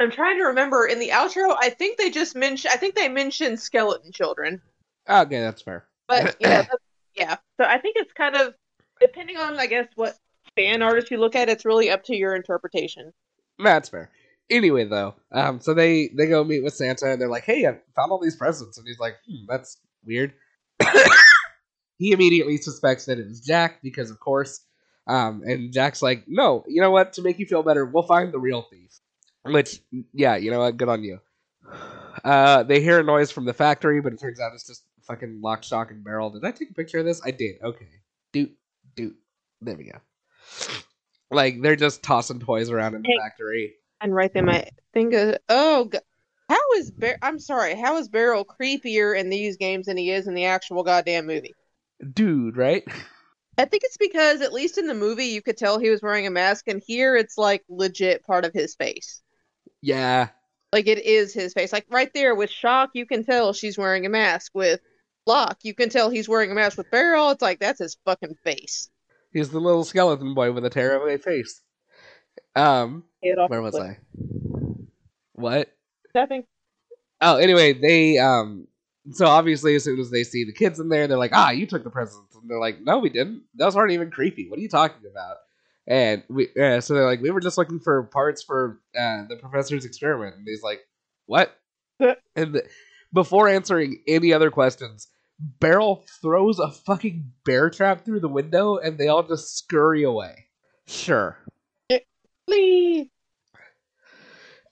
[0.00, 1.54] I'm trying to remember in the outro.
[1.58, 2.72] I think they just mentioned.
[2.72, 4.60] I think they mentioned skeleton children,
[5.08, 5.86] Okay, that's fair.
[6.08, 6.68] but that's-
[7.14, 7.36] yeah.
[7.60, 8.54] So I think it's kind of
[9.00, 10.16] depending on, I guess, what
[10.56, 11.48] fan artist you look at.
[11.48, 13.12] It's really up to your interpretation.
[13.58, 14.10] That's fair.
[14.48, 17.78] Anyway, though, um, so they they go meet with Santa and they're like, "Hey, I
[17.94, 20.32] found all these presents," and he's like, hmm, "That's weird."
[21.98, 24.60] he immediately suspects that it was Jack because, of course,
[25.06, 27.12] um, and Jack's like, "No, you know what?
[27.14, 28.98] To make you feel better, we'll find the real thief."
[29.44, 29.80] Which,
[30.12, 30.76] yeah, you know what?
[30.76, 31.18] Good on you.
[32.24, 35.40] Uh, they hear a noise from the factory, but it turns out it's just fucking
[35.42, 36.30] lock, shock, and barrel.
[36.30, 37.22] Did I take a picture of this?
[37.24, 37.56] I did.
[37.62, 37.88] Okay.
[38.32, 38.52] Doot,
[38.96, 39.16] doot.
[39.62, 39.98] There we go.
[41.30, 43.18] Like they're just tossing toys around in the Hey.
[43.18, 43.74] factory.
[44.00, 45.98] And right then, my thing goes, oh, g-
[46.48, 50.26] how is Bar- I'm sorry, how is Barrel creepier in these games than he is
[50.26, 51.54] in the actual goddamn movie?
[52.14, 52.82] Dude, right?
[53.58, 56.26] I think it's because at least in the movie you could tell he was wearing
[56.26, 59.20] a mask, and here it's like legit part of his face.
[59.82, 60.28] Yeah.
[60.72, 61.72] Like it is his face.
[61.72, 64.52] Like right there with Shock, you can tell she's wearing a mask.
[64.54, 64.80] With
[65.26, 66.78] Lock, you can tell he's wearing a mask.
[66.78, 68.88] With Barrel, it's like that's his fucking face.
[69.32, 71.60] He's the little skeleton boy with a tearaway face.
[72.54, 73.78] Um, where was.
[73.78, 73.98] I?
[75.34, 75.72] What?
[76.14, 76.44] Nothing.
[77.20, 78.66] Oh, anyway, they um
[79.12, 81.66] so obviously as soon as they see the kids in there, they're like, "Ah, you
[81.66, 83.42] took the presents." And they're like, "No, we didn't.
[83.54, 84.48] Those aren't even creepy.
[84.48, 85.38] What are you talking about?"
[85.90, 89.36] And we uh, so they're like, "We were just looking for parts for uh, the
[89.36, 90.80] professor's experiment." And he's like,
[91.26, 91.54] "What?"
[92.36, 92.62] And the,
[93.12, 95.08] before answering any other questions,
[95.40, 100.46] Barrel throws a fucking bear trap through the window, and they all just scurry away.
[100.86, 101.36] Sure.
[102.46, 103.08] Please.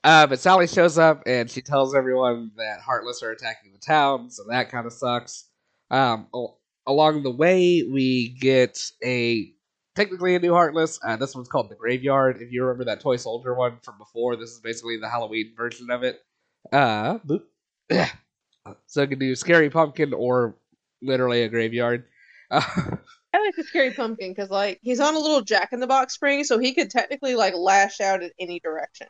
[0.03, 4.29] Uh, but Sally shows up and she tells everyone that Heartless are attacking the town,
[4.29, 5.49] so that kind of sucks.
[5.91, 9.53] Um, al- along the way, we get a
[9.99, 10.97] technically a new Heartless.
[11.03, 12.41] Uh, this one's called the Graveyard.
[12.41, 15.91] If you remember that toy soldier one from before, this is basically the Halloween version
[15.91, 16.21] of it.
[16.71, 17.17] Uh,
[18.85, 20.55] so it can do Scary Pumpkin or
[21.01, 22.05] literally a graveyard.
[22.49, 22.61] Uh,
[23.33, 26.15] I like the scary pumpkin because like he's on a little Jack in the Box
[26.15, 29.07] spring, so he could technically like lash out in any direction.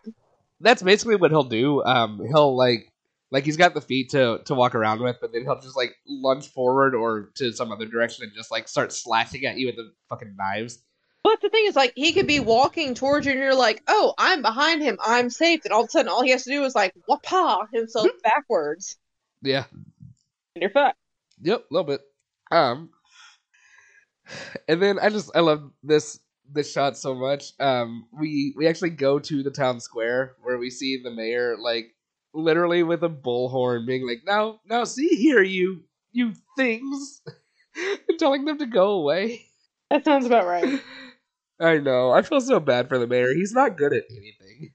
[0.60, 1.82] that's basically what he'll do.
[1.86, 2.89] Um, he'll like
[3.32, 5.96] like he's got the feet to to walk around with, but then he'll just like
[6.08, 9.76] lunge forward or to some other direction and just like start slashing at you with
[9.76, 10.80] the fucking knives.
[11.22, 14.14] But the thing is, like, he could be walking towards you, and you're like, "Oh,
[14.18, 14.98] I'm behind him.
[15.06, 17.68] I'm safe." And all of a sudden, all he has to do is like wapa
[17.74, 18.98] himself backwards,
[19.42, 19.66] Yeah.
[20.56, 20.98] and you're fucked.
[21.42, 21.60] Yep.
[21.70, 22.02] A little bit.
[22.52, 22.90] Um.
[24.68, 26.20] And then I just I love this
[26.52, 27.52] this shot so much.
[27.60, 28.08] Um.
[28.18, 31.88] We we actually go to the town square where we see the mayor like
[32.34, 37.22] literally with a bullhorn being like, "Now now see here you you things,"
[37.76, 39.46] and telling them to go away.
[39.90, 40.82] That sounds about right.
[41.60, 42.12] I know.
[42.12, 43.34] I feel so bad for the mayor.
[43.34, 44.74] He's not good at anything.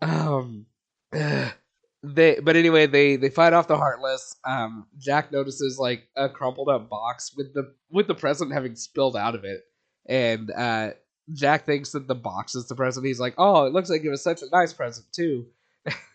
[0.00, 0.66] Um,
[1.12, 2.38] they.
[2.40, 4.36] But anyway, they they fight off the heartless.
[4.44, 9.16] Um, Jack notices like a crumpled up box with the with the present having spilled
[9.16, 9.62] out of it,
[10.06, 10.90] and uh,
[11.32, 13.06] Jack thinks that the box is the present.
[13.06, 15.46] He's like, "Oh, it looks like it was such a nice present too."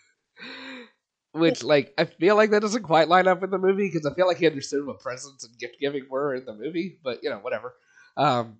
[1.35, 4.13] Which, like, I feel like that doesn't quite line up with the movie because I
[4.13, 7.29] feel like he understood what presents and gift giving were in the movie, but you
[7.29, 7.73] know, whatever.
[8.15, 8.59] Um,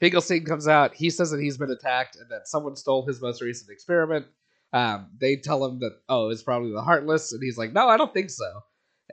[0.00, 0.94] Finkelstein comes out.
[0.94, 4.26] He says that he's been attacked and that someone stole his most recent experiment.
[4.72, 7.96] Um, they tell him that oh, it's probably the Heartless, and he's like, no, I
[7.96, 8.62] don't think so.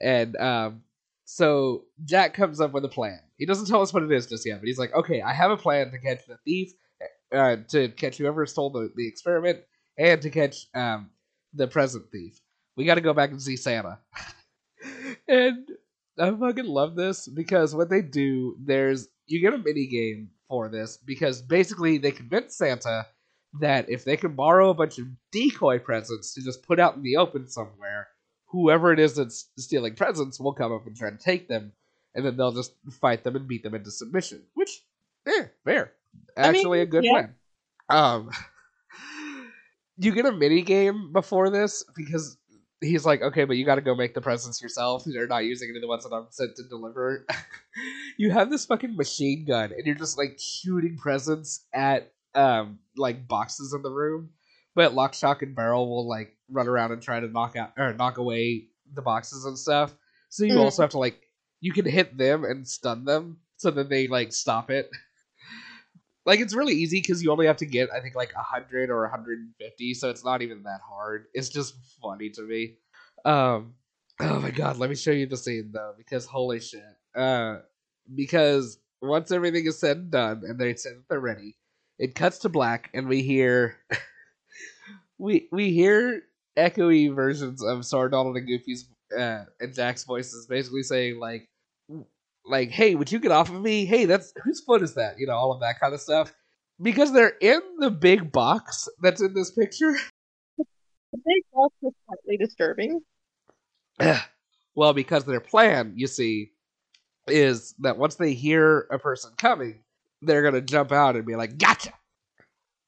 [0.01, 0.81] And um,
[1.25, 3.19] so Jack comes up with a plan.
[3.37, 5.51] He doesn't tell us what it is just yet, but he's like, okay, I have
[5.51, 6.73] a plan to catch the thief,
[7.31, 9.59] uh, to catch whoever stole the, the experiment,
[9.97, 11.11] and to catch um,
[11.53, 12.39] the present thief.
[12.77, 13.99] We got to go back and see Santa.
[15.27, 15.67] and
[16.17, 20.69] I fucking love this because what they do, there's you get a mini game for
[20.69, 23.07] this because basically they convince Santa
[23.59, 27.03] that if they can borrow a bunch of decoy presents to just put out in
[27.03, 28.07] the open somewhere,
[28.45, 31.71] whoever it is that's stealing presents will come up and try to take them,
[32.13, 34.43] and then they'll just fight them and beat them into submission.
[34.53, 34.83] Which,
[35.25, 35.93] eh, fair.
[36.37, 37.11] I mean, Actually, a good yeah.
[37.11, 37.35] plan.
[37.89, 38.29] Um,
[39.97, 42.37] you get a mini game before this because
[42.81, 45.03] he's like, okay, but you got to go make the presents yourself.
[45.05, 47.25] You're not using any of the ones that I'm sent to deliver.
[48.17, 53.27] you have this fucking machine gun, and you're just like shooting presents at um like
[53.27, 54.29] boxes in the room,
[54.75, 57.93] but Lock, Shock, and Barrel will like run around and try to knock out or
[57.93, 59.93] knock away the boxes and stuff.
[60.29, 60.63] So you Mhm.
[60.63, 61.27] also have to like
[61.59, 64.89] you can hit them and stun them so that they like stop it.
[66.27, 69.07] like it's really easy because you only have to get I think like hundred or
[69.07, 71.25] hundred and fifty, so it's not even that hard.
[71.33, 72.75] It's just funny to me.
[73.25, 73.73] Um,
[74.19, 76.83] oh my god, let me show you the scene though because holy shit.
[77.15, 77.59] Uh,
[78.13, 81.55] because once everything is said and done and they say that they're ready,
[81.97, 83.77] it cuts to black and we hear
[85.17, 86.23] we we hear
[86.57, 91.47] echoey versions of Sora, Donald, and Goofy's uh, and Jack's voices, basically saying like,
[92.47, 93.85] like, "Hey, would you get off of me?
[93.85, 95.19] Hey, that's whose foot is that?
[95.19, 96.33] You know, all of that kind of stuff."
[96.81, 99.95] Because they're in the big box that's in this picture.
[101.13, 102.99] The big box is slightly disturbing.
[104.75, 106.51] well, because their plan, you see,
[107.27, 109.83] is that once they hear a person coming,
[110.21, 111.93] they're gonna jump out and be like, "Gotcha!"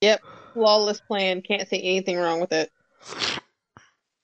[0.02, 0.22] Yep,
[0.54, 1.42] flawless plan.
[1.42, 2.72] Can't see anything wrong with it.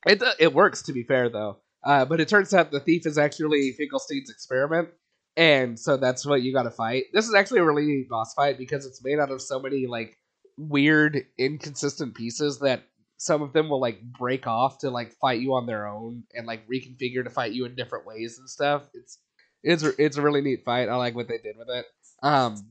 [0.06, 3.06] It uh, it works to be fair though, uh, but it turns out the thief
[3.06, 4.90] is actually Finkelstein's experiment,
[5.38, 7.06] and so that's what you got to fight.
[7.14, 9.86] This is actually a really neat boss fight because it's made out of so many
[9.88, 10.18] like
[10.58, 12.84] weird, inconsistent pieces that
[13.18, 16.46] some of them will like break off to like fight you on their own and
[16.48, 18.84] like reconfigure to fight you in different ways and stuff.
[18.94, 19.20] It's
[19.64, 20.90] it's it's a really neat fight.
[20.90, 21.86] I like what they did with it.
[22.22, 22.70] Um,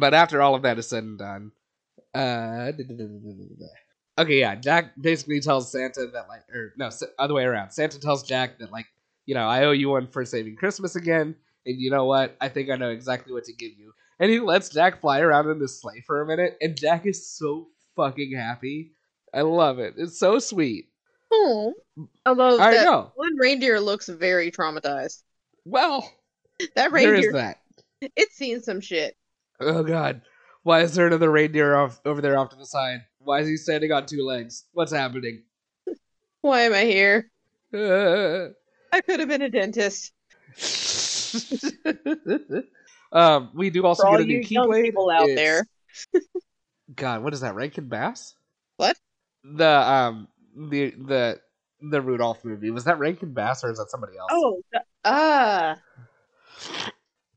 [0.00, 1.52] but after all of that is said and done,
[2.14, 2.72] uh,
[4.18, 7.70] okay, yeah, Jack basically tells Santa that like, or no, other way around.
[7.70, 8.86] Santa tells Jack that like,
[9.28, 11.34] you know, I owe you one for saving Christmas again,
[11.66, 12.34] and you know what?
[12.40, 13.92] I think I know exactly what to give you.
[14.18, 17.30] And he lets Jack fly around in this sleigh for a minute, and Jack is
[17.30, 18.92] so fucking happy.
[19.34, 19.94] I love it.
[19.98, 20.86] It's so sweet.
[21.30, 21.74] Oh,
[22.24, 23.12] although I that know.
[23.16, 25.22] one reindeer looks very traumatized.
[25.66, 26.10] Well,
[26.74, 27.58] That there is reindeer, that.
[28.16, 29.14] it's seen some shit.
[29.60, 30.22] Oh god.
[30.62, 33.00] Why is there another reindeer off over there off to the side?
[33.18, 34.64] Why is he standing on two legs?
[34.72, 35.42] What's happening?
[36.40, 37.30] Why am I here?
[37.74, 38.54] Uh.
[38.92, 40.12] I could have been a dentist.
[43.12, 44.82] um, we do also For all get a new you young keyblade.
[44.82, 45.66] people out It's- there.
[46.94, 47.54] God, what is that?
[47.54, 48.34] Rankin Bass?
[48.76, 48.96] What?
[49.44, 51.40] The um the the
[51.80, 54.30] the Rudolph movie was that Rankin Bass or is that somebody else?
[54.32, 54.62] Oh,
[55.04, 55.74] uh,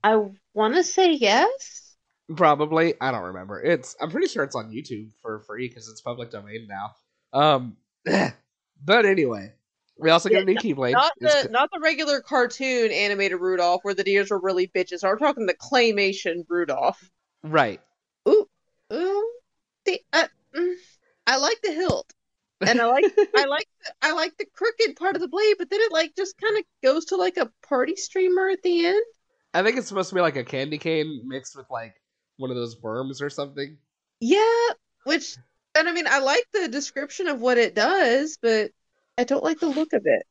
[0.03, 1.95] I want to say yes.
[2.35, 2.93] Probably.
[3.01, 3.61] I don't remember.
[3.61, 3.95] It's.
[3.99, 6.91] I'm pretty sure it's on YouTube for free because it's public domain now.
[7.33, 7.75] Um,
[8.05, 9.51] but anyway,
[10.01, 10.93] we also get a new keyblade.
[10.93, 15.07] Not It's the not the regular cartoon animated Rudolph where the deers were really bitches.
[15.07, 16.99] I'm talking the claymation Rudolph.
[17.43, 17.79] right.
[18.27, 18.47] Ooh,
[18.93, 19.31] ooh,
[19.85, 20.73] the uh, mm,
[21.27, 22.11] I like the hilt,
[22.61, 23.05] and I like
[23.35, 26.15] I like the, I like the crooked part of the blade, but then it like
[26.15, 29.03] just kind of goes to like a party streamer at the end.
[29.53, 31.95] I think it's supposed to be like a candy cane mixed with like
[32.37, 33.77] one of those worms or something.
[34.19, 34.69] Yeah,
[35.03, 35.35] which
[35.75, 38.71] and I mean I like the description of what it does, but
[39.21, 40.23] I don't like the look of it.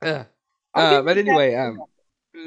[0.00, 0.24] uh,
[0.74, 1.78] I'll uh, but anyway, um,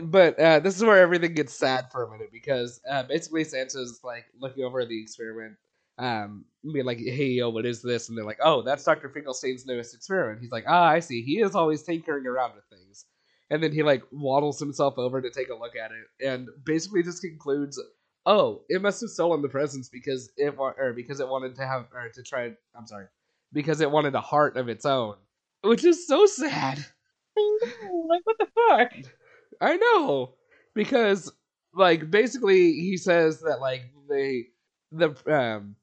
[0.01, 3.99] but uh, this is where everything gets sad for a minute because uh, basically Santa's
[4.03, 5.55] like looking over the experiment,
[5.99, 9.67] um, being like, "Hey, yo, what is this?" And they're like, "Oh, that's Doctor Finkelstein's
[9.67, 11.21] newest experiment." He's like, "Ah, I see.
[11.21, 13.05] He is always tinkering around with things."
[13.51, 17.03] And then he like waddles himself over to take a look at it, and basically
[17.03, 17.79] just concludes,
[18.25, 21.67] "Oh, it must have stolen the presents because it wa- or because it wanted to
[21.67, 22.51] have or to try.
[22.75, 23.05] I'm sorry,
[23.53, 25.15] because it wanted a heart of its own."
[25.63, 26.85] Which is so sad.
[27.37, 28.91] like what the fuck?
[29.61, 30.35] I know
[30.73, 31.31] because
[31.73, 34.45] like basically he says that like they
[34.91, 35.75] the um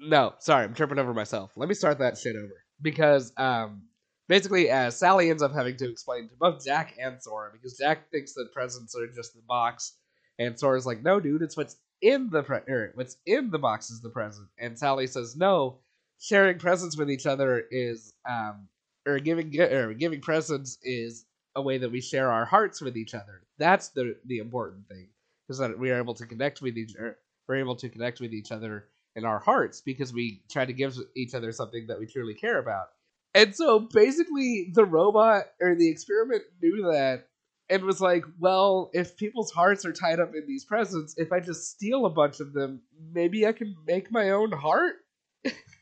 [0.00, 1.52] no sorry I'm tripping over myself.
[1.56, 3.82] Let me start that shit over because um
[4.28, 8.10] basically uh, Sally ends up having to explain to both Jack and Sora because Jack
[8.10, 9.96] thinks that presents are just the box
[10.38, 13.90] and Sora's like no dude it's what's in the pre- or what's in the box
[13.90, 15.78] is the present and Sally says no
[16.18, 18.68] sharing presents with each other is um
[19.06, 21.26] or giving or giving presents is
[21.56, 23.42] a way that we share our hearts with each other.
[23.58, 25.08] That's the the important thing
[25.48, 27.16] is that we are able to connect with each or
[27.48, 28.86] we're able to connect with each other
[29.16, 32.58] in our hearts because we try to give each other something that we truly care
[32.58, 32.88] about.
[33.34, 37.26] And so basically the robot or the experiment knew that
[37.70, 41.40] and was like, well, if people's hearts are tied up in these presents, if I
[41.40, 42.82] just steal a bunch of them,
[43.12, 44.96] maybe I can make my own heart.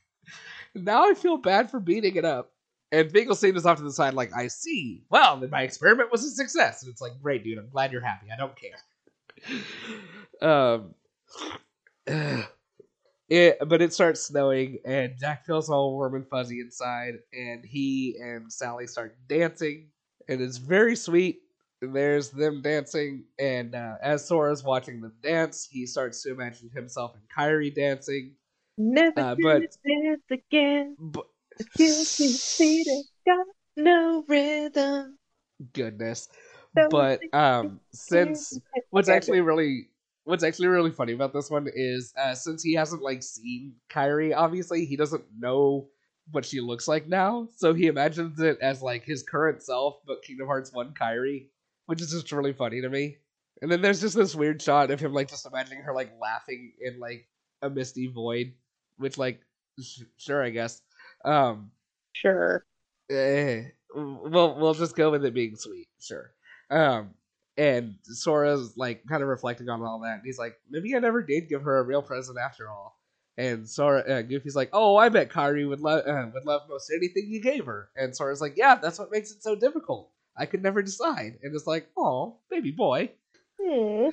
[0.85, 2.53] now I feel bad for beating it up.
[2.93, 5.03] And Finkelstein is off to the side, like, I see.
[5.11, 6.83] Well, then my experiment was a success.
[6.83, 7.59] And it's like, great, dude.
[7.59, 8.29] I'm glad you're happy.
[8.33, 8.79] I don't care.
[10.43, 10.95] um,
[13.29, 17.15] it, but it starts snowing, and Jack feels all warm and fuzzy inside.
[17.33, 19.89] And he and Sally start dancing,
[20.29, 21.41] and it's very sweet.
[21.81, 27.15] there's them dancing, and uh, as Sora's watching them dance, he starts to imagine himself
[27.15, 28.33] and Kairi dancing.
[28.79, 30.97] Never Uh, but- dance again.
[30.99, 31.27] But
[31.77, 32.87] guilty feet
[33.25, 33.47] got
[33.77, 35.19] no rhythm.
[35.73, 36.29] goodness,
[36.77, 38.59] So but um, since
[38.91, 39.89] what's actually really
[40.25, 44.35] what's actually really funny about this one is uh, since he hasn't like seen Kairi,
[44.37, 45.89] obviously he doesn't know
[46.33, 50.23] what she looks like now, so he imagines it as like his current self, but
[50.23, 51.47] Kingdom Hearts One Kairi,
[51.87, 53.17] which is just really funny to me.
[53.63, 56.73] And then there's just this weird shot of him like just imagining her like laughing
[56.81, 57.27] in like
[57.63, 58.53] a misty void,
[58.99, 59.41] which like
[59.83, 60.83] sh- sure I guess.
[61.25, 61.71] Um,
[62.13, 62.65] Sure.
[63.11, 63.63] eh,
[63.95, 66.33] we'll we'll just go with it being sweet, sure.
[66.71, 67.11] Um,
[67.57, 71.23] and Sora's like kind of reflecting on all that, and he's like, maybe I never
[71.23, 72.99] did give her a real present after all.
[73.39, 76.91] And Sora, uh, Goofy's like, oh, I bet Kairi would love uh, would love most
[76.95, 77.91] anything you gave her.
[77.95, 80.11] And Sora's like, yeah, that's what makes it so difficult.
[80.37, 81.39] I could never decide.
[81.43, 83.11] And it's like, oh, baby boy.
[83.63, 84.09] Hmm.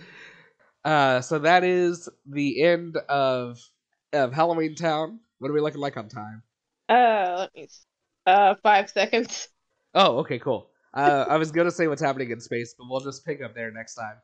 [0.83, 3.59] Uh, so that is the end of
[4.13, 5.19] of Halloween Town.
[5.39, 6.43] What are we looking like on time?
[6.89, 7.67] Uh, let me.
[8.25, 9.49] Uh, five seconds.
[9.93, 10.69] Oh, okay, cool.
[10.93, 13.71] Uh, I was gonna say what's happening in space, but we'll just pick up there
[13.71, 14.15] next time.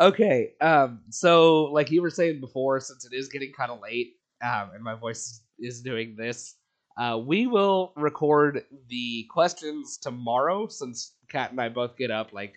[0.00, 4.14] Okay, um, so like you were saying before, since it is getting kind of late,
[4.42, 6.56] um, and my voice is doing this,
[6.98, 12.54] uh, we will record the questions tomorrow, since Kat and I both get up like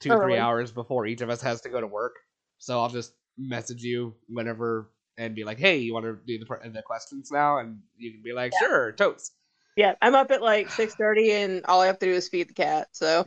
[0.00, 2.16] two, three hours before each of us has to go to work.
[2.58, 6.70] So I'll just message you whenever and be like, "Hey, you want to do the
[6.70, 9.32] the questions now?" And you can be like, "Sure, totes."
[9.76, 12.48] Yeah, I'm up at like six thirty, and all I have to do is feed
[12.48, 12.88] the cat.
[12.92, 13.26] So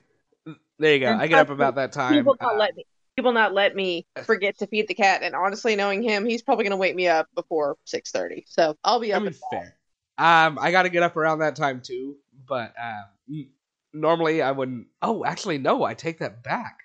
[0.80, 1.14] There you go.
[1.14, 2.16] And I get up about that time.
[2.16, 2.86] People not uh, let me.
[3.22, 5.22] Will not let me forget to feed the cat.
[5.22, 8.44] And honestly, knowing him, he's probably gonna wake me up before six thirty.
[8.48, 9.22] So I'll be I up.
[9.22, 9.50] mean, at that.
[9.52, 9.78] fair.
[10.18, 13.48] Um, I got to get up around that time too, but um,
[13.94, 14.88] normally I wouldn't.
[15.02, 16.80] Oh, actually, no, I take that back.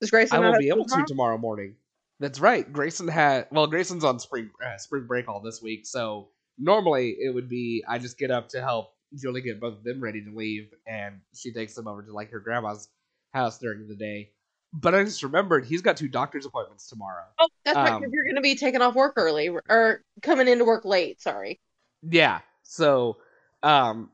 [0.00, 1.76] Does Grayson I will be able school to tomorrow morning.
[2.20, 2.70] That's right.
[2.72, 6.28] Grayson had well, Grayson's on spring uh, spring break all this week, so
[6.58, 10.00] normally it would be I just get up to help Julie get both of them
[10.00, 12.88] ready to leave, and she takes them over to like her grandma's
[13.32, 14.30] house during the day.
[14.72, 17.24] But I just remembered he's got two doctor's appointments tomorrow.
[17.38, 17.92] Oh, that's right.
[17.92, 21.20] Um, Because you're gonna be taking off work early or coming into work late.
[21.20, 21.60] Sorry.
[22.02, 23.18] Yeah, so
[23.62, 24.10] um,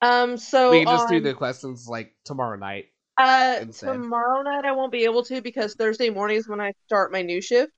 [0.00, 0.36] Um.
[0.36, 2.86] So we can just do the questions like tomorrow night.
[3.16, 7.12] Uh, tomorrow night I won't be able to because Thursday morning is when I start
[7.12, 7.72] my new shift.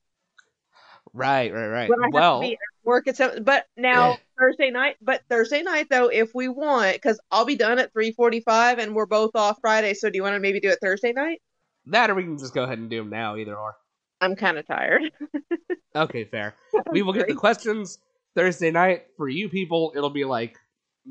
[1.13, 1.91] Right, right, right.
[1.91, 3.45] When I have well, to be at work at seven.
[3.45, 4.17] But now Yeah.
[4.39, 8.13] Thursday night, but Thursday night though, if we want, because I'll be done at three
[8.13, 9.95] forty-five, and we're both off Friday.
[9.95, 11.41] So do you want to maybe do it Thursday night?
[11.87, 13.77] that or we can just go ahead and do them now, either or.
[14.21, 15.03] I'm kind of tired.
[15.95, 16.55] Okay, fair.
[16.91, 17.99] We will get the questions
[18.35, 19.07] Thursday night.
[19.17, 20.59] For you people, it'll be like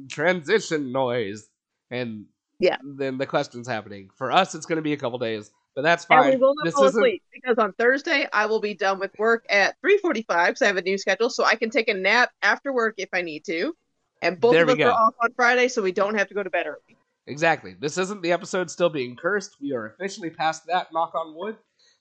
[0.10, 1.50] transition noise,
[1.90, 2.26] and
[2.60, 2.78] Yeah.
[2.84, 4.10] then the questions happening.
[4.16, 6.40] For us, it's going to be a couple days, but that's And we fine.
[6.40, 9.76] will not This fall asleep because on Thursday I will be done with work at
[9.86, 12.96] 3:45 because I have a new schedule, so I can take a nap after work
[12.98, 13.76] if I need to.
[14.22, 14.88] And both There of us go.
[14.88, 16.98] are off on Friday, so we don't have to go to bed early.
[17.28, 17.76] exactly.
[17.80, 19.58] This isn't the episode still being cursed.
[19.60, 20.88] We are officially past that.
[20.94, 21.58] Knock on wood.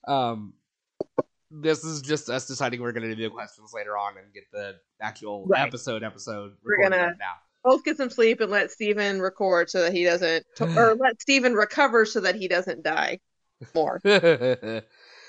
[0.07, 0.53] Um,
[1.51, 4.43] this is just us deciding we're going to do the questions later on and get
[4.51, 5.67] the actual Right.
[5.67, 6.55] episode episode.
[6.63, 7.33] We're gonna- right now.
[7.65, 11.53] Both get some sleep and let Steven record so that he doesn't, or let Steven
[11.55, 13.19] recover so that he doesn't die
[13.73, 13.99] more.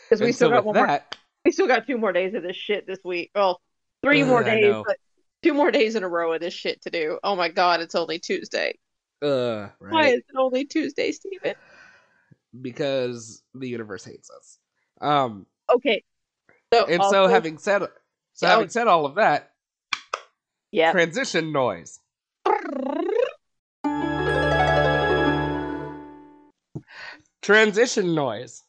[0.09, 1.01] Because we still so got one more.
[1.45, 3.33] We still got two more days of this shit this week.
[3.35, 3.61] Well,
[4.05, 4.99] three Ugh, more days, but
[5.43, 7.19] two more days in a row of this shit to do.
[7.25, 8.79] Oh my god, it's only Tuesday.
[9.21, 11.55] uh, Why is it only Tuesday, Steven?
[12.61, 14.59] because the universe hates us.
[15.01, 16.05] Um, Okay.
[16.73, 17.83] So and so having said
[18.35, 18.51] so Oh.
[18.51, 19.51] having said all of that,
[20.71, 20.93] yeah.
[20.93, 21.99] transition noise.
[27.43, 28.65] Transition noise.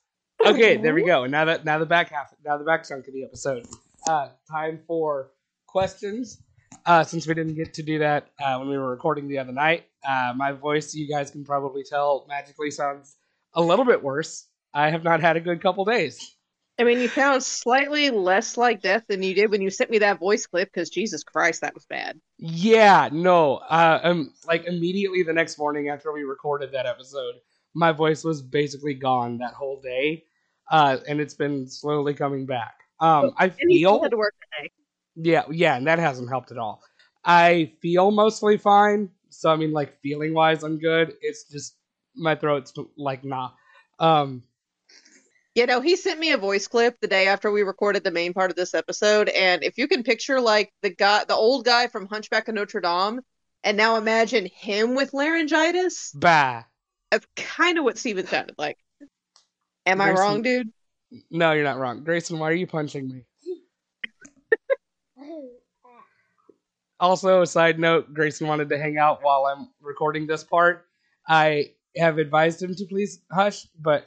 [0.45, 1.25] Okay, there we go.
[1.25, 3.65] Now that now the back half, now the back chunk of the episode.
[4.07, 5.31] Uh, time for
[5.65, 6.41] questions.
[6.85, 9.51] Uh, since we didn't get to do that uh, when we were recording the other
[9.51, 13.15] night, uh, my voice, you guys can probably tell, magically sounds
[13.53, 14.45] a little bit worse.
[14.73, 16.36] I have not had a good couple days.
[16.79, 19.99] I mean, you sound slightly less like death than you did when you sent me
[19.99, 20.69] that voice clip.
[20.71, 22.19] Because Jesus Christ, that was bad.
[22.37, 23.55] Yeah, no.
[23.57, 27.35] Uh, um, like immediately the next morning after we recorded that episode,
[27.73, 30.25] my voice was basically gone that whole day,
[30.71, 32.75] uh, and it's been slowly coming back.
[32.99, 34.71] Um, I And you still feel, had to work today.
[35.15, 36.81] yeah, yeah, and that hasn't helped at all.
[37.25, 41.13] I feel mostly fine, so I mean, like feeling wise, I'm good.
[41.21, 41.75] It's just
[42.15, 43.51] my throat's like nah.
[43.99, 44.43] Um,
[45.57, 48.31] You know, he sent me a voice clip the day after we recorded the main
[48.31, 51.87] part of this episode, and if you can picture like the guy, the old guy
[51.87, 53.21] from Hunchback of Notre Dame,
[53.63, 56.61] and now imagine him with laryngitis, bah.
[57.09, 58.77] that's kind of what Steven sounded like.
[59.87, 60.69] Am I wrong, dude?
[61.31, 62.03] No, you're not wrong.
[62.03, 63.23] Grayson, why are you punching me?
[66.99, 70.85] Also, a side note, Grayson wanted to hang out while I'm recording this part.
[71.27, 74.05] I have advised him to please hush, but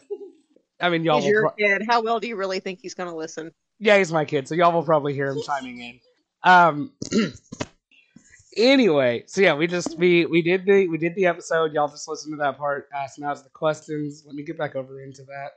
[0.80, 1.82] I mean, y'all He's your pro- kid.
[1.88, 3.52] How well do you really think he's gonna listen?
[3.78, 6.00] yeah, he's my kid, so y'all will probably hear him chiming in.
[6.42, 6.92] Um.
[8.56, 11.72] anyway, so yeah, we just we we did the we did the episode.
[11.72, 12.88] Y'all just listen to that part.
[12.96, 14.22] Uh, so now the questions.
[14.26, 15.50] Let me get back over into that.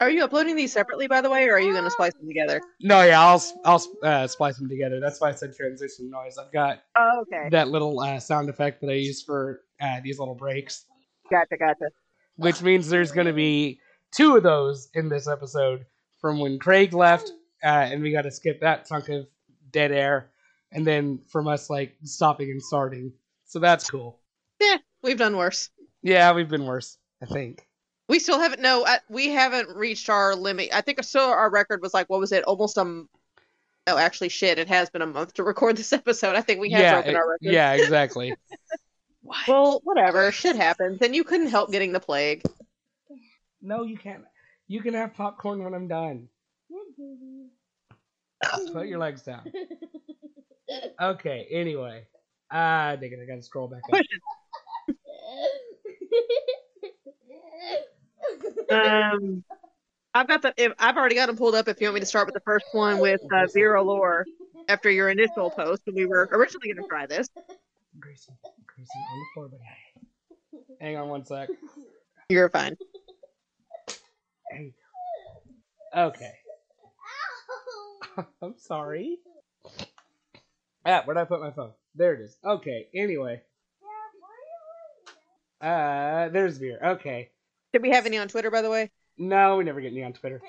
[0.00, 2.62] Are you uploading these separately, by the way, or are you gonna splice them together?
[2.80, 4.98] No, yeah, I'll I'll uh, splice them together.
[4.98, 6.38] That's why I said transition noise.
[6.38, 7.50] I've got Oh, okay.
[7.50, 10.86] that little uh, sound effect that I use for uh, these little breaks,
[11.30, 11.90] Gotcha, gotcha.
[12.36, 13.78] which means there's going to be
[14.12, 15.86] two of those in this episode
[16.20, 17.30] from when Craig left,
[17.62, 19.26] uh, and we got to skip that chunk of
[19.70, 20.30] dead air,
[20.72, 23.12] and then from us like stopping and starting.
[23.46, 24.18] So that's cool.
[24.60, 25.70] Yeah, we've done worse.
[26.02, 27.66] Yeah, we've been worse, I think.
[28.08, 28.60] We still haven't.
[28.60, 30.70] No, uh, we haven't reached our limit.
[30.72, 31.30] I think so.
[31.30, 32.44] Our record was like, what was it?
[32.44, 33.04] Almost a.
[33.86, 34.58] Oh, actually, shit.
[34.58, 36.36] It has been a month to record this episode.
[36.36, 37.52] I think we have yeah, broken it- our record.
[37.52, 38.34] yeah, exactly.
[39.46, 40.32] Well, whatever.
[40.32, 42.42] Shit happens, and you couldn't help getting the plague.
[43.62, 44.24] No, you can't.
[44.68, 46.28] You can have popcorn when I'm done.
[48.72, 49.44] Put your legs down.
[51.00, 51.48] Okay.
[51.50, 52.06] Anyway,
[52.50, 54.00] ah, dang it, I gotta scroll back up.
[58.70, 59.42] Um,
[60.14, 60.54] I've got the.
[60.56, 61.68] If, I've already got them pulled up.
[61.68, 64.26] If you want me to start with the first one with uh, Vera Lore
[64.68, 67.28] after your initial post, when we were originally going to try this.
[67.98, 70.76] Grayson, Grayson, on the floor, buddy.
[70.80, 71.48] Hang on one sec.
[72.28, 72.76] You're fine.
[74.50, 74.74] Hey.
[75.96, 76.32] Okay.
[78.42, 79.18] I'm sorry.
[80.84, 81.72] Ah, where'd I put my phone?
[81.94, 82.36] There it is.
[82.44, 82.88] Okay.
[82.94, 83.42] Anyway.
[85.60, 86.78] Uh, there's beer.
[86.82, 87.30] Okay.
[87.72, 88.90] Did we have any on Twitter, by the way?
[89.18, 90.40] No, we never get any on Twitter.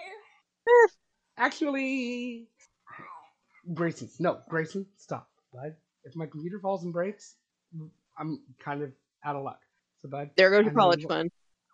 [1.38, 2.48] Actually,
[3.74, 5.76] Grayson, no, Grayson, stop, bud.
[6.04, 7.36] If my computer falls and breaks,
[8.18, 8.92] I'm kind of
[9.26, 9.60] out of luck.
[10.02, 11.32] So, bud, There goes your college fund.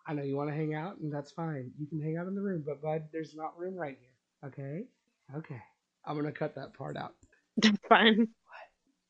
[0.08, 1.70] I know you want to hang out, and that's fine.
[1.78, 4.48] You can hang out in the room, but bud, there's not room right here.
[4.48, 4.84] Okay?
[5.36, 5.60] Okay.
[6.06, 7.14] I'm gonna cut that part out.
[7.58, 8.28] That's fine.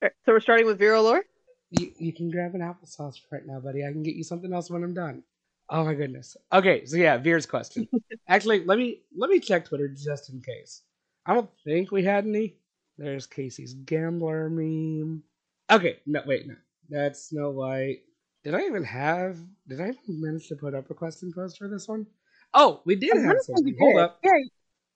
[0.03, 1.23] So we're starting with Vera Lore.
[1.71, 3.85] You you can grab an applesauce right now, buddy.
[3.85, 5.23] I can get you something else when I'm done.
[5.69, 6.37] Oh my goodness.
[6.53, 7.87] Okay, so yeah, Veer's question.
[8.29, 10.83] Actually, let me let me check Twitter just in case.
[11.27, 12.57] I don't think we had any.
[12.97, 15.23] There's Casey's gambler meme.
[15.71, 16.57] Okay, no wait, no.
[16.89, 18.01] That's Snow White.
[18.45, 19.37] Did I even have
[19.67, 22.07] did I even manage to put up a question post for this one?
[22.55, 23.65] Oh, we did I have something.
[23.65, 24.21] we Hold up.
[24.23, 24.31] Yeah.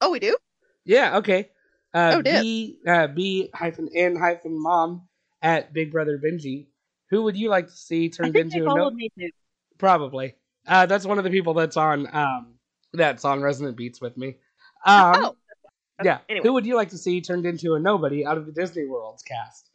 [0.00, 0.36] Oh, we do.
[0.84, 1.50] Yeah, okay.
[1.94, 2.40] Uh, Oh, dip.
[2.40, 5.08] B uh, B hyphen N hyphen mom
[5.42, 6.66] at Big Brother Benji.
[7.10, 9.10] Who would you like to see I turned think they into a followed no- me
[9.18, 9.30] too.
[9.78, 10.34] Probably.
[10.66, 12.54] Uh, that's one of the people that's on um
[12.92, 14.36] that's on Resonant Beats with me.
[14.86, 15.36] Um, oh,
[16.02, 16.18] yeah.
[16.28, 16.46] anyway.
[16.46, 19.22] Who would you like to see turned into a nobody out of the Disney World's
[19.22, 19.70] cast?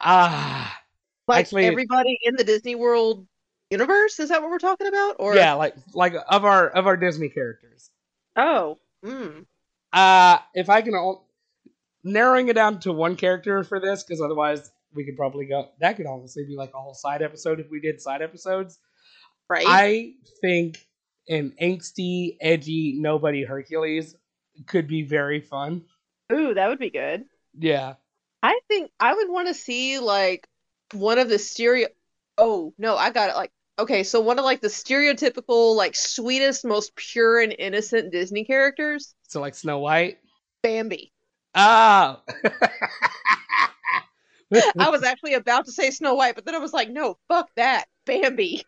[0.00, 0.78] Ah,
[1.28, 3.26] like actually- everybody in the Disney World
[3.70, 4.20] universe.
[4.20, 5.16] Is that what we're talking about?
[5.18, 7.90] Or yeah, like like of our of our Disney characters.
[8.36, 9.46] Oh, mm.
[9.92, 11.28] Uh, if I can all,
[12.04, 15.68] narrowing it down to one character for this, because otherwise we could probably go.
[15.80, 18.78] That could honestly be like a whole side episode if we did side episodes.
[19.48, 19.64] right.
[19.66, 20.78] I think
[21.28, 24.14] an angsty, edgy nobody Hercules
[24.66, 25.82] could be very fun.
[26.32, 27.24] Ooh, that would be good.
[27.58, 27.94] Yeah.
[28.42, 30.46] I think I would want to see like
[30.92, 31.88] one of the stereo.
[32.38, 33.36] Oh no, I got it.
[33.36, 38.44] Like okay, so one of like the stereotypical like sweetest, most pure and innocent Disney
[38.44, 40.18] characters, So like Snow White.
[40.62, 41.12] Bambi.
[41.54, 42.22] Ah.
[44.78, 47.50] I was actually about to say Snow White, but then I was like, no, fuck
[47.56, 48.64] that, Bambi.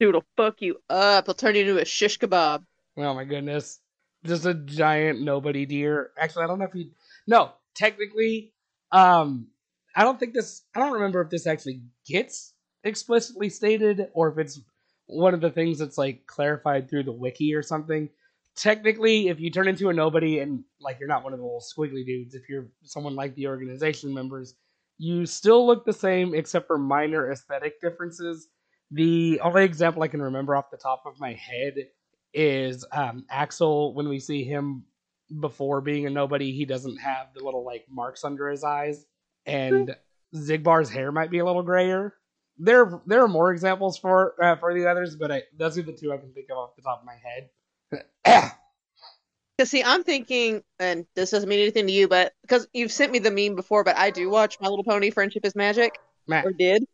[0.00, 1.26] Dude, will fuck you up.
[1.26, 2.64] He'll turn you into a shish kebab.
[2.96, 3.80] oh my goodness.
[4.24, 6.10] Just a giant nobody deer.
[6.18, 6.90] Actually, I don't know if he.
[7.26, 8.52] No, technically,
[8.90, 9.46] um,
[9.98, 10.62] I don't think this.
[10.76, 12.54] I don't remember if this actually gets
[12.84, 14.60] explicitly stated or if it's
[15.06, 18.08] one of the things that's like clarified through the wiki or something.
[18.54, 21.60] Technically, if you turn into a nobody and like you're not one of the little
[21.60, 24.54] squiggly dudes, if you're someone like the organization members,
[24.98, 28.46] you still look the same except for minor aesthetic differences.
[28.92, 31.74] The only example I can remember off the top of my head
[32.32, 33.94] is um, Axel.
[33.94, 34.84] When we see him
[35.40, 39.04] before being a nobody, he doesn't have the little like marks under his eyes,
[39.48, 39.96] and
[40.34, 42.14] Xigbar's hair might be a little grayer.
[42.58, 45.92] There, there are more examples for uh, for the others, but I, those are the
[45.92, 48.52] two I can think of off the top of my head.
[49.56, 53.10] Because see, I'm thinking, and this doesn't mean anything to you, but because you've sent
[53.10, 55.98] me the meme before, but I do watch My Little Pony: Friendship is Magic,
[56.28, 56.84] Matt, or did.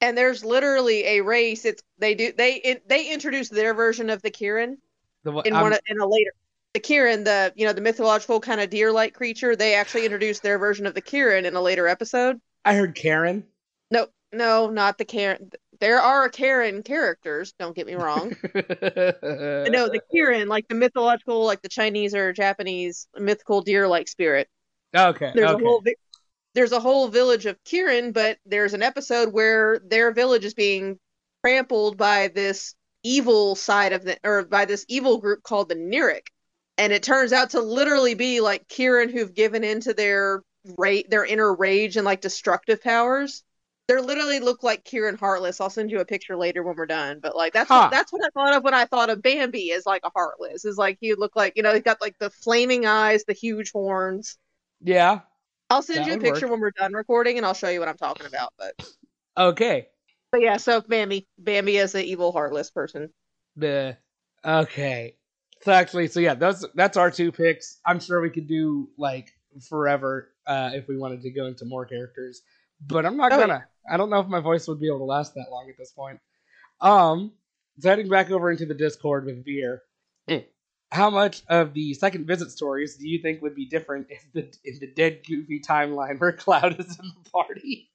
[0.00, 1.64] and there's literally a race.
[1.64, 4.76] It's they do they it, they introduce their version of the Kirin
[5.24, 6.30] The in I'm- one of- in a later
[6.74, 9.56] the Kirin the you know the mythological kind of deer like creature.
[9.56, 12.40] They actually introduced their version of the Kirin in a later episode.
[12.64, 13.44] I heard Karen.
[13.90, 15.50] No, no, not the Karen.
[15.80, 17.54] There are Karen characters.
[17.58, 18.30] Don't get me wrong.
[18.54, 24.48] no, the Kirin, like the mythological, like the Chinese or Japanese mythical deer-like spirit.
[24.94, 25.32] okay.
[25.34, 25.62] There's okay.
[25.62, 25.94] a whole vi-
[26.54, 30.98] there's a whole village of Kirin, but there's an episode where their village is being
[31.44, 32.74] trampled by this
[33.04, 36.26] evil side of the or by this evil group called the Nirik.
[36.78, 40.42] And it turns out to literally be like Kirin who've given into their
[40.78, 43.42] ra- their inner rage and like destructive powers.
[43.88, 45.60] They literally look like Kirin Heartless.
[45.60, 47.20] I'll send you a picture later when we're done.
[47.20, 47.74] But like that's Huh.
[47.74, 50.64] what, that's what I thought of when I thought of Bambi as like a Heartless.
[50.64, 53.32] Is like he would look like you know he's got like the flaming eyes, the
[53.34, 54.38] huge horns.
[54.80, 55.20] yeah.
[55.70, 56.48] I'll send you a picture work.
[56.48, 58.52] when we're done recording, and I'll show you what I'm talking about.
[58.58, 58.74] But
[59.36, 59.88] Okay.
[60.32, 63.12] but yeah, so Bambi, Bambi is an evil, heartless person.
[63.56, 63.98] The
[64.44, 65.17] okay.
[65.62, 67.78] So actually, so yeah, that's that's our two picks.
[67.84, 69.32] I'm sure we could do like
[69.68, 72.42] forever uh, if we wanted to go into more characters,
[72.86, 73.66] but I'm not Oh, gonna.
[73.90, 75.90] I don't know if my voice would be able to last that long at this
[75.90, 76.20] point.
[76.80, 77.32] Um,
[77.80, 79.82] so heading back over into the Discord with Veer.
[80.90, 84.40] How much of the second visit stories do you think would be different if the
[84.64, 87.90] in the dead goofy timeline where Cloud is in the party?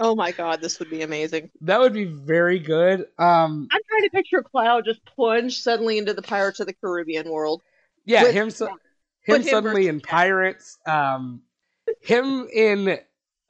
[0.00, 1.50] Oh my god, this would be amazing.
[1.60, 3.06] That would be very good.
[3.18, 7.30] Um, I'm trying to picture Cloud just plunge suddenly into the Pirates of the Caribbean
[7.30, 7.62] world.
[8.04, 8.68] Yeah, With- him, su-
[9.28, 10.78] with him him suddenly in Pirates.
[10.86, 11.42] Um,
[12.00, 12.98] him in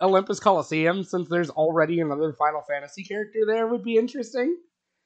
[0.00, 4.56] Olympus Coliseum, since there's already another Final Fantasy character there, would be interesting.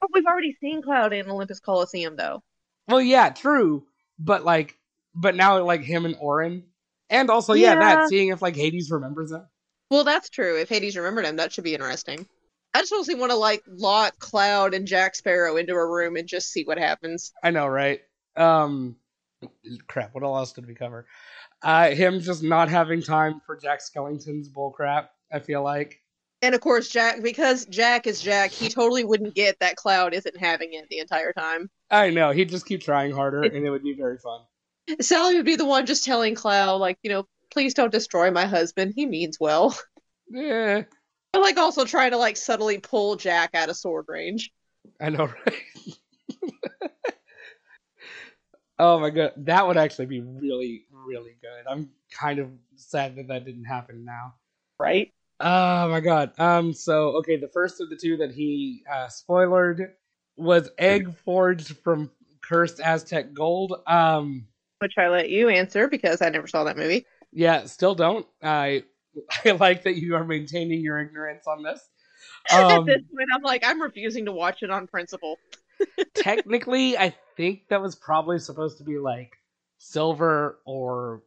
[0.00, 2.42] But we've already seen Cloud in Olympus Coliseum, though.
[2.88, 3.86] Well, yeah, true,
[4.18, 4.76] but like,
[5.14, 6.64] but now like him and Auron,
[7.10, 7.78] and also yeah, Yeah.
[7.80, 9.46] that seeing if like Hades remembers him.
[9.90, 10.58] Well, that's true.
[10.58, 12.26] If Hades remembered him, that should be interesting.
[12.74, 16.26] I just mostly want to like lock Cloud and Jack Sparrow into a room and
[16.26, 17.32] just see what happens.
[17.42, 18.00] I know, right?
[18.36, 18.96] Um,
[19.86, 20.12] crap.
[20.12, 21.06] What else did we cover?
[21.62, 25.08] Uh, him just not having time for Jack Skellington's bullcrap.
[25.32, 26.00] I feel like.
[26.42, 30.36] And of course, Jack, because Jack is Jack, he totally wouldn't get that Cloud isn't
[30.36, 31.70] having it the entire time.
[31.90, 34.40] I know he'd just keep trying harder, and it would be very fun.
[35.00, 38.44] Sally would be the one just telling Cloud, like, you know, please don't destroy my
[38.44, 38.92] husband.
[38.94, 39.78] He means well.
[40.28, 40.82] Yeah,
[41.34, 44.52] But like also trying to like subtly pull Jack out of sword range.
[45.00, 46.92] I know, right?
[48.78, 51.68] oh my god, that would actually be really, really good.
[51.68, 54.34] I'm kind of sad that that didn't happen now.
[54.78, 55.12] Right?
[55.40, 56.38] Oh my god.
[56.38, 56.72] Um.
[56.72, 59.90] So okay, the first of the two that he uh, spoilered
[60.36, 62.12] was egg forged from
[62.42, 63.82] cursed Aztec gold.
[63.88, 64.46] Um.
[64.78, 67.06] Which I let you answer because I never saw that movie.
[67.32, 67.64] Yeah.
[67.64, 68.24] Still don't.
[68.40, 68.84] I.
[69.44, 71.80] I like that you are maintaining your ignorance on this.
[72.50, 72.86] At Um.
[72.86, 75.38] this point, I'm like, I'm refusing to watch it on principle.
[76.14, 79.32] technically, I think that was probably supposed to be like
[79.78, 81.22] silver or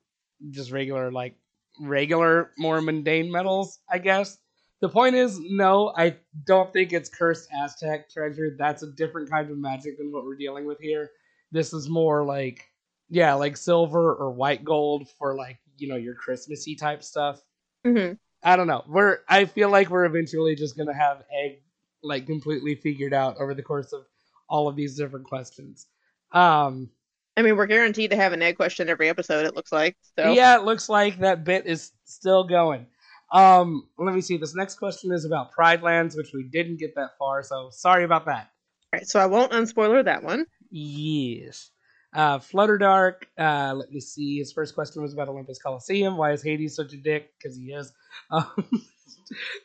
[0.52, 1.36] just regular, like
[1.80, 4.38] regular, more mundane metals, I guess.
[4.80, 8.56] The point is, no, I don't think it's cursed Aztec treasure.
[8.58, 11.10] That's a different kind of magic than what we're dealing with here.
[11.52, 12.64] This is more like,
[13.10, 17.42] yeah, like silver or white gold for like, you know, your Christmassy type stuff.
[17.88, 18.14] Mm-hmm.
[18.44, 18.84] I don't know.
[18.88, 21.62] We're I feel like we're eventually just gonna have egg
[22.04, 24.06] like completely figured out over the course of
[24.50, 25.88] all of these different questions.
[26.32, 26.90] Um
[27.36, 29.46] I mean, we're guaranteed to have an egg question every episode.
[29.46, 29.96] It looks like.
[30.18, 32.88] So yeah, it looks like that bit is still going.
[33.32, 34.38] Um let me see.
[34.38, 38.04] This next question is about Pride Lands, which we didn't get that far, so sorry
[38.04, 38.52] about that.
[38.94, 40.46] All right, so I won't unspoiler that one.
[40.70, 41.72] Yes.
[42.14, 43.24] Uh, Flutterdark.
[43.38, 44.38] Uh, let me see.
[44.40, 46.18] His first question was about Olympus Coliseum.
[46.18, 47.32] Why is Hades such a dick?
[47.38, 47.92] Because he is.
[48.32, 48.46] Um,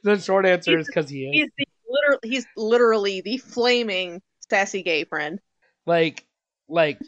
[0.04, 1.30] the short answer is because he is.
[1.32, 4.20] He's the literal, he's literally the flaming
[4.50, 5.40] sassy gay friend.
[5.86, 6.24] like
[6.68, 6.98] like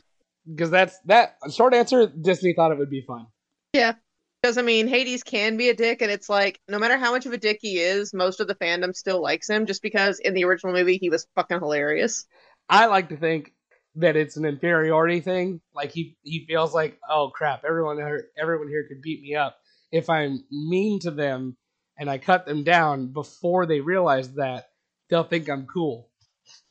[0.48, 3.26] because that's that short answer disney thought it would be fun
[3.72, 3.94] Yeah,
[4.42, 7.26] Because I mean, Hades can be a dick, and it's like no matter how much
[7.26, 10.34] of a dick he is, most of the fandom still likes him, just because in
[10.34, 12.24] the original movie he was fucking hilarious.
[12.68, 13.52] i like to think
[13.96, 18.68] that it's an inferiority thing like he he feels like oh crap everyone here everyone
[18.68, 19.56] here could beat me up
[19.92, 21.56] if i'm mean to them
[21.98, 24.68] and i cut them down before they realize that
[25.08, 26.10] they'll think i'm cool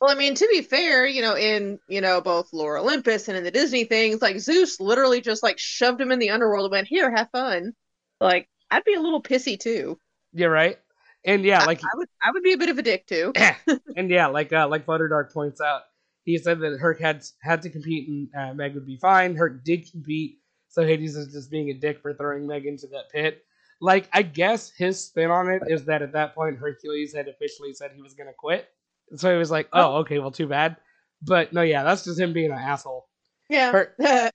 [0.00, 3.36] Well, I mean, to be fair, you know, in you know both Lore Olympus and
[3.36, 6.72] in the Disney things, like Zeus literally just like shoved him in the underworld and
[6.72, 7.72] went, "Here, have fun."
[8.20, 9.98] Like I'd be a little pissy too.
[10.32, 10.78] you're right
[11.24, 13.32] and yeah like I would, I would be a bit of a dick too.
[13.96, 15.82] and yeah, like uh, like Flutterdark points out,
[16.24, 19.36] he said that Herc had had to compete and uh, Meg would be fine.
[19.36, 20.38] Herc did compete,
[20.68, 23.44] so Hades is just being a dick for throwing Meg into that pit.
[23.80, 27.74] like I guess his spin on it is that at that point Hercules had officially
[27.74, 28.68] said he was gonna quit.
[29.16, 30.76] So he was like, "Oh, okay, well, too bad."
[31.22, 33.06] But no, yeah, that's just him being an asshole.
[33.48, 33.84] Yeah,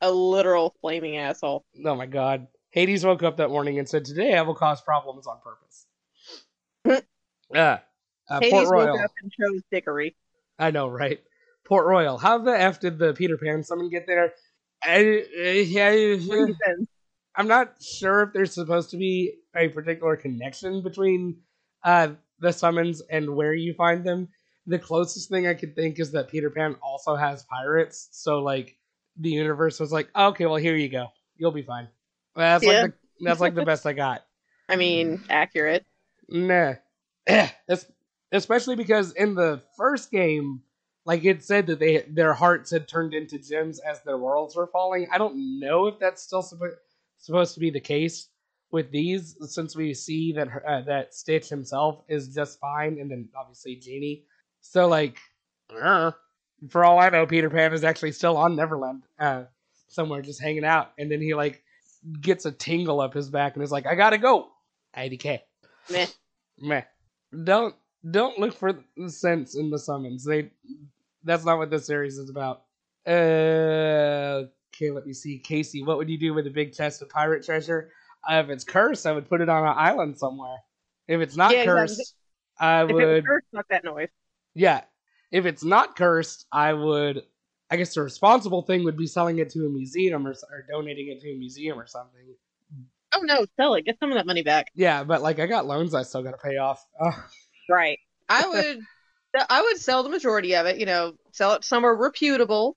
[0.00, 1.64] a literal flaming asshole.
[1.84, 5.26] Oh my god, Hades woke up that morning and said, "Today I will cause problems
[5.26, 5.86] on purpose."
[7.54, 7.78] uh,
[8.28, 8.96] uh, Hades Port Royal.
[8.96, 10.14] woke up and chose dickery.
[10.58, 11.20] I know, right?
[11.64, 12.18] Port Royal.
[12.18, 14.32] How the f did the Peter Pan summon get there?
[14.82, 16.54] I, I,
[17.36, 21.40] I'm not sure if there's supposed to be a particular connection between
[21.84, 22.10] uh,
[22.40, 24.28] the summons and where you find them.
[24.66, 28.76] The closest thing I could think is that Peter Pan also has pirates, so like
[29.16, 31.88] the universe was like, okay, well here you go, you'll be fine.
[32.36, 32.82] That's Yeah.
[32.82, 34.24] like the, that's like the best I got.
[34.68, 35.84] I mean, accurate.
[36.28, 36.74] Nah.
[38.32, 40.62] Especially because in the first game,
[41.04, 44.66] like it said that they their hearts had turned into gems as their worlds were
[44.68, 45.06] falling.
[45.12, 46.76] I don't know if that's still suppo-
[47.18, 48.28] supposed to be the case
[48.70, 53.10] with these, since we see that her- uh, that Stitch himself is just fine, and
[53.10, 54.24] then obviously Genie.
[54.60, 55.18] So like,
[55.78, 56.12] uh,
[56.70, 59.44] for all I know, Peter Pan is actually still on Neverland, uh,
[59.88, 61.62] somewhere just hanging out, and then he like
[62.20, 64.52] gets a tingle up his back and is like, "I gotta go."
[64.96, 65.40] IDK
[65.90, 66.06] Meh.
[66.58, 66.82] meh.
[67.44, 67.74] Don't
[68.10, 70.24] don't look for the sense in the summons.
[70.24, 70.50] They
[71.24, 72.62] that's not what this series is about.
[73.06, 75.38] Uh, okay, let me see.
[75.38, 77.90] Casey, what would you do with a big chest of pirate treasure?
[78.28, 80.56] Uh, if it's cursed, I would put it on an island somewhere.
[81.08, 81.96] If it's not Yeah, exactly.
[81.96, 82.14] cursed,
[82.58, 83.24] I If would.
[83.24, 84.08] cursed, that noise.
[84.54, 84.82] Yeah,
[85.30, 87.22] if it's not cursed, I would.
[87.70, 91.08] I guess the responsible thing would be selling it to a museum or, or donating
[91.08, 92.20] it to a museum or something.
[93.14, 93.84] Oh no, sell it.
[93.86, 94.66] Get some of that money back.
[94.74, 96.86] Yeah, but like I got loans I still got to pay off.
[97.68, 97.74] Ugh.
[97.74, 97.98] Right.
[98.28, 98.80] I would.
[99.48, 100.78] I would sell the majority of it.
[100.78, 102.76] You know, sell it somewhere reputable,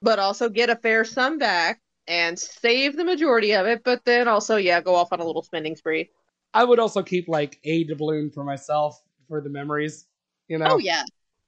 [0.00, 3.82] but also get a fair sum back and save the majority of it.
[3.84, 6.10] But then also, yeah, go off on a little spending spree.
[6.54, 10.06] I would also keep like a doubloon for myself for the memories.
[10.48, 10.66] You know?
[10.70, 11.02] Oh yeah,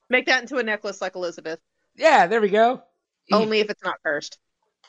[0.09, 1.61] make that into a necklace like Elizabeth.
[1.97, 2.82] Yeah, there we go.
[3.32, 4.39] Only if it's not cursed.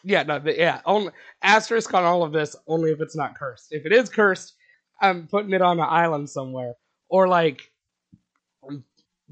[0.04, 1.12] Yeah, no, but yeah, only
[1.44, 2.56] asterisk on all of this.
[2.68, 3.68] Only if it's not cursed.
[3.72, 4.56] If it is cursed,
[5.00, 6.74] I'm putting it on an island somewhere,
[7.08, 7.71] or like I'm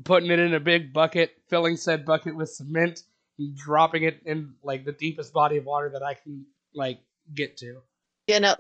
[0.04, 3.04] putting it in a big bucket, filling said bucket with cement,
[3.38, 7.00] and dropping it in like the deepest body of water that I can like
[7.34, 7.82] get to.
[8.28, 8.56] You know,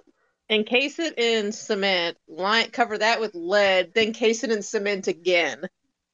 [0.49, 5.61] encase it in cement, line cover that with lead, then case it in cement again,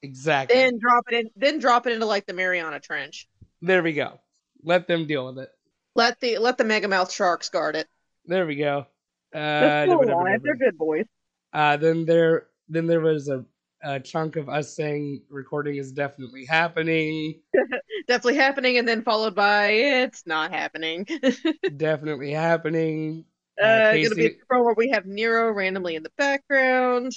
[0.02, 0.58] Exactly.
[0.58, 3.28] then drop it in, then drop it into like the Mariana Trench.
[3.62, 4.20] there we go.
[4.64, 5.50] Let them deal with it.
[5.96, 7.88] Let the let the megamouth sharks guard it.
[8.26, 8.88] There we go.
[9.34, 10.08] Uh, alive.
[10.08, 10.38] da.
[10.44, 11.06] They're good boys.
[11.54, 13.46] Uh, then there, then there was a,
[13.84, 17.42] a chunk of us saying recording is definitely happening,
[18.08, 21.08] Definitely happening, and then followed by it's not happening.
[21.78, 23.26] definitely happening.
[23.62, 27.12] Uh, Uh, Casey- gonna be a pro where we have Nero randomly in the background.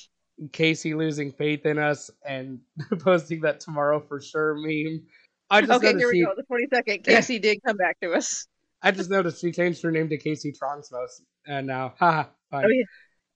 [0.53, 2.61] Casey losing faith in us and
[3.01, 5.03] posting that tomorrow for sure meme.
[5.51, 6.33] I just Okay, here we go.
[6.37, 7.05] The twenty second.
[7.05, 8.47] Casey did come back to us.
[8.83, 12.65] I just noticed she changed her name to Casey Tronsmos, and now, haha, fine.
[12.65, 12.85] Oh, yeah.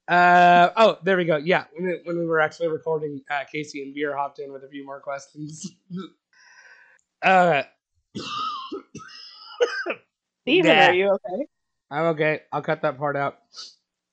[0.08, 1.36] Uh oh, there we go.
[1.36, 4.64] Yeah, when, it, when we were actually recording, uh, Casey and Veer hopped in with
[4.64, 5.70] a few more questions.
[7.22, 7.62] uh,
[10.42, 11.46] Steven, are you okay?
[11.90, 12.40] I'm okay.
[12.50, 13.38] I'll cut that part out.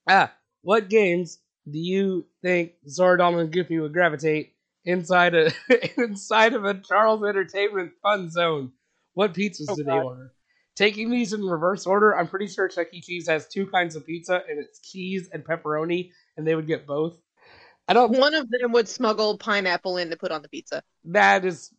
[0.08, 1.38] Ah, what games
[1.68, 4.54] do you think Sora, Donald, and Goofy would gravitate
[4.84, 5.50] inside a
[6.00, 8.72] inside of a Charles Entertainment fun zone?
[9.14, 10.32] What pizzas Oh, do they order?
[10.80, 13.02] Taking these in reverse order, I'm pretty sure Chuck E.
[13.02, 16.86] Cheese has two kinds of pizza, and it's cheese and pepperoni, and they would get
[16.86, 17.18] both.
[17.86, 18.18] I don't.
[18.18, 20.82] One of them would smuggle pineapple in to put on the pizza.
[21.04, 21.70] That is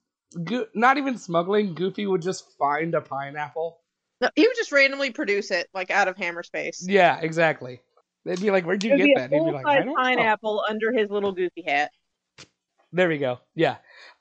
[0.43, 1.73] go- not even smuggling.
[1.73, 3.79] Goofy would just find a pineapple.
[4.21, 6.85] No, he would just randomly produce it, like out of hammer space.
[6.87, 7.81] Yeah, exactly.
[8.23, 9.65] They'd be like, "Where'd you It would get be that?" a And he'd be like,
[9.65, 11.89] "I don't know." pineapple under his little goofy hat.
[12.91, 13.39] There we go.
[13.55, 13.77] Yeah.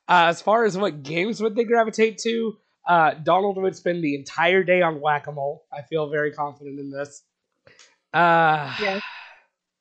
[0.08, 2.56] Uh, as far as what games would they gravitate to,
[2.90, 5.64] uh, Donald would spend the entire day on whack a mole.
[5.72, 7.22] I feel very confident in this.
[8.12, 9.00] Uh, Yeah.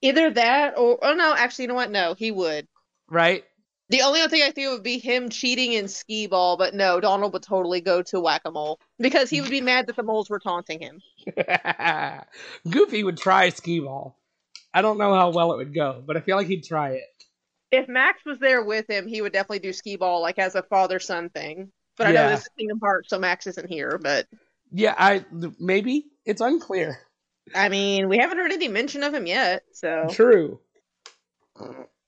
[0.02, 1.90] Either that or oh no, actually, you know what?
[1.90, 2.68] No, he would.
[3.10, 3.44] Right?
[3.90, 7.00] The only other thing I think would be him cheating in skee ball, but no,
[7.00, 10.04] Donald would totally go to whack a mole because he would be mad that the
[10.04, 11.02] moles were taunting him.
[12.70, 14.20] Goofy would try skee ball.
[14.72, 17.08] I don't know how well it would go, but I feel like he'd try it.
[17.72, 20.62] If Max was there with him, he would definitely do skee ball like as a
[20.62, 21.72] father son thing.
[22.00, 24.00] But I know this is Kingdom Hearts, so Max isn't here.
[24.02, 24.26] But
[24.72, 25.26] Yeah, I
[25.60, 26.98] maybe it's unclear.
[27.54, 29.64] I mean, we haven't heard any mention of him yet.
[29.74, 30.62] So True.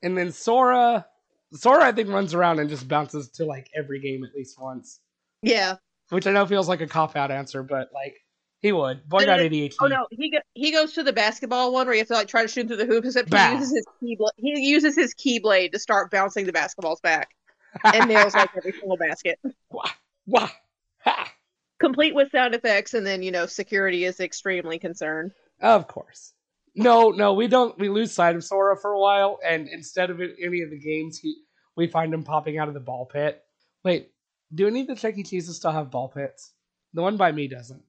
[0.02, 1.06] And then Sora,
[1.54, 5.02] Sora, I think runs around and just bounces to like every game at least once.
[5.42, 5.76] yeah,
[6.08, 8.16] which I know feels like a cop out answer, but like
[8.62, 9.10] He would.
[9.10, 9.76] Boy got ADHD.
[9.82, 12.30] Oh no, he go, he goes to the basketball one where you have to like
[12.30, 13.04] try to shoot through the hoop.
[13.04, 14.32] Except he uses his keyblade.
[14.38, 17.32] He uses his keyblade to start bouncing the basketballs back
[17.84, 19.40] and nails like every single basket,
[19.70, 19.90] Wah,
[20.26, 20.50] wah,
[21.00, 21.32] ha.
[21.80, 22.94] complete with sound effects.
[22.94, 25.32] And then you know security is extremely concerned.
[25.62, 26.34] Of course.
[26.76, 27.78] No, no, we don't.
[27.78, 30.80] We lose sight of Sora for a while, and instead of in any of the
[30.80, 31.36] games, he
[31.76, 33.44] we find him popping out of the ball pit.
[33.84, 34.12] Wait,
[34.54, 35.24] do any of the Chuck E.
[35.24, 36.54] Cheeses still have ball pits?
[36.94, 37.84] The one by me doesn't.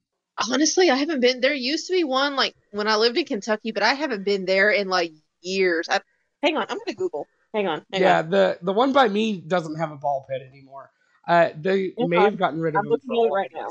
[0.51, 1.41] Honestly, I haven't been.
[1.41, 4.47] There used to be one like when I lived in Kentucky, but I haven't been
[4.47, 5.89] there in like years.
[5.89, 6.01] I,
[6.43, 7.27] hang on, I'm gonna Google.
[7.55, 7.85] Hang on.
[7.93, 8.31] Hang yeah, on.
[8.31, 10.91] the the one by me doesn't have a ball pit anymore.
[11.27, 12.25] Uh, they Hold may on.
[12.25, 13.69] have gotten rid of I'm them looking at it right now.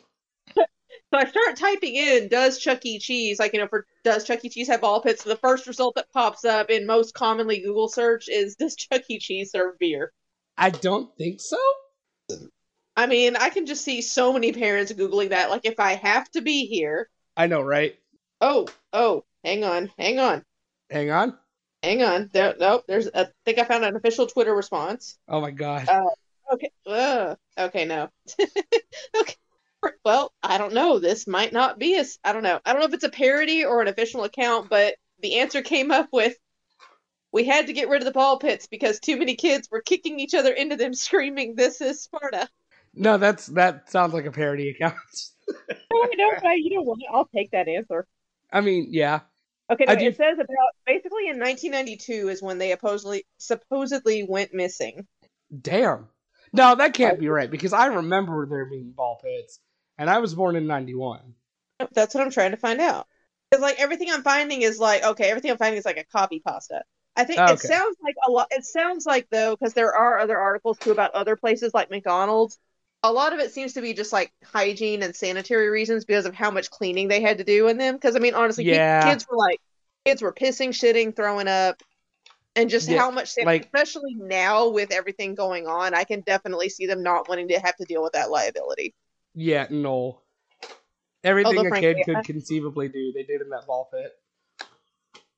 [1.12, 3.00] So I start typing in does Chuck E.
[3.00, 4.48] Cheese, like, you know, for does Chuck E.
[4.48, 5.24] Cheese have ball pits?
[5.24, 9.02] So the first result that pops up in most commonly Google search is does Chuck
[9.08, 9.18] E.
[9.18, 10.12] Cheese serve beer?
[10.56, 11.58] I don't think so.
[12.96, 15.50] I mean, I can just see so many parents Googling that.
[15.50, 17.96] Like, if I have to be here, I know, right?
[18.40, 20.44] oh, oh, hang on, hang on,
[20.90, 21.36] Hang on.
[21.82, 22.30] Hang on.
[22.32, 25.18] There, nope, there's, a, I think I found an official Twitter response.
[25.28, 25.88] Oh my god.
[25.88, 26.04] Uh,
[26.52, 28.08] Okay, uh, okay, no.
[29.16, 29.36] okay.
[30.04, 30.98] Well, I don't know.
[30.98, 32.00] This might not be a.
[32.00, 32.58] s- I don't know.
[32.64, 35.92] I don't know if it's a parody or an official account, but the answer came
[35.92, 36.34] up with
[37.32, 40.18] we had to get rid of the ball pits because too many kids were kicking
[40.18, 42.48] each other into them screaming this is Sparta.
[42.94, 44.94] no, that's that sounds like a parody account.
[45.92, 46.98] Oh, no, but you know what?
[47.12, 48.06] I'll take that answer.
[48.52, 49.20] I mean, yeah.
[49.70, 55.06] Okay, no, it says about basically in 1992 is when they supposedly supposedly went missing.
[55.60, 56.08] Damn.
[56.52, 59.60] No, that can't be right because I remember there being ball pits,
[59.98, 61.34] and I was born in '91.
[61.92, 63.06] That's what I'm trying to find out.
[63.50, 66.40] Because like everything I'm finding is like okay, everything I'm finding is like a copy
[66.40, 66.82] pasta.
[67.16, 67.52] I think Okay.
[67.52, 68.48] it sounds like a lot.
[68.50, 72.58] It sounds like though, because there are other articles too about other places like McDonald's.
[73.02, 76.34] A lot of it seems to be just like hygiene and sanitary reasons because of
[76.34, 77.94] how much cleaning they had to do in them.
[77.94, 79.10] Because I mean, honestly, Yeah.
[79.10, 79.58] kids were like
[80.04, 81.82] kids were pissing, shitting, throwing up,
[82.56, 86.68] and just Yeah, how much like- especially now with everything going on, I can definitely
[86.68, 88.94] see them not wanting to have to deal with that liability.
[89.34, 90.20] Yeah, no.
[91.22, 94.18] Everything Although, a frankly, kid could I- conceivably do, they did in that ball pit.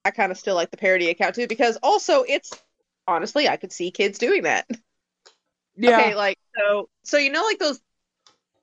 [0.05, 2.51] I kind of still like the parody account too because also it's
[3.07, 4.67] honestly I could see kids doing that.
[5.77, 5.99] Yeah.
[6.01, 7.81] Okay, like so so you know like those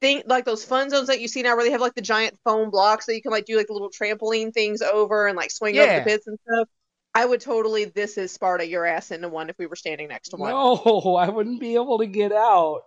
[0.02, 2.38] thing like those fun zones that you see now where they have like the giant
[2.45, 5.77] foam blocks that you can like do like little trampoline things over and like swing
[5.77, 6.68] over the pits and stuff.
[7.14, 10.30] I would totally this is Sparta your ass into one if we were standing next
[10.30, 10.52] to one.
[10.52, 12.84] No, I wouldn't be able to get out.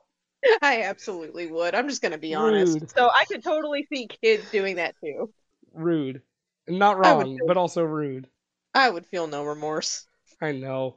[0.61, 1.74] I absolutely would.
[1.74, 2.90] I'm just gonna be honest.
[2.97, 5.31] So I could totally see kids doing that too.
[5.74, 6.23] Rude.
[6.69, 8.28] Not wrong, feel- but also rude.
[8.74, 10.07] I would feel no remorse.
[10.40, 10.97] I know.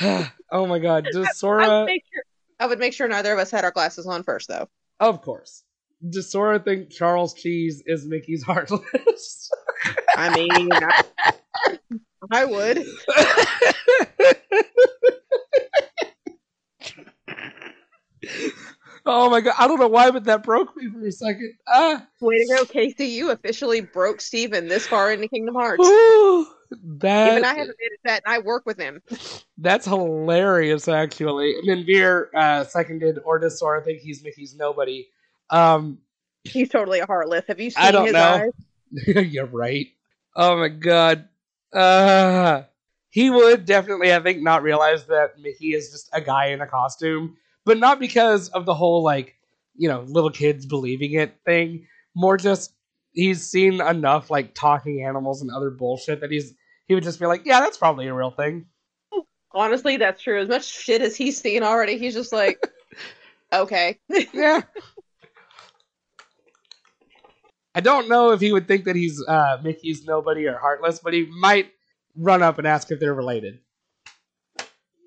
[0.52, 1.04] oh my god.
[1.04, 2.22] Does I would Sora make sure
[2.60, 4.68] I would make sure neither of us had our glasses on first though.
[5.00, 5.64] Of course.
[6.08, 9.50] Does Sora think Charles Cheese is Mickey's Heartless?
[10.16, 11.04] I mean, I,
[12.30, 12.84] I would.
[19.06, 19.54] oh my god.
[19.58, 21.54] I don't know why, but that broke me for a second.
[21.66, 22.06] Ah.
[22.20, 23.06] Way to go, Casey!
[23.06, 25.84] You officially broke Steven this far into Kingdom Hearts.
[25.84, 26.46] Ooh,
[26.98, 29.02] that, Even I haven't admitted that, and I work with him.
[29.60, 31.56] That's hilarious, actually.
[31.58, 35.08] And then Veer uh, seconded, or I think he's Mickey's nobody?
[35.50, 35.98] Um,
[36.44, 37.44] He's totally a heartless.
[37.48, 38.50] Have you seen I don't his know.
[39.06, 39.26] eyes?
[39.32, 39.88] You're right.
[40.36, 41.28] Oh my god.
[41.72, 42.62] Uh,
[43.10, 46.66] he would definitely, I think, not realize that Mickey is just a guy in a
[46.66, 49.34] costume, but not because of the whole, like,
[49.76, 51.86] you know, little kids believing it thing.
[52.14, 52.72] More just
[53.12, 56.54] he's seen enough, like, talking animals and other bullshit that he's
[56.86, 58.66] he would just be like, yeah, that's probably a real thing.
[59.52, 60.40] Honestly, that's true.
[60.40, 62.62] As much shit as he's seen already, he's just like,
[63.52, 63.98] okay.
[64.32, 64.62] Yeah.
[67.74, 71.12] I don't know if he would think that he's uh, Mickey's nobody or heartless, but
[71.12, 71.70] he might
[72.16, 73.60] run up and ask if they're related.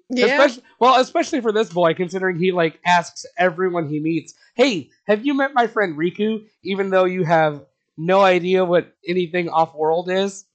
[0.10, 0.26] yeah.
[0.26, 5.26] Especially, well, especially for this boy, considering he like asks everyone he meets, "Hey, have
[5.26, 7.66] you met my friend Riku?" Even though you have
[7.98, 10.46] no idea what anything off-world is.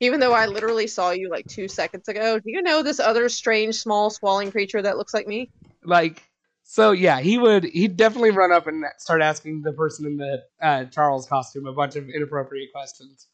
[0.00, 3.28] Even though I literally saw you like two seconds ago, do you know this other
[3.28, 5.50] strange, small, swallowing creature that looks like me?
[5.84, 6.22] Like,
[6.64, 10.42] so yeah, he would he'd definitely run up and start asking the person in the
[10.60, 13.26] uh, Charles costume a bunch of inappropriate questions.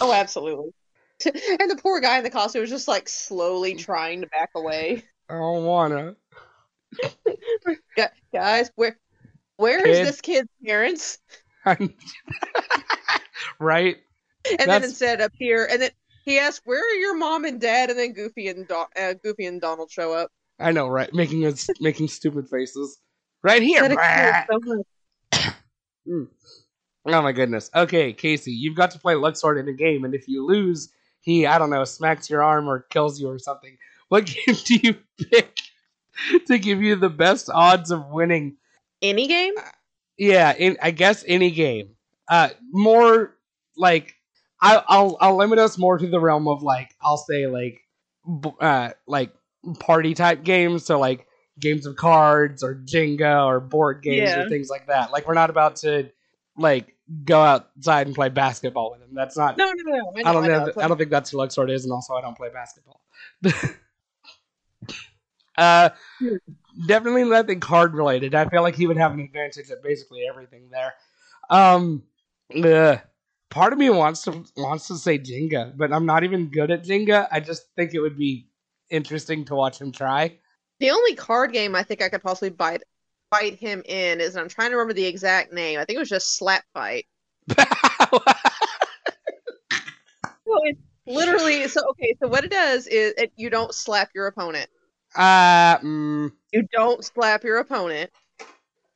[0.00, 0.70] Oh, absolutely.
[1.24, 5.04] and the poor guy in the costume was just like slowly trying to back away.
[5.28, 6.16] I don't wanna.
[7.96, 8.98] Gu- Guys, where
[9.56, 10.06] where is Kid.
[10.06, 11.18] this kid's parents?
[13.58, 13.96] right?
[14.48, 15.90] And then That's- instead up here, and then
[16.24, 19.46] he asks, "Where are your mom and dad?" And then Goofy and Do- uh, Goofy
[19.46, 20.30] and Donald show up.
[20.58, 21.12] I know, right?
[21.14, 22.98] Making us making stupid faces.
[23.42, 23.88] Right here.
[24.50, 24.60] So
[25.32, 25.46] much.
[27.06, 27.70] Oh my goodness.
[27.74, 31.46] Okay, Casey, you've got to play Luxord in a game, and if you lose, he
[31.46, 33.76] I don't know smacks your arm or kills you or something.
[34.08, 34.96] What game do you
[35.30, 35.56] pick
[36.46, 38.56] to give you the best odds of winning?
[39.00, 39.54] Any game?
[40.18, 41.90] Yeah, in, I guess any game.
[42.28, 43.34] Uh, more
[43.76, 44.14] like
[44.62, 47.80] I, I'll I'll limit us more to the realm of like I'll say like
[48.40, 49.32] b- uh like
[49.78, 50.84] party type games.
[50.84, 51.26] So like
[51.58, 54.40] games of cards or Jenga or board games Yeah.
[54.44, 55.12] or things like that.
[55.12, 56.10] Like we're not about to
[56.56, 59.14] like go outside and play basketball with them.
[59.14, 59.56] That's not.
[59.56, 60.12] No, no, no.
[60.16, 60.64] I, know, I don't I know.
[60.66, 60.72] know.
[60.78, 63.00] I don't think that's what Luxord is, and also I don't play basketball.
[65.58, 65.90] uh,
[66.86, 68.34] definitely nothing card related.
[68.34, 70.94] I feel like he would have an advantage at basically everything there.
[71.48, 72.04] Um,
[72.54, 72.96] uh,
[73.50, 76.84] part of me wants to wants to say Jenga, but I'm not even good at
[76.84, 77.28] Jenga.
[77.30, 78.48] I just think it would be
[78.88, 80.38] interesting to watch him try.
[80.78, 82.82] The only card game I think I could possibly bite
[83.30, 85.78] bite him in is and I'm trying to remember the exact name.
[85.78, 87.06] I think it was just Slap Fight.
[90.46, 92.16] Well, it's literally so okay.
[92.20, 94.68] So what it does is it, you don't slap your opponent.
[95.14, 98.10] uh, mm, You don't slap your opponent.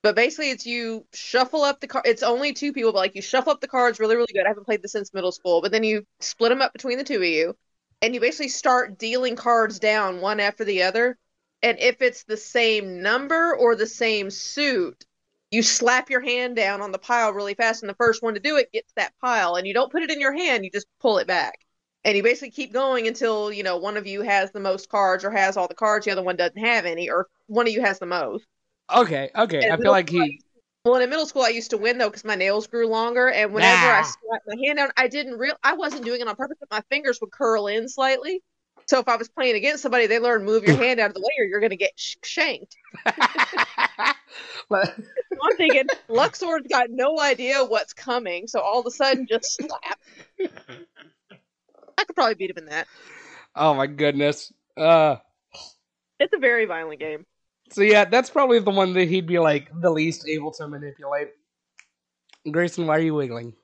[0.05, 2.05] But basically, it's you shuffle up the card.
[2.07, 4.45] It's only two people, but like you shuffle up the cards really, really good.
[4.45, 7.05] I haven't played this since middle school, but then you split them up between the
[7.05, 7.57] two of you,
[8.03, 11.17] and you basically start dealing cards down one after the other.
[11.63, 15.07] And if it's the same number or the same suit,
[15.51, 18.41] you slap your hand down on the pile really fast, and the first one to
[18.41, 19.55] do it gets that pile.
[19.57, 21.61] And you don't put it in your hand; you just pull it back.
[22.05, 25.25] And you basically keep going until you know one of you has the most cards
[25.25, 27.81] or has all the cards, the other one doesn't have any, or one of you
[27.81, 28.45] has the most.
[28.93, 29.67] Okay, okay.
[29.67, 30.41] In I feel like school, he.
[30.85, 33.53] Well, in middle school, I used to win though because my nails grew longer, and
[33.55, 34.03] whenever I Nah.
[34.03, 35.55] slapped my hand down, I didn't real.
[35.63, 38.43] I wasn't doing it on purpose, but my fingers would curl in slightly.
[38.87, 41.21] So if I was playing against somebody, they learned move your hand out of the
[41.21, 42.77] way, or you're going to get sh- shanked.
[44.71, 49.57] So I'm thinking Luxord's got no idea what's coming, so all of a sudden just
[49.57, 49.99] slap.
[51.99, 52.87] I could probably beat him in that.
[53.57, 54.53] oh my goodness.
[54.77, 55.17] Uh.
[56.21, 57.27] It's a very violent game.
[57.75, 61.31] So yeah, that's probably the one that he'd be like the least able to manipulate.
[62.49, 63.55] Grayson, why are you wiggling?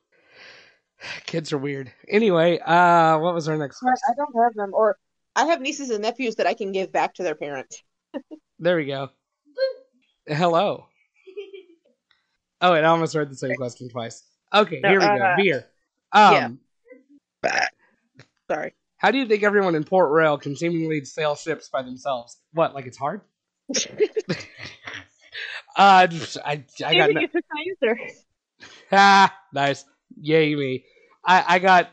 [1.26, 1.92] Kids are weird.
[2.08, 4.02] Anyway, uh, what was our next I question?
[4.10, 4.96] I don't have them, or
[5.36, 7.82] I have nieces and nephews that I can give back to their parents.
[8.62, 9.08] There we go.
[10.26, 10.86] Hello.
[12.60, 14.22] Oh, wait, I almost read the same question twice.
[14.52, 15.24] Okay, No, here we go.
[15.24, 15.66] uh, Veer.
[16.12, 16.58] Um,
[17.42, 17.66] yeah.
[18.50, 18.74] Sorry.
[18.98, 22.36] how do you think everyone in Port Royal can seemingly sail ships by themselves?
[22.52, 23.22] What, like it's hard?
[25.76, 28.00] Uh, just- I, I got no, you took my answer.
[28.92, 29.84] ah, nice.
[30.20, 30.84] Yay me.
[31.24, 31.90] I, I got,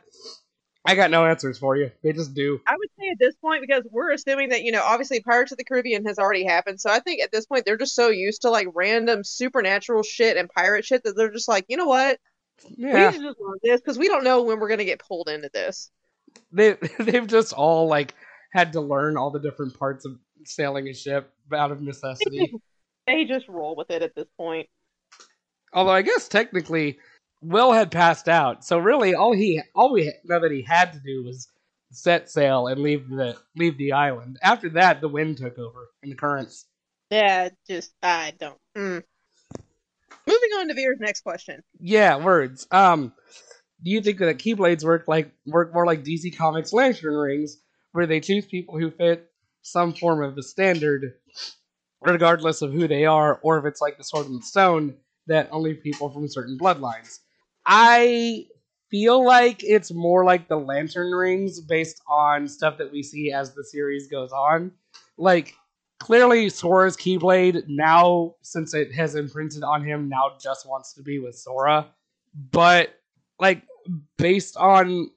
[0.86, 1.92] I got no answers for you.
[2.04, 2.60] They just do.
[2.68, 5.58] I would say at this point, because we're assuming that, you know, obviously Pirates of
[5.58, 6.82] the Caribbean has already happened.
[6.82, 10.38] So I think at this point, they're just so used to like random supernatural shit
[10.38, 12.18] and pirate shit that they're just like, you know what?
[12.64, 14.86] We Yeah, need to just learn this because we don't know when we're going to
[14.86, 15.92] get pulled into this.
[16.52, 18.16] they they've just all like
[18.52, 22.54] had to learn all the different parts of sailing a ship out of necessity.
[23.08, 24.68] They just roll with it at this point.
[25.72, 27.00] Although I guess technically,
[27.42, 31.00] Will had passed out, so really all he all we know that he had to
[31.00, 31.48] do was
[31.90, 34.38] set sail and leave the leave the island.
[34.44, 36.66] After that, the wind took over and the currents.
[37.10, 38.60] Yeah, just, I don't.
[38.76, 39.04] Mm.
[40.28, 41.64] Moving on to Veer's next question.
[41.80, 42.68] Yeah, words.
[42.70, 43.14] Um,
[43.82, 47.58] do you think that keyblades work like work more like DC Comics lantern rings,
[47.94, 49.30] where they choose people who fit
[49.62, 51.14] some form of the standard,
[52.02, 54.96] regardless of who they are, or if it's like the Sword and the Stone
[55.28, 57.20] that only people from certain bloodlines?
[57.66, 58.46] I
[58.90, 63.54] feel like it's more like the lantern rings based on stuff that we see as
[63.54, 64.72] the series goes on.
[65.18, 65.54] Like
[66.00, 71.20] clearly Sora's Keyblade now, since it has imprinted on him, now just wants to be
[71.20, 71.88] with Sora.
[72.52, 72.96] But
[73.40, 73.64] like
[74.18, 75.10] based on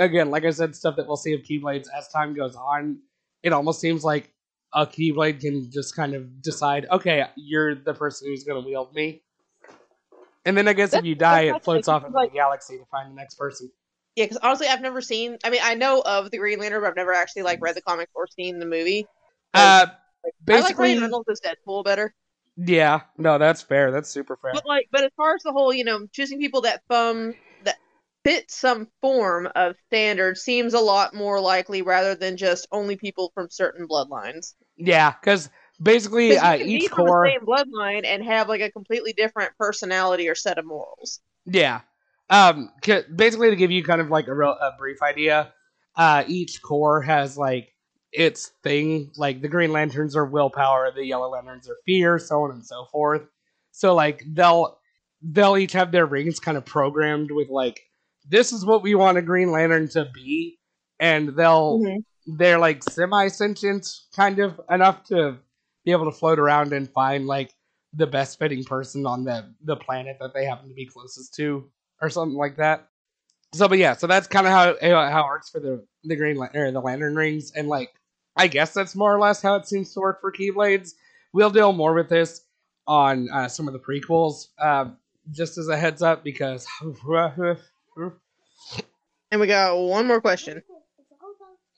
[0.00, 2.98] again, like I said, stuff that we'll see of Keyblades as time goes on,
[3.42, 4.32] it almost seems like
[4.74, 8.94] a Keyblade can just kind of decide, okay, you're the person who's going to wield
[8.94, 9.22] me.
[10.44, 12.84] And then I guess if you die, it floats off into like- the galaxy to
[12.90, 13.70] find the next person.
[14.16, 15.38] Yeah, because honestly, I've never seen.
[15.44, 17.82] I mean, I know of the Green Lantern, but I've never actually like read the
[17.82, 19.06] comic or seen the movie.
[19.54, 19.90] Uh, I
[20.24, 22.12] like basically, Ryan Reynolds as Deadpool better.
[22.56, 23.92] yeah, no, that's fair.
[23.92, 24.50] That's super fair.
[24.54, 27.34] But like, but as far as the whole, you know, choosing people that thumb
[28.24, 33.30] fit some form of standard seems a lot more likely rather than just only people
[33.34, 34.54] from certain bloodlines.
[34.76, 35.50] Yeah, because
[35.82, 37.24] basically, 'Cause uh, each from core.
[37.24, 41.20] the same bloodline and have like a completely different personality or set of morals.
[41.46, 41.80] Yeah.
[42.30, 42.70] Um.
[43.14, 45.52] Basically, to give you kind of like a real a brief idea,
[45.96, 47.72] uh, each core has like
[48.12, 49.10] its thing.
[49.16, 52.84] Like the Green Lanterns are willpower, the Yellow Lanterns are fear, so on and so
[52.92, 53.22] forth.
[53.72, 54.78] So like they'll
[55.22, 57.80] they'll each have their rings kind of programmed with like
[58.28, 60.58] this is what we want a Green Lantern to be,
[61.00, 62.04] and they'll Mhm.
[62.26, 65.38] they're like semi sentient kind of enough to
[65.84, 67.54] be able to float around and find like
[67.94, 71.70] the best fitting person on the the planet that they happen to be closest to
[72.02, 72.88] or something like that.
[73.54, 76.16] So, but yeah, so that's kind of how uh, how it works for the the
[76.16, 77.90] green Lan- or the lantern rings, and like
[78.36, 80.92] I guess that's more or less how it seems to work for Keyblades.
[81.32, 82.44] We'll deal more with this
[82.86, 84.96] on uh, some of the prequels, um,
[85.30, 86.66] just as a heads up, because
[89.30, 90.62] And we got one more question.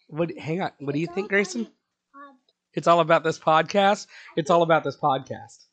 [0.09, 0.37] what?
[0.39, 1.67] Hang on, what do you think, Grayson?
[2.75, 4.07] It's all about this podcast.
[4.37, 5.67] It's all about this podcast.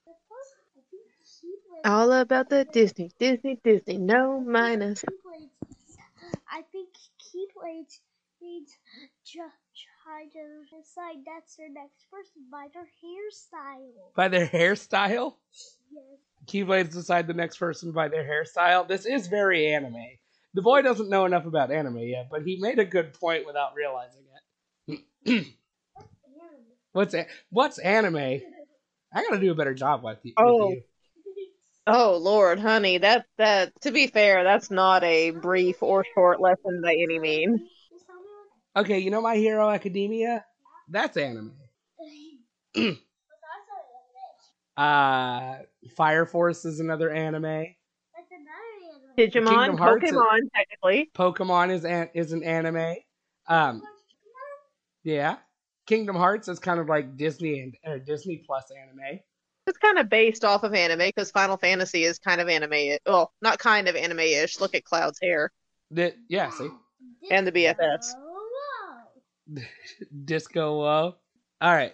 [1.85, 3.97] All about the Disney, Disney, Disney.
[3.97, 5.03] No minus.
[6.51, 6.89] I think
[7.21, 7.99] Keyblades
[8.41, 8.71] needs
[9.33, 9.39] to
[10.03, 14.15] try to decide that's their next person by their hairstyle.
[14.15, 15.35] By their hairstyle,
[15.91, 16.03] Yes.
[16.47, 18.87] Keyblades decide the next person by their hairstyle.
[18.87, 20.17] This is very anime.
[20.57, 23.75] The boy doesn't know enough about anime yet, but he made a good point without
[23.75, 24.23] realizing
[25.27, 25.45] it.
[26.93, 28.15] what's a- what's anime?
[29.13, 30.33] I gotta do a better job with you.
[30.35, 30.69] with Oh.
[30.71, 30.81] you.
[31.85, 36.81] Oh Lord, honey, that that to be fair, that's not a brief or short lesson
[36.83, 37.61] by any means.
[37.91, 40.43] Just tell me Okay, you know My Hero Academia?
[40.89, 41.53] That's anime.
[44.75, 45.57] Uh,
[45.95, 47.65] Fire Force is another anime.
[49.17, 51.09] Digimon, Kingdom Hearts is- Pokemon, technically.
[51.15, 52.95] Pokemon is an, is an anime.
[53.47, 53.81] Um,
[55.03, 55.37] yeah.
[55.87, 59.19] Kingdom Hearts is kind of like Disney and or Disney Plus anime.
[59.65, 62.97] It's kind of based off of anime because Final Fantasy is kind of anime.
[63.05, 64.59] Well, not kind of anime-ish.
[64.59, 65.51] Look at Cloud's hair.
[65.91, 66.69] The, yeah, see,
[67.31, 68.13] And the BFFs.
[70.25, 70.81] Disco.
[70.81, 71.11] Uh,
[71.61, 71.93] all right,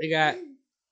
[0.00, 0.36] we got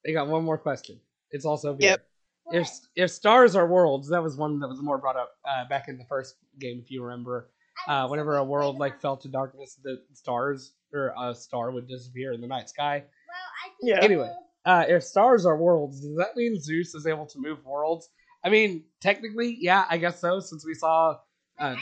[0.04, 1.00] we got one more question.
[1.30, 2.04] It's also Yep.
[2.52, 2.60] Wow.
[2.60, 5.88] If if stars are worlds, that was one that was more brought up uh, back
[5.88, 7.50] in the first game, if you remember.
[7.88, 12.32] Uh, whenever a world like fell to darkness, the stars or a star would disappear
[12.32, 13.02] in the night sky.
[13.02, 14.04] Well, I think Yeah.
[14.04, 14.30] Anyway,
[14.64, 18.08] uh, if stars are worlds, does that mean Zeus is able to move worlds?
[18.44, 20.38] I mean, technically, yeah, I guess so.
[20.40, 21.16] Since we saw
[21.58, 21.76] uh,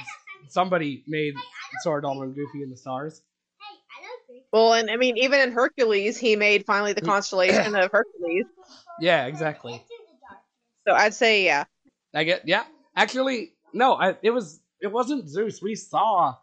[0.48, 1.34] somebody made
[1.82, 3.22] Sora, Donald, and Goofy in the stars.
[3.58, 4.44] Hey, I don't think.
[4.52, 8.46] Well, and I mean, even in Hercules, he made finally the constellation of Hercules.
[9.02, 9.82] Yeah, exactly.
[10.86, 11.16] Into the darkness.
[11.18, 11.64] So I'd say, yeah.
[12.14, 12.64] I get, yeah.
[12.96, 15.60] Actually, no, I, it was it wasn't Zeus.
[15.62, 16.34] We saw.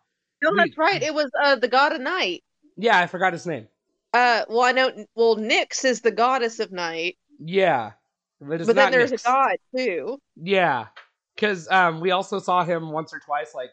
[0.42, 1.02] No, We- that's right.
[1.02, 2.44] It was uh, the god of night.
[2.78, 3.68] Yeah, I forgot his name.
[4.14, 4.92] Uh, well, I know.
[5.16, 7.92] Well, Nyx is the goddess of night, Yeah,
[8.40, 9.22] but, but then there's Nyx.
[9.22, 10.20] a god too.
[10.36, 10.88] Yeah,
[11.36, 13.70] because um, we also saw him once or twice, like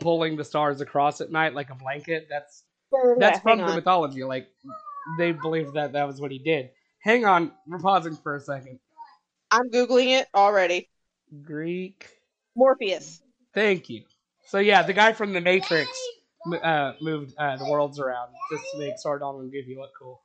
[0.00, 2.26] pulling the stars across at night like a blanket.
[2.28, 2.64] That's
[3.18, 3.74] that's Yeah, from the on.
[3.76, 4.22] mythology.
[4.24, 4.48] Like
[5.18, 6.70] they believe that that was what he did.
[7.02, 8.78] Hang on, we're pausing for a second.
[9.50, 10.88] I'm googling it already.
[11.42, 12.08] Greek.
[12.56, 13.20] Morpheus.
[13.54, 14.02] Thank you.
[14.46, 15.90] So yeah, the guy from the Matrix
[16.62, 20.20] uh, moved uh, the worlds around just to make Sora Donald and Goofy look cool.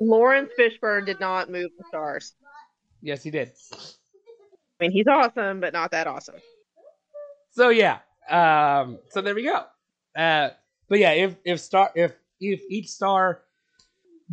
[0.00, 2.34] Laurence Fishburne did not move the stars.
[3.02, 3.50] Yes, he did.
[3.72, 3.76] I
[4.80, 6.36] mean, he's awesome, but not that awesome.
[7.52, 7.98] So yeah,
[8.28, 9.64] um, so there we go.
[10.16, 10.50] Uh,
[10.88, 13.42] but yeah, if if star if if each star,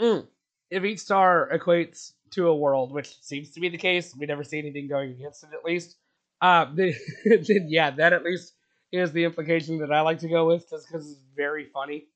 [0.00, 0.28] Mm.
[0.70, 4.44] if each star equates to a world, which seems to be the case, we never
[4.44, 5.96] see anything going against it at least.
[6.40, 6.94] Uh, then,
[7.24, 8.54] then yeah, that at least
[8.92, 12.06] is the implication that I like to go with, just because it's very funny.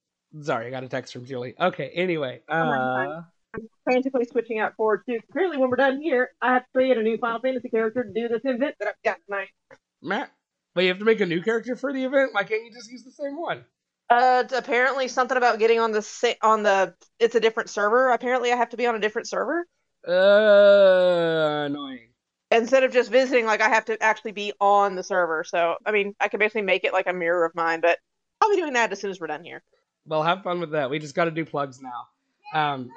[0.40, 1.54] Sorry, I got a text from Julie.
[1.60, 2.54] Okay, anyway, uh,
[3.54, 5.18] I'm Frantically switching out forward to.
[5.28, 8.10] Apparently, when we're done here, I have to create a new Final Fantasy character to
[8.10, 9.48] do this event that I've got tonight.
[10.00, 10.30] Matt,
[10.74, 12.30] but you have to make a new character for the event.
[12.32, 13.64] Why can't you just use the same one?
[14.08, 16.94] Uh, apparently something about getting on the sa- on the.
[17.18, 18.10] It's a different server.
[18.10, 19.66] Apparently, I have to be on a different server
[20.06, 22.08] Uh, annoying.
[22.50, 23.46] instead of just visiting.
[23.46, 25.44] Like I have to actually be on the server.
[25.44, 27.80] So I mean, I can basically make it like a mirror of mine.
[27.80, 27.98] But
[28.40, 29.62] I'll be doing that as soon as we're done here.
[30.06, 30.90] Well, have fun with that.
[30.90, 32.08] We just got to do plugs now.
[32.54, 32.90] Um,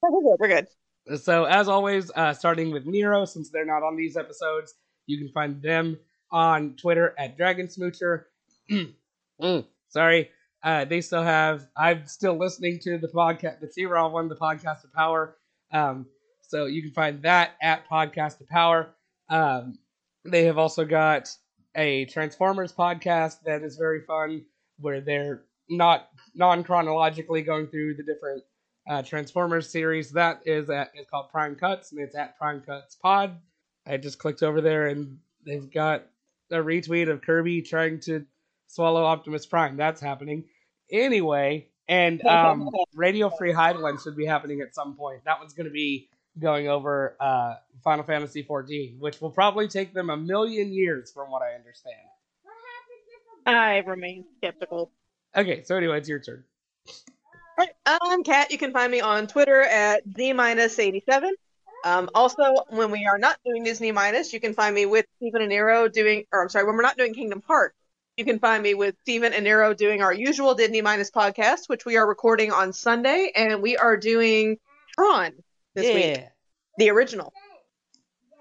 [0.00, 0.36] We're good.
[0.38, 1.20] We're good.
[1.20, 4.74] so as always, uh, starting with Nero, since they're not on these episodes,
[5.06, 5.98] you can find them
[6.30, 8.24] on Twitter at Dragon Smoocher.
[9.42, 10.30] Mm, sorry,
[10.62, 11.66] uh, they still have.
[11.76, 15.36] I'm still listening to the podcast, the Zero One, the podcast of power.
[15.72, 16.06] Um,
[16.54, 18.94] so you can find that at Podcast of Power.
[19.28, 19.76] Um,
[20.24, 21.28] they have also got
[21.74, 24.44] a Transformers podcast that is very fun,
[24.78, 28.44] where they're not non chronologically going through the different
[28.88, 30.12] uh, Transformers series.
[30.12, 33.36] That is at is called Prime Cuts, and it's at Prime Cuts Pod.
[33.84, 36.06] I just clicked over there, and they've got
[36.52, 38.24] a retweet of Kirby trying to
[38.68, 39.76] swallow Optimus Prime.
[39.76, 40.44] That's happening
[40.88, 41.66] anyway.
[41.88, 45.24] And um, Radio Free Hydaelyn should be happening at some point.
[45.24, 49.94] That one's going to be going over uh, Final Fantasy 14, which will probably take
[49.94, 51.96] them a million years, from what I understand.
[53.46, 54.90] I remain skeptical.
[55.36, 56.44] Okay, so anyway, it's your turn.
[56.86, 58.50] All right, I'm Kat.
[58.50, 61.34] You can find me on Twitter at z minus 87.
[61.84, 65.42] Um, also, when we are not doing Disney minus, you can find me with Steven
[65.42, 67.76] and Nero doing, or I'm sorry, when we're not doing Kingdom Hearts,
[68.16, 71.84] you can find me with Steven and Nero doing our usual Disney minus podcast, which
[71.84, 74.56] we are recording on Sunday, and we are doing
[74.94, 75.32] Tron
[75.74, 76.26] this week,
[76.78, 77.32] the original.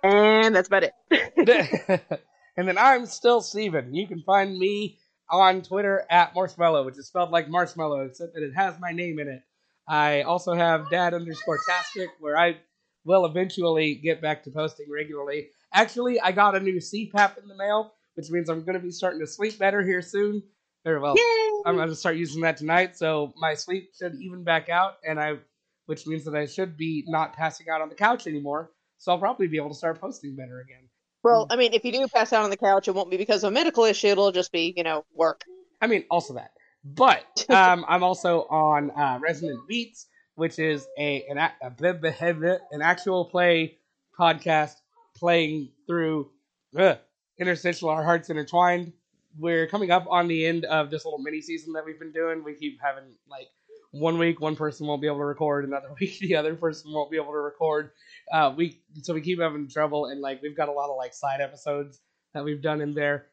[0.03, 0.93] And that's about it.
[2.57, 3.93] and then I'm still Steven.
[3.93, 4.99] You can find me
[5.29, 9.19] on Twitter at Marshmallow, which is spelled like marshmallow, except that it has my name
[9.19, 9.41] in it.
[9.87, 12.57] I also have dad underscore tastic, where I
[13.05, 15.49] will eventually get back to posting regularly.
[15.73, 18.91] Actually, I got a new CPAP in the mail, which means I'm going to be
[18.91, 20.43] starting to sleep better here soon.
[20.83, 21.15] Very well.
[21.17, 21.61] Yay!
[21.65, 25.19] I'm going to start using that tonight, so my sleep should even back out, and
[25.19, 25.37] I,
[25.85, 28.71] which means that I should be not passing out on the couch anymore.
[28.97, 30.89] So I'll probably be able to start posting better again.
[31.23, 33.43] Well, I mean, if you do pass out on the couch, it won't be because
[33.43, 34.07] of a medical issue.
[34.07, 35.43] It'll just be, you know, work.
[35.81, 36.51] I mean, also that.
[36.83, 43.25] But um, I'm also on uh, Resonant Beats, which is a an, a, an actual
[43.25, 43.77] play
[44.17, 44.75] podcast
[45.15, 46.29] playing through
[46.77, 46.95] uh,
[47.39, 48.91] Interstitial Our Hearts Intertwined.
[49.37, 52.43] We're coming up on the end of this little mini season that we've been doing.
[52.43, 53.47] We keep having like
[53.93, 57.11] one week one person won't be able to record, another week the other person won't
[57.11, 57.91] be able to record.
[58.31, 61.13] Uh, we so we keep having trouble, and like we've got a lot of like
[61.13, 62.01] side episodes
[62.33, 63.27] that we've done in there.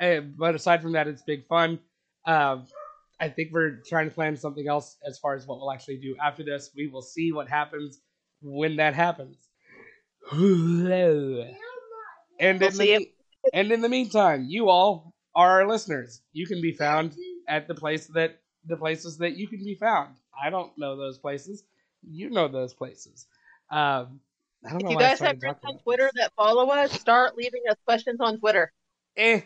[0.00, 1.78] And, but aside from that, it's big fun.
[2.26, 2.66] Um,
[3.20, 6.16] I think we're trying to plan something else as far as what we'll actually do
[6.22, 6.70] after this.
[6.74, 8.00] We will see what happens
[8.42, 9.36] when that happens.
[10.32, 10.42] and
[12.40, 13.08] in the,
[13.52, 16.22] and in the meantime, you all are our listeners.
[16.32, 17.14] You can be found
[17.46, 20.16] at the place that the places that you can be found.
[20.40, 21.64] I don't know those places.
[22.02, 23.26] You know those places.
[23.70, 24.20] Um,
[24.64, 27.62] I don't if know you guys have friends on Twitter that follow us, start leaving
[27.70, 28.72] us questions on Twitter.
[29.16, 29.40] Eh,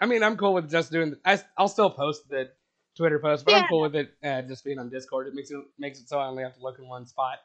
[0.00, 1.16] I mean, I'm cool with just doing.
[1.24, 2.50] I, I'll still post the
[2.96, 5.26] Twitter post, but I'm cool with it uh, just being on Discord.
[5.26, 7.38] It makes it makes it so I only have to look in one spot.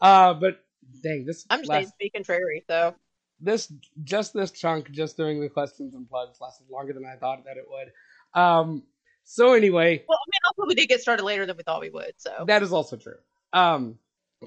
[0.00, 0.60] Uh, but
[1.02, 2.64] dang, this I'm just last, be contrary.
[2.68, 2.94] So
[3.40, 3.72] this
[4.02, 7.56] just this chunk, just doing the questions and plugs, lasted longer than I thought that
[7.56, 8.40] it would.
[8.40, 8.82] Um,
[9.24, 11.90] so anyway, Well, I mean, also we did get started later than we thought we
[11.90, 12.12] would.
[12.18, 13.16] So that is also true.
[13.52, 13.98] Um,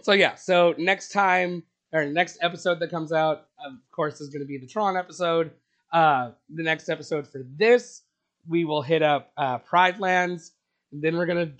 [0.04, 4.42] so yeah, so next time or next episode that comes out, of course, is going
[4.42, 5.52] to be the Tron episode.
[5.92, 8.02] Uh, the next episode for this,
[8.48, 10.52] we will hit up uh, Pride Lands.
[10.92, 11.52] And then we're gonna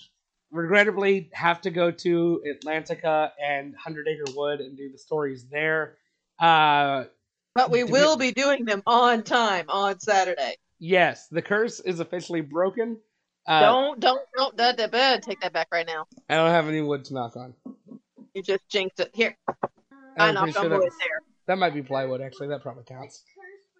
[0.52, 5.98] regrettably have to go to Atlantica and Hundred Acre Wood and do the stories there.
[6.40, 7.06] Uh,
[7.56, 10.56] but we will we- be doing them on time on Saturday.
[10.80, 13.00] yes, the curse is officially broken.
[13.48, 15.24] Uh, don't don't don't that that bad.
[15.24, 16.06] Take that back right now.
[16.30, 17.54] I don't have any wood to knock on.
[18.34, 19.12] You just jinxed it.
[19.14, 19.38] Here,
[20.18, 21.22] I I'm knocked on sure wood that, there.
[21.48, 22.22] that might be plywood.
[22.22, 23.24] Actually, that probably counts.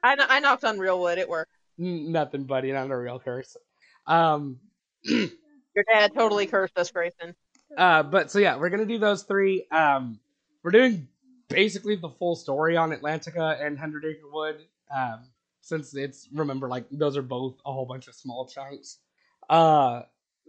[0.02, 1.18] I I knocked on real wood.
[1.18, 1.52] It worked.
[1.80, 2.72] N- nothing, buddy.
[2.72, 3.58] Not a real curse.
[4.06, 4.60] Um,
[5.04, 7.36] Your dad totally cursed us, Grayson.
[7.78, 9.68] uh, but so yeah, we're gonna do those three.
[9.70, 10.20] Um,
[10.64, 11.10] we're doing
[11.50, 14.56] basically the full story on Atlantica and Hundred Acre Wood.
[14.96, 15.26] Um,
[15.60, 19.00] since it's remember like those are both a whole bunch of small chunks.
[19.50, 20.04] Uh,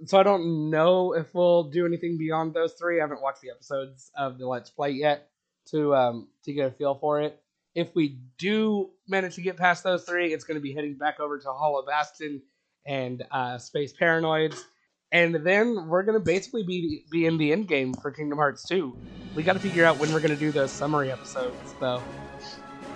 [0.07, 3.01] so I don't know if we'll do anything beyond those three.
[3.01, 5.29] I haven't watched the episodes of the Let's Play yet
[5.71, 7.41] to um to get a feel for it.
[7.75, 11.21] If we do manage to get past those three, it's going to be heading back
[11.21, 12.43] over to Hollow Bastion
[12.87, 14.65] and uh, Space Paranoids,
[15.13, 18.67] and then we're going to basically be be in the end game for Kingdom Hearts
[18.67, 18.97] 2.
[19.35, 22.03] We got to figure out when we're going to do those summary episodes, though.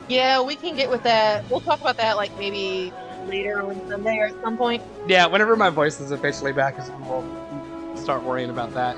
[0.09, 1.49] Yeah, we can get with that.
[1.51, 2.93] We'll talk about that like maybe
[3.29, 4.83] later on Sunday or at some point.
[5.07, 8.97] Yeah, whenever my voice is officially back, is when we'll start worrying about that.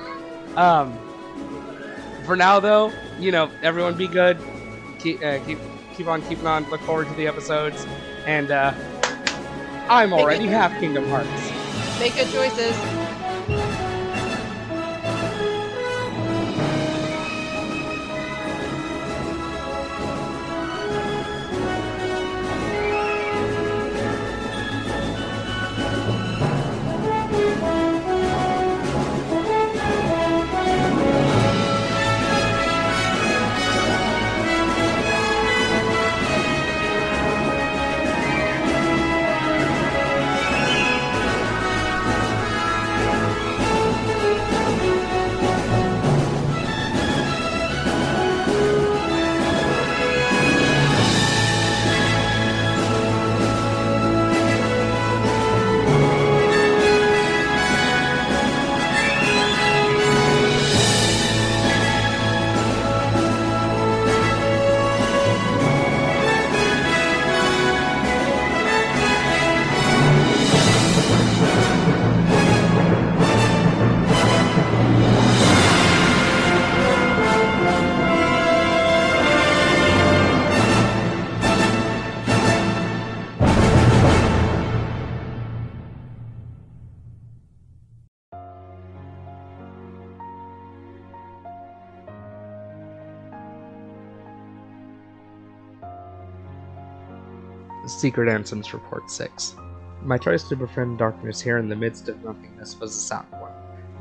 [0.57, 0.97] Um,
[2.25, 4.37] for now, though, you know, everyone be good.
[4.99, 5.59] Keep uh, keep
[5.95, 6.69] keep on keeping on.
[6.69, 7.85] Look forward to the episodes,
[8.25, 8.73] and uh,
[9.89, 11.29] I'm already half Kingdom Hearts.
[11.99, 13.04] Make good choices.
[98.05, 99.55] Secret Ansem's Report 6.
[100.03, 103.51] My choice to befriend darkness here in the midst of nothingness was a sound one.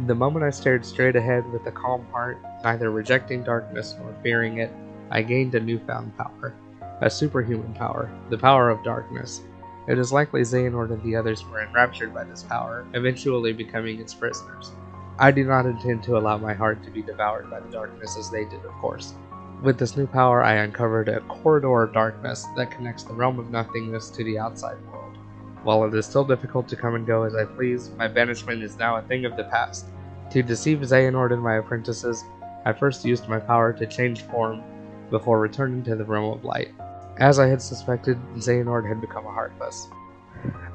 [0.07, 4.59] The moment I stared straight ahead with a calm heart, neither rejecting darkness nor fearing
[4.59, 4.71] it,
[5.11, 6.55] I gained a newfound power.
[7.01, 9.41] A superhuman power, the power of darkness.
[9.89, 14.13] It is likely Xehanort and the others were enraptured by this power, eventually becoming its
[14.13, 14.73] prisoners.
[15.19, 18.31] I do not intend to allow my heart to be devoured by the darkness as
[18.31, 19.15] they did, of course.
[19.65, 23.51] With this new power, I uncovered a corridor of darkness that connects the realm of
[23.51, 25.17] nothingness to the outside world.
[25.63, 28.77] While it is still difficult to come and go as I please, my banishment is
[28.77, 29.87] now a thing of the past.
[30.33, 32.25] To deceive Xehanort and my apprentices,
[32.67, 34.63] I first used my power to change form
[35.09, 36.75] before returning to the realm of light.
[37.17, 39.89] As I had suspected, Xehanort had become a Heartless.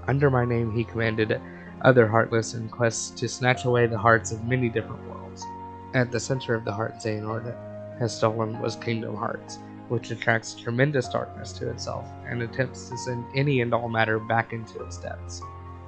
[0.07, 1.39] Under my name, he commanded
[1.83, 5.45] other Heartless in quests to snatch away the hearts of many different worlds.
[5.93, 7.55] At the center of the heart Xehanort
[7.99, 9.59] has stolen was Kingdom Hearts,
[9.89, 14.53] which attracts tremendous darkness to itself and attempts to send any and all matter back
[14.53, 15.41] into its depths.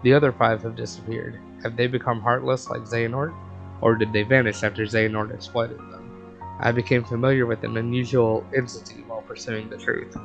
[0.03, 1.39] The other five have disappeared.
[1.63, 3.33] Have they become heartless like Xehanort,
[3.81, 6.37] or did they vanish after Xehanort exploited them?
[6.59, 10.15] I became familiar with an unusual entity while pursuing the truth.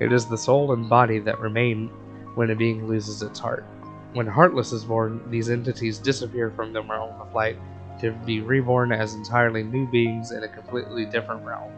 [0.00, 1.88] It is the soul and body that remain
[2.34, 3.64] when a being loses its heart.
[4.12, 7.56] When Heartless is born, these entities disappear from the realm of light
[8.00, 11.72] to be reborn as entirely new beings in a completely different realm.